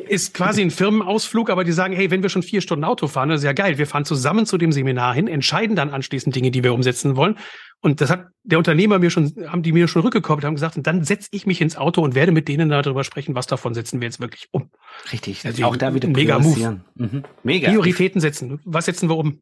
Ist 0.08 0.34
quasi 0.34 0.62
ein 0.62 0.72
Firmenausflug, 0.72 1.50
aber 1.50 1.64
die 1.64 1.72
sagen, 1.72 1.94
hey, 1.94 2.12
wenn 2.12 2.22
wir 2.22 2.30
schon 2.30 2.44
vier 2.44 2.62
Stunden 2.62 2.84
Auto 2.86 3.08
fahren, 3.08 3.30
das 3.30 3.40
ist 3.42 3.46
ja 3.46 3.54
geil. 3.54 3.78
Wir 3.78 3.88
fahren 3.88 4.06
zusammen 4.06 4.46
zu 4.46 4.58
dem 4.58 4.72
Seminar 4.72 5.14
hin, 5.14 5.28
entscheiden 5.28 5.76
dann 5.76 5.90
anschließend 5.90 6.36
Dinge, 6.36 6.52
die 6.52 6.64
wir 6.64 6.74
umsetzen 6.74 7.16
wollen. 7.16 7.38
Und 7.82 8.02
das 8.02 8.10
hat 8.10 8.28
der 8.44 8.58
Unternehmer 8.58 8.98
mir 9.00 9.10
schon, 9.10 9.34
haben 9.48 9.62
die 9.62 9.72
mir 9.72 9.88
schon 9.88 10.02
rückgekoppelt, 10.02 10.46
haben 10.46 10.56
gesagt, 10.56 10.78
und 10.78 10.88
dann 10.88 11.04
setze 11.04 11.28
ich 11.32 11.46
mich 11.46 11.62
ins 11.62 11.76
Auto 11.76 12.02
und 12.02 12.16
werde 12.16 12.32
mit 12.32 12.48
denen 12.48 12.70
darüber 12.70 13.04
sprechen, 13.04 13.36
was 13.36 13.46
davon 13.48 13.74
setzen 13.74 14.00
wir 14.02 14.08
jetzt 14.08 14.20
wirklich 14.20 14.48
um. 14.52 14.70
Richtig. 15.12 15.46
Also 15.46 15.66
auch 15.66 15.76
da 15.76 15.94
wieder 15.94 16.08
mega 16.08 16.40
Move. 16.40 16.82
Mhm. 16.96 17.24
Mega. 17.44 17.70
Prioritäten 17.70 18.22
setzen. 18.22 18.60
Was 18.64 18.86
setzen 18.86 19.10
wir 19.10 19.18
um? 19.18 19.40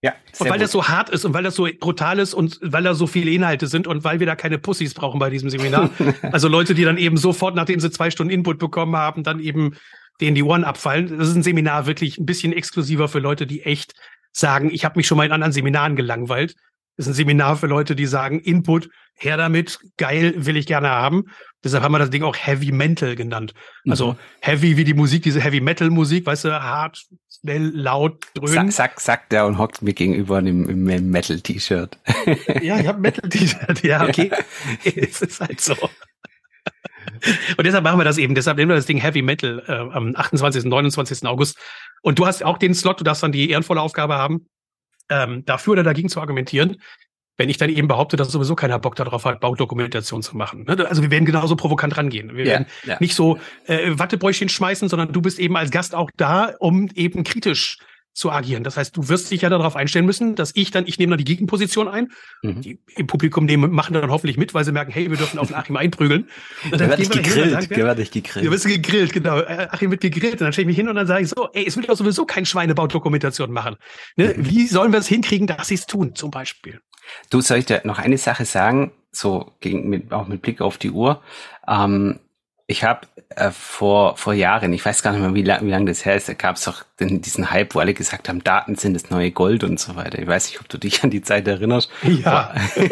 Ja, 0.00 0.14
Und 0.38 0.48
weil 0.50 0.60
das 0.60 0.70
gut. 0.72 0.84
so 0.84 0.88
hart 0.88 1.10
ist 1.10 1.24
und 1.24 1.34
weil 1.34 1.42
das 1.42 1.56
so 1.56 1.68
brutal 1.80 2.20
ist 2.20 2.32
und 2.32 2.60
weil 2.62 2.84
da 2.84 2.94
so 2.94 3.08
viele 3.08 3.32
Inhalte 3.32 3.66
sind 3.66 3.88
und 3.88 4.04
weil 4.04 4.20
wir 4.20 4.26
da 4.26 4.36
keine 4.36 4.58
Pussys 4.58 4.94
brauchen 4.94 5.18
bei 5.18 5.28
diesem 5.28 5.50
Seminar. 5.50 5.90
also 6.22 6.46
Leute, 6.46 6.74
die 6.74 6.84
dann 6.84 6.98
eben 6.98 7.16
sofort, 7.16 7.56
nachdem 7.56 7.80
sie 7.80 7.90
zwei 7.90 8.10
Stunden 8.10 8.32
Input 8.32 8.58
bekommen 8.60 8.94
haben, 8.96 9.24
dann 9.24 9.40
eben 9.40 9.74
denen 10.20 10.36
die 10.36 10.42
Ohren 10.44 10.62
abfallen. 10.64 11.18
Das 11.18 11.28
ist 11.28 11.34
ein 11.34 11.42
Seminar 11.42 11.86
wirklich 11.86 12.18
ein 12.18 12.26
bisschen 12.26 12.52
exklusiver 12.52 13.08
für 13.08 13.18
Leute, 13.18 13.46
die 13.46 13.62
echt 13.64 13.92
sagen, 14.32 14.70
ich 14.72 14.84
habe 14.84 14.98
mich 14.98 15.06
schon 15.08 15.16
mal 15.18 15.26
in 15.26 15.32
anderen 15.32 15.52
Seminaren 15.52 15.96
gelangweilt. 15.96 16.54
Das 16.96 17.06
ist 17.06 17.12
ein 17.12 17.14
Seminar 17.14 17.56
für 17.56 17.66
Leute, 17.66 17.96
die 17.96 18.06
sagen, 18.06 18.38
Input, 18.40 18.88
her 19.14 19.36
damit, 19.36 19.78
geil, 19.96 20.34
will 20.36 20.56
ich 20.56 20.66
gerne 20.66 20.90
haben. 20.90 21.24
Deshalb 21.64 21.82
haben 21.82 21.92
wir 21.92 21.98
das 21.98 22.10
Ding 22.10 22.22
auch 22.22 22.36
Heavy 22.36 22.70
Mental 22.70 23.16
genannt. 23.16 23.52
Also 23.88 24.12
Mhm. 24.12 24.16
Heavy 24.40 24.76
wie 24.76 24.84
die 24.84 24.94
Musik, 24.94 25.22
diese 25.24 25.40
Heavy 25.40 25.60
Metal 25.60 25.90
Musik, 25.90 26.24
weißt 26.26 26.44
du, 26.44 26.62
hart, 26.62 27.04
schnell, 27.40 27.70
laut, 27.74 28.26
dröhnen. 28.34 28.70
Sack, 28.70 28.72
sack, 28.72 29.00
sagt 29.00 29.32
der 29.32 29.46
und 29.46 29.58
hockt 29.58 29.82
mir 29.82 29.94
gegenüber 29.94 30.38
im, 30.38 30.68
im 30.68 31.10
Metal-T-Shirt. 31.10 31.98
Ja, 32.62 32.78
ich 32.78 32.86
habe 32.86 33.00
Metal-T-Shirt. 33.00 33.82
Ja, 33.82 34.04
okay. 34.06 34.30
es 34.84 35.22
ist 35.22 35.40
halt 35.40 35.60
so. 35.60 35.74
Und 37.56 37.66
deshalb 37.66 37.84
machen 37.84 37.98
wir 37.98 38.04
das 38.04 38.18
eben. 38.18 38.34
Deshalb 38.34 38.58
nehmen 38.58 38.70
wir 38.70 38.76
das 38.76 38.86
Ding 38.86 38.98
Heavy 38.98 39.22
Metal 39.22 39.62
äh, 39.66 39.72
am 39.72 40.14
28. 40.14 40.64
und 40.64 40.70
29. 40.70 41.26
August. 41.26 41.58
Und 42.02 42.18
du 42.18 42.26
hast 42.26 42.44
auch 42.44 42.58
den 42.58 42.74
Slot, 42.74 43.00
du 43.00 43.04
darfst 43.04 43.22
dann 43.22 43.32
die 43.32 43.50
ehrenvolle 43.50 43.80
Aufgabe 43.80 44.14
haben, 44.14 44.46
ähm, 45.10 45.44
dafür 45.44 45.72
oder 45.72 45.82
dagegen 45.82 46.08
zu 46.08 46.20
argumentieren, 46.20 46.76
wenn 47.38 47.48
ich 47.48 47.56
dann 47.56 47.70
eben 47.70 47.88
behaupte, 47.88 48.16
dass 48.16 48.30
sowieso 48.30 48.56
keiner 48.56 48.78
Bock 48.78 48.96
darauf 48.96 49.24
hat, 49.24 49.40
Baudokumentation 49.40 50.22
zu 50.22 50.36
machen. 50.36 50.64
Ne? 50.66 50.86
Also 50.88 51.02
wir 51.02 51.10
werden 51.10 51.24
genauso 51.24 51.54
provokant 51.56 51.96
rangehen. 51.96 52.36
Wir 52.36 52.44
Ja, 52.44 52.50
werden 52.50 52.66
ja. 52.84 52.96
nicht 53.00 53.14
so 53.14 53.38
äh, 53.66 53.92
Wattebräuchchen 53.92 54.48
schmeißen, 54.48 54.88
sondern 54.88 55.12
du 55.12 55.22
bist 55.22 55.38
eben 55.38 55.56
als 55.56 55.70
Gast 55.70 55.94
auch 55.94 56.10
da, 56.16 56.52
um 56.58 56.90
eben 56.94 57.22
kritisch 57.22 57.78
zu 58.18 58.32
agieren. 58.32 58.64
Das 58.64 58.76
heißt, 58.76 58.96
du 58.96 59.08
wirst 59.08 59.30
dich 59.30 59.42
ja 59.42 59.48
darauf 59.48 59.76
einstellen 59.76 60.04
müssen, 60.04 60.34
dass 60.34 60.50
ich 60.54 60.72
dann, 60.72 60.86
ich 60.88 60.98
nehme 60.98 61.10
dann 61.10 61.18
die 61.18 61.24
Gegenposition 61.24 61.86
ein. 61.86 62.08
Mhm. 62.42 62.60
Die 62.62 62.80
im 62.96 63.06
Publikum 63.06 63.44
nehmen, 63.44 63.70
machen 63.70 63.94
dann 63.94 64.10
hoffentlich 64.10 64.36
mit, 64.36 64.54
weil 64.54 64.64
sie 64.64 64.72
merken, 64.72 64.90
hey, 64.90 65.08
wir 65.08 65.16
dürfen 65.16 65.38
auf 65.38 65.46
den 65.46 65.56
Achim 65.56 65.76
einprügeln. 65.76 66.28
Und 66.64 66.72
Da 66.72 66.78
dann 66.78 66.90
werde 66.90 67.02
ich 67.02 67.10
gehen 67.10 67.24
wir 67.24 67.42
und 67.42 67.68
gegrillt. 67.68 68.10
gegrillt. 68.10 68.50
wirst 68.50 68.66
gegrillt, 68.66 69.12
genau. 69.12 69.38
Äh, 69.38 69.68
Achim 69.70 69.92
wird 69.92 70.00
gegrillt. 70.00 70.32
Und 70.34 70.40
dann 70.40 70.52
stelle 70.52 70.64
ich 70.64 70.66
mich 70.66 70.76
hin 70.76 70.88
und 70.88 70.96
dann 70.96 71.06
sage 71.06 71.22
ich 71.22 71.28
so, 71.28 71.48
ey, 71.52 71.64
es 71.64 71.76
will 71.76 71.84
doch 71.84 71.96
sowieso 71.96 72.26
kein 72.26 72.44
Schweinebaudokumentation 72.44 73.52
machen. 73.52 73.76
Ne? 74.16 74.34
Mhm. 74.36 74.50
Wie 74.50 74.66
sollen 74.66 74.90
wir 74.92 74.98
es 74.98 75.06
hinkriegen, 75.06 75.46
dass 75.46 75.68
sie 75.68 75.74
es 75.74 75.86
tun, 75.86 76.16
zum 76.16 76.32
Beispiel? 76.32 76.80
Du, 77.30 77.40
soll 77.40 77.58
ich 77.58 77.66
dir 77.66 77.82
noch 77.84 78.00
eine 78.00 78.18
Sache 78.18 78.44
sagen, 78.44 78.90
so 79.12 79.52
gegen, 79.60 79.88
mit, 79.88 80.12
auch 80.12 80.26
mit 80.26 80.42
Blick 80.42 80.60
auf 80.60 80.76
die 80.76 80.90
Uhr. 80.90 81.22
Ähm, 81.68 82.18
ich 82.70 82.84
habe 82.84 83.06
äh, 83.30 83.50
vor, 83.50 84.18
vor 84.18 84.34
Jahren, 84.34 84.74
ich 84.74 84.84
weiß 84.84 85.02
gar 85.02 85.12
nicht 85.12 85.22
mehr, 85.22 85.32
wie 85.32 85.42
lange 85.42 85.66
wie 85.66 85.70
lang 85.70 85.86
das 85.86 86.04
her 86.04 86.16
ist, 86.16 86.28
da 86.28 86.34
gab 86.34 86.56
es 86.56 86.64
doch 86.64 86.84
den, 87.00 87.22
diesen 87.22 87.50
Hype, 87.50 87.74
wo 87.74 87.78
alle 87.78 87.94
gesagt 87.94 88.28
haben, 88.28 88.44
Daten 88.44 88.76
sind 88.76 88.92
das 88.92 89.08
neue 89.08 89.30
Gold 89.30 89.64
und 89.64 89.80
so 89.80 89.96
weiter. 89.96 90.18
Ich 90.18 90.26
weiß 90.26 90.50
nicht, 90.50 90.60
ob 90.60 90.68
du 90.68 90.76
dich 90.76 91.02
an 91.02 91.08
die 91.08 91.22
Zeit 91.22 91.48
erinnerst, 91.48 91.90
Ja. 92.02 92.54
wo, 92.76 92.82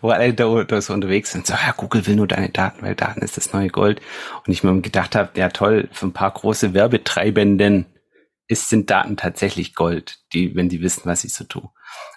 wo 0.02 0.10
alle 0.10 0.32
da, 0.32 0.62
da 0.62 0.80
so 0.80 0.94
unterwegs 0.94 1.32
sind, 1.32 1.48
so, 1.48 1.54
ja, 1.54 1.74
Google 1.76 2.06
will 2.06 2.14
nur 2.14 2.28
deine 2.28 2.48
Daten, 2.50 2.80
weil 2.82 2.94
Daten 2.94 3.20
ist 3.20 3.36
das 3.36 3.52
neue 3.52 3.70
Gold. 3.70 4.00
Und 4.46 4.52
ich 4.52 4.62
mir 4.62 4.80
gedacht 4.80 5.16
habe, 5.16 5.30
ja 5.34 5.48
toll, 5.48 5.88
für 5.90 6.06
ein 6.06 6.12
paar 6.12 6.30
große 6.30 6.72
Werbetreibenden 6.72 7.86
ist, 8.46 8.68
sind 8.68 8.88
Daten 8.88 9.16
tatsächlich 9.16 9.74
Gold, 9.74 10.20
die, 10.32 10.54
wenn 10.54 10.68
die 10.68 10.80
wissen, 10.80 11.02
was 11.06 11.24
ich 11.24 11.34
so 11.34 11.42
tue. 11.42 11.68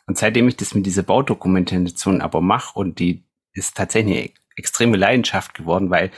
Und 0.06 0.20
seitdem 0.20 0.48
ich 0.48 0.56
das 0.56 0.76
mit 0.76 0.86
dieser 0.86 1.04
Baudokumentation 1.04 2.22
aber 2.22 2.42
mache 2.42 2.78
und 2.78 3.00
die 3.00 3.26
ist 3.54 3.76
tatsächlich 3.76 4.18
eine 4.18 4.30
extreme 4.56 4.98
Leidenschaft 4.98 5.56
geworden, 5.56 5.90
weil 5.90 6.12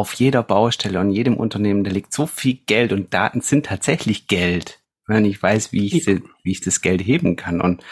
auf 0.00 0.14
jeder 0.14 0.42
Baustelle 0.42 0.98
und 0.98 1.10
jedem 1.10 1.36
Unternehmen, 1.36 1.84
da 1.84 1.90
liegt 1.90 2.14
so 2.14 2.26
viel 2.26 2.54
Geld 2.66 2.94
und 2.94 3.12
Daten 3.12 3.42
sind 3.42 3.66
tatsächlich 3.66 4.28
Geld, 4.28 4.80
wenn 5.06 5.26
ich 5.26 5.42
weiß, 5.42 5.72
wie 5.72 5.86
ich, 5.86 6.06
wie 6.06 6.50
ich 6.50 6.62
das 6.62 6.80
Geld 6.80 7.02
heben 7.02 7.36
kann. 7.36 7.60
Und 7.60 7.84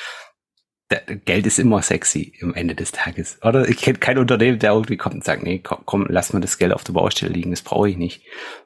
Geld 1.26 1.44
ist 1.44 1.58
immer 1.58 1.82
sexy 1.82 2.32
am 2.40 2.54
Ende 2.54 2.74
des 2.74 2.92
Tages, 2.92 3.38
oder? 3.42 3.68
Ich 3.68 3.76
kenne 3.76 3.98
kein 3.98 4.16
Unternehmen, 4.16 4.58
der 4.58 4.72
irgendwie 4.72 4.96
kommt 4.96 5.16
und 5.16 5.24
sagt, 5.24 5.42
nee, 5.42 5.58
komm, 5.58 5.82
komm, 5.84 6.06
lass 6.08 6.32
mal 6.32 6.40
das 6.40 6.56
Geld 6.56 6.72
auf 6.72 6.82
der 6.82 6.94
Baustelle 6.94 7.30
liegen, 7.30 7.50
das 7.50 7.60
brauche 7.60 7.90
ich 7.90 7.98
nicht. 7.98 8.24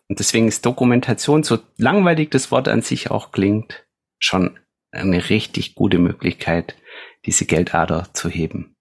Und 0.09 0.21
deswegen 0.21 0.47
ist 0.47 0.65
Dokumentation, 0.65 1.43
so 1.43 1.59
langweilig 1.79 2.31
das 2.31 2.53
Wort 2.53 2.69
an 2.69 2.83
sich 2.83 3.11
auch 3.11 3.33
klingt, 3.33 3.85
schon 4.21 4.57
eine 4.93 5.31
richtig 5.31 5.75
gute 5.75 5.99
Möglichkeit, 5.99 6.77
diese 7.27 7.45
Geldader 7.45 8.07
zu 8.13 8.29
heben. 8.29 8.77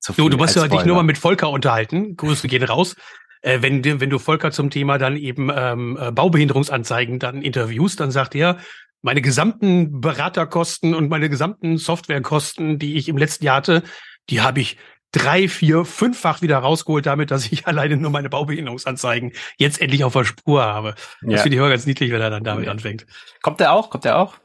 So 0.00 0.14
du, 0.14 0.30
du 0.30 0.38
musst 0.38 0.56
ja 0.56 0.66
dich 0.66 0.86
nur 0.86 0.96
mal 0.96 1.02
mit 1.02 1.18
Volker 1.18 1.50
unterhalten. 1.50 2.16
Grüße 2.16 2.48
gehen 2.48 2.62
raus. 2.62 2.96
Äh, 3.42 3.62
wenn, 3.62 3.84
wenn 3.84 4.10
du 4.10 4.18
Volker 4.18 4.50
zum 4.50 4.70
Thema 4.70 4.98
dann 4.98 5.16
eben 5.16 5.50
ähm, 5.54 5.98
äh, 6.00 6.10
Baubehinderungsanzeigen 6.12 7.18
dann 7.18 7.42
interviewst, 7.42 8.00
dann 8.00 8.10
sagt 8.10 8.34
er, 8.34 8.58
meine 9.02 9.22
gesamten 9.22 10.00
Beraterkosten 10.00 10.94
und 10.94 11.08
meine 11.08 11.28
gesamten 11.28 11.78
Softwarekosten, 11.78 12.78
die 12.78 12.96
ich 12.96 13.08
im 13.08 13.16
letzten 13.16 13.44
Jahr 13.44 13.56
hatte, 13.56 13.82
die 14.28 14.40
habe 14.40 14.60
ich 14.60 14.76
drei, 15.12 15.48
vier, 15.48 15.84
fünffach 15.84 16.42
wieder 16.42 16.58
rausgeholt 16.58 17.06
damit, 17.06 17.30
dass 17.30 17.46
ich 17.50 17.66
alleine 17.66 17.96
nur 17.96 18.10
meine 18.10 18.28
Baubehinderungsanzeigen 18.28 19.32
jetzt 19.56 19.80
endlich 19.80 20.04
auf 20.04 20.12
der 20.12 20.24
Spur 20.24 20.62
habe. 20.62 20.94
Das 21.22 21.32
ja. 21.32 21.38
finde 21.38 21.56
ich 21.56 21.58
immer 21.58 21.70
ganz 21.70 21.86
niedlich, 21.86 22.10
wenn 22.10 22.20
er 22.20 22.30
dann 22.30 22.44
damit 22.44 22.66
ja. 22.66 22.70
anfängt. 22.70 23.06
Kommt 23.42 23.60
er 23.60 23.72
auch? 23.72 23.90
Kommt 23.90 24.04
er 24.04 24.18
auch? 24.18 24.36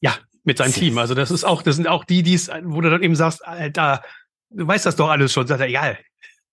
Ja, 0.00 0.14
mit 0.44 0.58
seinem 0.58 0.72
Team. 0.72 0.96
Also 0.98 1.14
das 1.14 1.30
ist 1.30 1.44
auch, 1.44 1.62
das 1.62 1.76
sind 1.76 1.86
auch 1.86 2.04
die, 2.04 2.22
die 2.22 2.34
es, 2.34 2.50
wo 2.62 2.80
du 2.80 2.90
dann 2.90 3.02
eben 3.02 3.16
sagst, 3.16 3.46
Alter, 3.46 4.02
du 4.50 4.66
weißt 4.66 4.86
das 4.86 4.96
doch 4.96 5.10
alles 5.10 5.32
schon. 5.32 5.46
Sagt 5.46 5.60
er, 5.60 5.68
egal, 5.68 5.98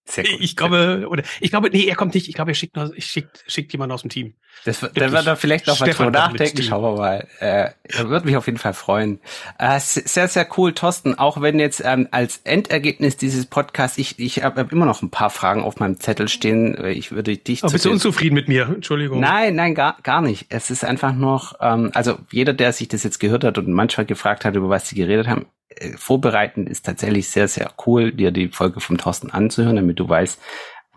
sehr 0.10 0.24
gut. 0.24 0.38
Ich 0.40 0.56
komme, 0.56 1.08
oder 1.08 1.24
ich 1.42 1.50
glaube, 1.50 1.70
nee, 1.70 1.86
er 1.86 1.96
kommt 1.96 2.14
nicht. 2.14 2.28
Ich 2.28 2.36
glaube, 2.36 2.52
er 2.52 2.56
schickt, 2.56 2.76
noch, 2.76 2.92
ich 2.94 3.06
schickt, 3.06 3.44
schickt 3.48 3.72
jemanden 3.74 3.94
aus 3.94 4.02
dem 4.02 4.10
Team. 4.10 4.34
Das, 4.66 4.80
da 4.80 5.12
wird 5.12 5.28
er 5.28 5.36
vielleicht 5.36 5.68
noch 5.68 5.80
mal 5.80 5.90
drüber 5.90 6.12
nachdenken. 6.12 6.64
Schauen 6.64 6.84
wir 6.84 6.98
mal. 6.98 7.28
Äh, 7.40 7.70
würde 8.06 8.26
mich 8.26 8.38
auf 8.38 8.48
jeden 8.48 8.58
Fall 8.58 8.74
freuen. 8.74 9.20
Äh, 9.60 9.80
sehr, 9.80 10.28
sehr 10.28 10.48
cool, 10.58 10.74
Thorsten. 10.74 11.16
Auch 11.16 11.42
wenn 11.42 11.60
jetzt 11.60 11.82
ähm, 11.86 12.08
als 12.12 12.42
Endergebnis 12.44 13.18
dieses 13.18 13.46
Podcasts, 13.46 13.98
ich, 13.98 14.18
ich 14.20 14.44
habe 14.44 14.62
hab 14.62 14.72
immer 14.72 14.86
noch 14.86 15.02
ein 15.02 15.10
paar 15.10 15.30
Fragen 15.30 15.62
auf 15.62 15.80
meinem 15.80 16.00
Zettel 16.00 16.28
stehen. 16.28 16.86
Ich 16.86 17.12
würde 17.12 17.38
dich. 17.38 17.64
Aber 17.64 17.72
bist 17.72 17.86
du 17.86 17.92
unzufrieden 17.92 18.34
mit 18.34 18.48
mir? 18.48 18.68
Entschuldigung. 18.68 19.20
Nein, 19.20 19.56
nein, 19.56 19.76
gar, 19.76 19.98
gar 20.04 20.22
nicht. 20.22 20.48
Es 20.50 20.72
ist 20.72 20.84
einfach 20.84 21.14
noch, 21.14 21.56
ähm, 21.62 21.92
also 21.94 22.18
jeder, 22.32 22.54
der 22.54 22.74
sich 22.74 22.88
das 22.88 23.04
jetzt 23.04 23.20
gehört 23.20 23.44
hat 23.44 23.58
und 23.58 23.72
manchmal 23.72 24.06
gefragt 24.06 24.46
hat, 24.46 24.56
über 24.56 24.70
was 24.70 24.90
sie 24.90 24.96
geredet 24.96 25.28
haben, 25.28 25.46
vorbereiten 25.96 26.68
ist 26.68 26.86
tatsächlich 26.86 27.30
sehr, 27.30 27.48
sehr 27.48 27.72
cool, 27.86 28.12
dir 28.12 28.32
die 28.32 28.50
Folge 28.50 28.80
vom 28.80 28.98
Thorsten 28.98 29.32
anzuhören, 29.32 29.76
damit 29.76 30.00
du 30.00 30.08
weißt, 30.08 30.40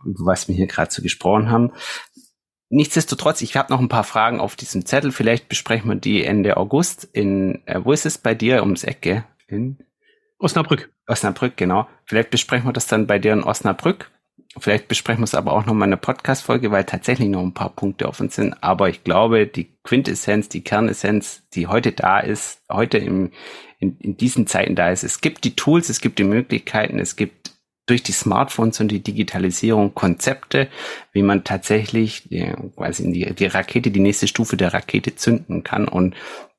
was 0.05 0.49
wir 0.49 0.55
hier 0.55 0.67
gerade 0.67 0.91
so 0.91 1.03
gesprochen 1.03 1.51
haben. 1.51 1.73
Nichtsdestotrotz, 2.71 3.43
ich 3.43 3.57
habe 3.57 3.73
noch 3.73 3.81
ein 3.81 3.89
paar 3.89 4.05
Fragen 4.05 4.39
auf 4.39 4.55
diesem 4.55 4.87
Zettel. 4.87 5.11
Vielleicht 5.11 5.49
besprechen 5.49 5.91
wir 5.91 5.97
die 5.97 6.25
Ende 6.25 6.57
August 6.57 7.05
in, 7.05 7.67
äh, 7.67 7.81
wo 7.83 7.93
ist 7.93 8.07
es 8.07 8.17
bei 8.17 8.35
dir 8.35 8.63
ums 8.63 8.85
Ecke? 8.85 9.25
In 9.49 9.79
Osnabrück. 10.39 10.93
Osnabrück, 11.07 11.57
genau. 11.57 11.89
Vielleicht 12.05 12.31
besprechen 12.31 12.69
wir 12.69 12.73
das 12.73 12.87
dann 12.87 13.09
bei 13.09 13.19
dir 13.19 13.33
in 13.33 13.43
Osnabrück. 13.43 14.13
Vielleicht 14.57 14.89
besprechen 14.89 15.21
wir 15.21 15.25
es 15.25 15.35
aber 15.35 15.53
auch 15.53 15.67
noch 15.67 15.75
mal 15.75 15.85
in 15.85 15.93
einer 15.93 15.97
Podcast-Folge, 15.97 16.71
weil 16.71 16.85
tatsächlich 16.85 17.29
noch 17.29 17.43
ein 17.43 17.55
paar 17.55 17.71
Punkte 17.71 18.09
offen 18.09 18.31
sind. 18.31 18.63
Aber 18.63 18.89
ich 18.89 19.03
glaube, 19.03 19.47
die 19.47 19.77
Quintessenz, 19.83 20.49
die 20.49 20.63
Kernessenz, 20.63 21.43
die 21.53 21.67
heute 21.67 21.93
da 21.93 22.21
ist, 22.21 22.63
heute 22.71 22.99
im, 22.99 23.33
in, 23.81 23.97
in 23.99 24.17
diesen 24.17 24.47
Zeiten 24.47 24.77
da 24.77 24.91
ist. 24.91 25.03
Es 25.03 25.21
gibt 25.21 25.45
die 25.45 25.57
Tools, 25.57 25.89
es 25.89 26.01
gibt 26.01 26.19
die 26.19 26.25
Möglichkeiten, 26.25 26.99
es 26.99 27.17
gibt 27.17 27.53
durch 27.87 28.03
die 28.05 28.13
Smartphones 28.13 28.79
und 28.79 28.89
die 28.89 29.03
Digitalisierung 29.03 29.95
Konzepte, 29.95 30.69
wie 31.13 31.23
man 31.23 31.43
tatsächlich 31.43 32.25
ja, 32.31 32.55
quasi 32.77 33.11
die, 33.11 33.35
die 33.35 33.47
Rakete, 33.47 33.91
die 33.91 34.01
nächste 34.01 34.29
Stufe 34.29 34.57
der 34.57 34.73
Rakete 34.73 35.17
zünden 35.17 35.65
kann. 35.65 35.89
Und 35.89 36.15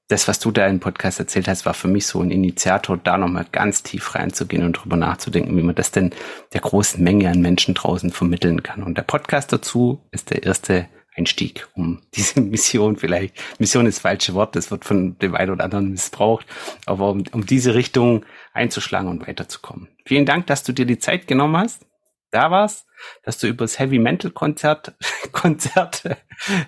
das, 0.09 0.27
was 0.27 0.39
du 0.39 0.51
da 0.51 0.67
im 0.67 0.81
Podcast 0.81 1.19
erzählt 1.19 1.47
hast, 1.47 1.65
war 1.65 1.73
für 1.73 1.87
mich 1.87 2.05
so 2.05 2.19
ein 2.19 2.31
Initiator, 2.31 2.97
da 2.97 3.17
nochmal 3.17 3.45
ganz 3.49 3.81
tief 3.81 4.13
reinzugehen 4.13 4.65
und 4.65 4.73
drüber 4.73 4.97
nachzudenken, 4.97 5.55
wie 5.55 5.61
man 5.61 5.75
das 5.75 5.91
denn 5.91 6.11
der 6.51 6.59
großen 6.59 7.01
Menge 7.01 7.29
an 7.29 7.39
Menschen 7.39 7.75
draußen 7.75 8.11
vermitteln 8.11 8.61
kann. 8.61 8.83
Und 8.83 8.97
der 8.97 9.03
Podcast 9.03 9.53
dazu 9.53 10.01
ist 10.11 10.31
der 10.31 10.43
erste 10.43 10.89
Einstieg, 11.15 11.67
um 11.73 12.01
diese 12.13 12.41
Mission 12.41 12.97
vielleicht, 12.97 13.35
Mission 13.59 13.85
ist 13.85 13.97
das 13.97 14.01
falsche 14.01 14.33
Wort, 14.33 14.55
das 14.55 14.71
wird 14.71 14.85
von 14.85 15.17
dem 15.19 15.35
einen 15.35 15.51
oder 15.51 15.65
anderen 15.65 15.91
missbraucht, 15.91 16.45
aber 16.85 17.09
um, 17.09 17.23
um 17.31 17.45
diese 17.45 17.75
Richtung 17.75 18.25
einzuschlagen 18.53 19.09
und 19.09 19.27
weiterzukommen. 19.27 19.89
Vielen 20.05 20.25
Dank, 20.25 20.47
dass 20.47 20.63
du 20.63 20.73
dir 20.73 20.85
die 20.85 20.99
Zeit 20.99 21.27
genommen 21.27 21.57
hast, 21.57 21.85
da 22.31 22.49
warst, 22.49 22.87
dass 23.23 23.37
du 23.37 23.47
über 23.47 23.65
das 23.65 23.77
Heavy 23.77 23.99
Mental 23.99 24.31
Konzert, 24.31 24.95
Konzert, 25.31 26.03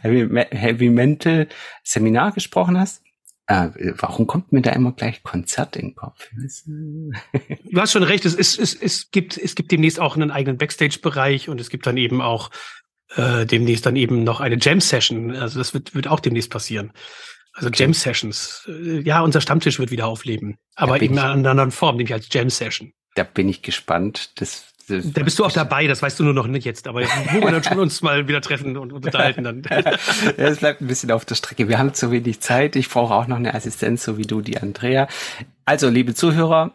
Heavy, 0.02 0.46
Heavy 0.52 0.90
Mental 0.90 1.48
Seminar 1.84 2.32
gesprochen 2.34 2.78
hast. 2.78 3.02
Äh, 3.48 3.70
warum 3.98 4.26
kommt 4.26 4.54
mir 4.54 4.62
da 4.62 4.72
immer 4.72 4.94
gleich 4.94 5.22
Konzert 5.22 5.76
in 5.76 5.90
den 5.90 5.96
Kopf? 5.96 6.30
du 6.34 7.82
hast 7.82 7.92
schon 7.92 8.04
recht, 8.04 8.24
es, 8.24 8.36
ist, 8.36 8.58
es, 8.58 8.74
es, 8.74 9.12
gibt, 9.12 9.38
es 9.38 9.56
gibt 9.56 9.72
demnächst 9.72 10.00
auch 10.00 10.16
einen 10.16 10.32
eigenen 10.32 10.58
Backstage-Bereich 10.58 11.50
und 11.50 11.60
es 11.60 11.70
gibt 11.70 11.86
dann 11.86 11.98
eben 11.98 12.22
auch 12.22 12.52
äh, 13.16 13.46
demnächst 13.46 13.86
dann 13.86 13.96
eben 13.96 14.24
noch 14.24 14.40
eine 14.40 14.58
Jam-Session. 14.60 15.36
Also 15.36 15.60
das 15.60 15.74
wird, 15.74 15.96
wird 15.96 16.08
auch 16.08 16.20
demnächst 16.20 16.50
passieren. 16.50 16.92
Also 17.54 17.68
okay. 17.68 17.84
Jam-Sessions. 17.84 18.68
Äh, 18.68 19.02
ja, 19.02 19.22
unser 19.22 19.42
Stammtisch 19.42 19.80
wird 19.80 19.92
wieder 19.92 20.08
aufleben. 20.08 20.58
Aber 20.76 21.02
eben 21.02 21.14
in 21.14 21.20
einer 21.20 21.50
anderen 21.50 21.72
Form, 21.72 21.98
nämlich 21.98 22.14
als 22.14 22.28
Jam-Session. 22.32 22.94
Da 23.16 23.24
bin 23.24 23.48
ich 23.48 23.62
gespannt. 23.62 24.32
Das, 24.40 24.66
da 24.88 25.24
bist 25.24 25.38
du 25.40 25.46
auch 25.46 25.52
dabei, 25.52 25.88
das 25.88 26.02
weißt 26.02 26.20
du 26.20 26.24
nur 26.24 26.34
noch 26.34 26.48
nicht 26.48 26.66
jetzt, 26.66 26.88
aber 26.88 27.02
wo 27.04 27.42
wir 27.42 27.52
dann 27.52 27.64
schon 27.64 27.80
uns 27.80 28.02
mal 28.02 28.28
wieder 28.28 28.42
treffen 28.42 28.76
und, 28.76 28.92
und 28.92 29.06
unterhalten 29.06 29.44
dann. 29.44 29.62
ja, 29.70 29.94
es 30.36 30.58
bleibt 30.58 30.82
ein 30.82 30.88
bisschen 30.88 31.12
auf 31.12 31.26
der 31.26 31.36
Strecke. 31.36 31.70
Wir 31.70 31.78
haben 31.78 31.94
zu 31.94 32.12
wenig 32.12 32.42
Zeit. 32.42 32.76
Ich 32.76 32.90
brauche 32.90 33.14
auch 33.14 33.28
noch 33.28 33.38
eine 33.38 33.54
Assistenz, 33.54 34.04
so 34.04 34.18
wie 34.18 34.24
du, 34.24 34.42
die 34.42 34.58
Andrea. 34.58 35.08
Also, 35.66 35.90
liebe 35.90 36.16
Zuhörer, 36.16 36.74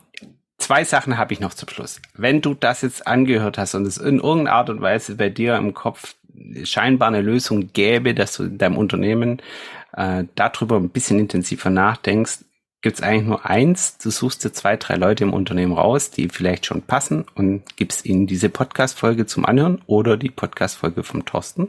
Zwei 0.58 0.82
Sachen 0.82 1.16
habe 1.16 1.32
ich 1.32 1.38
noch 1.38 1.54
zum 1.54 1.68
Schluss. 1.68 2.00
Wenn 2.14 2.40
du 2.40 2.52
das 2.52 2.82
jetzt 2.82 3.06
angehört 3.06 3.58
hast 3.58 3.76
und 3.76 3.86
es 3.86 3.96
in 3.96 4.18
irgendeiner 4.18 4.56
Art 4.56 4.70
und 4.70 4.80
Weise 4.80 5.14
bei 5.14 5.28
dir 5.28 5.56
im 5.56 5.72
Kopf 5.72 6.16
scheinbar 6.64 7.08
eine 7.08 7.20
Lösung 7.20 7.72
gäbe, 7.72 8.14
dass 8.14 8.36
du 8.36 8.44
in 8.44 8.58
deinem 8.58 8.76
Unternehmen 8.76 9.42
äh, 9.92 10.24
darüber 10.34 10.76
ein 10.76 10.90
bisschen 10.90 11.18
intensiver 11.18 11.70
nachdenkst, 11.70 12.44
gibt 12.80 12.96
es 12.96 13.02
eigentlich 13.02 13.26
nur 13.26 13.44
eins. 13.44 13.98
Du 13.98 14.10
suchst 14.10 14.44
dir 14.44 14.52
zwei, 14.52 14.76
drei 14.76 14.94
Leute 14.96 15.24
im 15.24 15.32
Unternehmen 15.32 15.72
raus, 15.72 16.10
die 16.10 16.28
vielleicht 16.28 16.66
schon 16.66 16.82
passen 16.82 17.24
und 17.34 17.76
gibst 17.76 18.06
ihnen 18.06 18.26
diese 18.26 18.48
Podcast-Folge 18.48 19.26
zum 19.26 19.44
Anhören 19.44 19.82
oder 19.86 20.16
die 20.16 20.30
Podcast-Folge 20.30 21.02
vom 21.02 21.24
Thorsten. 21.24 21.68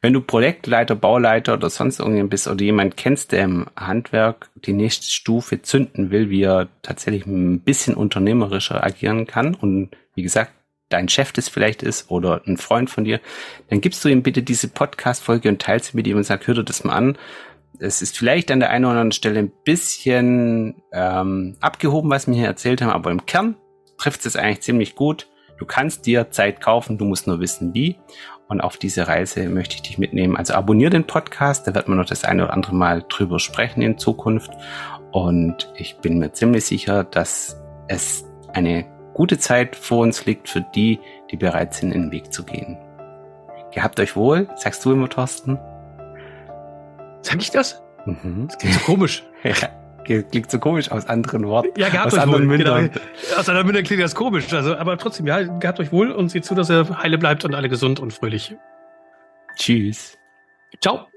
Wenn 0.00 0.12
du 0.12 0.20
Projektleiter, 0.20 0.96
Bauleiter 0.96 1.54
oder 1.54 1.70
sonst 1.70 2.00
irgendjemand 2.00 2.30
bist 2.30 2.48
oder 2.48 2.62
jemand 2.62 2.96
kennst, 2.96 3.30
der 3.30 3.44
im 3.44 3.66
Handwerk 3.76 4.50
die 4.56 4.72
nächste 4.72 5.06
Stufe 5.06 5.62
zünden 5.62 6.10
will, 6.10 6.28
wie 6.28 6.42
er 6.42 6.68
tatsächlich 6.82 7.24
ein 7.26 7.60
bisschen 7.60 7.94
unternehmerischer 7.94 8.82
agieren 8.84 9.26
kann 9.28 9.54
und 9.54 9.90
wie 10.14 10.22
gesagt, 10.22 10.52
dein 10.92 11.08
Chef 11.08 11.32
das 11.32 11.48
vielleicht 11.48 11.82
ist 11.82 12.10
oder 12.10 12.42
ein 12.46 12.56
Freund 12.56 12.90
von 12.90 13.04
dir, 13.04 13.20
dann 13.68 13.80
gibst 13.80 14.04
du 14.04 14.08
ihm 14.08 14.22
bitte 14.22 14.42
diese 14.42 14.68
Podcast-Folge 14.68 15.48
und 15.48 15.62
teilst 15.62 15.92
sie 15.92 15.96
mit 15.96 16.06
ihm 16.06 16.16
und 16.16 16.24
sag, 16.24 16.46
hör 16.46 16.54
dir 16.54 16.64
das 16.64 16.84
mal 16.84 16.94
an. 16.94 17.18
Es 17.78 18.02
ist 18.02 18.16
vielleicht 18.16 18.50
an 18.50 18.60
der 18.60 18.70
einen 18.70 18.84
oder 18.84 18.92
anderen 18.92 19.12
Stelle 19.12 19.40
ein 19.40 19.52
bisschen 19.64 20.82
ähm, 20.92 21.56
abgehoben, 21.60 22.10
was 22.10 22.26
wir 22.26 22.34
hier 22.34 22.46
erzählt 22.46 22.82
haben, 22.82 22.90
aber 22.90 23.10
im 23.10 23.26
Kern 23.26 23.56
trifft 23.98 24.24
es 24.26 24.36
eigentlich 24.36 24.60
ziemlich 24.60 24.94
gut. 24.94 25.28
Du 25.58 25.66
kannst 25.66 26.06
dir 26.06 26.30
Zeit 26.30 26.60
kaufen, 26.60 26.98
du 26.98 27.04
musst 27.04 27.26
nur 27.26 27.40
wissen 27.40 27.72
wie. 27.74 27.96
Und 28.48 28.60
auf 28.60 28.76
diese 28.76 29.08
Reise 29.08 29.48
möchte 29.48 29.76
ich 29.76 29.82
dich 29.82 29.96
mitnehmen. 29.96 30.36
Also 30.36 30.54
abonniere 30.54 30.90
den 30.90 31.06
Podcast, 31.06 31.66
da 31.66 31.74
wird 31.74 31.88
man 31.88 31.96
noch 31.96 32.04
das 32.04 32.24
eine 32.24 32.44
oder 32.44 32.52
andere 32.52 32.74
Mal 32.74 33.04
drüber 33.08 33.38
sprechen 33.38 33.80
in 33.80 33.96
Zukunft. 33.96 34.50
Und 35.10 35.72
ich 35.76 35.96
bin 35.96 36.18
mir 36.18 36.32
ziemlich 36.32 36.66
sicher, 36.66 37.04
dass 37.04 37.58
es 37.88 38.24
eine 38.52 38.84
gute 39.14 39.38
Zeit 39.38 39.76
vor 39.76 39.98
uns 40.00 40.24
liegt 40.26 40.48
für 40.48 40.64
die, 40.74 41.00
die 41.30 41.36
bereit 41.36 41.74
sind, 41.74 41.92
in 41.92 42.02
den 42.02 42.12
Weg 42.12 42.32
zu 42.32 42.44
gehen. 42.44 42.78
Gehabt 43.72 43.98
euch 44.00 44.16
wohl, 44.16 44.48
sagst 44.56 44.84
du 44.84 44.92
immer, 44.92 45.08
Thorsten? 45.08 45.58
Sag 47.22 47.40
ich 47.40 47.50
das? 47.50 47.82
Mhm. 48.04 48.46
Das 48.48 48.58
klingt 48.58 48.74
so 48.74 48.80
komisch. 48.80 49.24
ja, 49.44 50.22
klingt 50.22 50.50
so 50.50 50.58
komisch 50.58 50.90
aus 50.90 51.06
anderen 51.06 51.46
Worten. 51.46 51.78
Ja, 51.78 51.88
gehabt 51.88 52.08
aus 52.08 52.14
euch 52.14 52.20
anderen 52.20 52.48
wohl. 52.48 52.58
Genau. 52.58 52.76
Aus 53.36 53.48
anderen 53.48 53.66
Mündern 53.66 53.84
klingt 53.84 54.02
das 54.02 54.14
komisch. 54.14 54.52
Also, 54.52 54.76
aber 54.76 54.98
trotzdem, 54.98 55.26
ja, 55.26 55.42
gehabt 55.42 55.80
euch 55.80 55.92
wohl 55.92 56.10
und 56.10 56.28
seht 56.28 56.44
zu, 56.44 56.54
dass 56.54 56.70
ihr 56.70 56.98
heile 57.02 57.18
bleibt 57.18 57.44
und 57.44 57.54
alle 57.54 57.68
gesund 57.68 58.00
und 58.00 58.12
fröhlich. 58.12 58.56
Tschüss. 59.56 60.18
Ciao. 60.80 61.11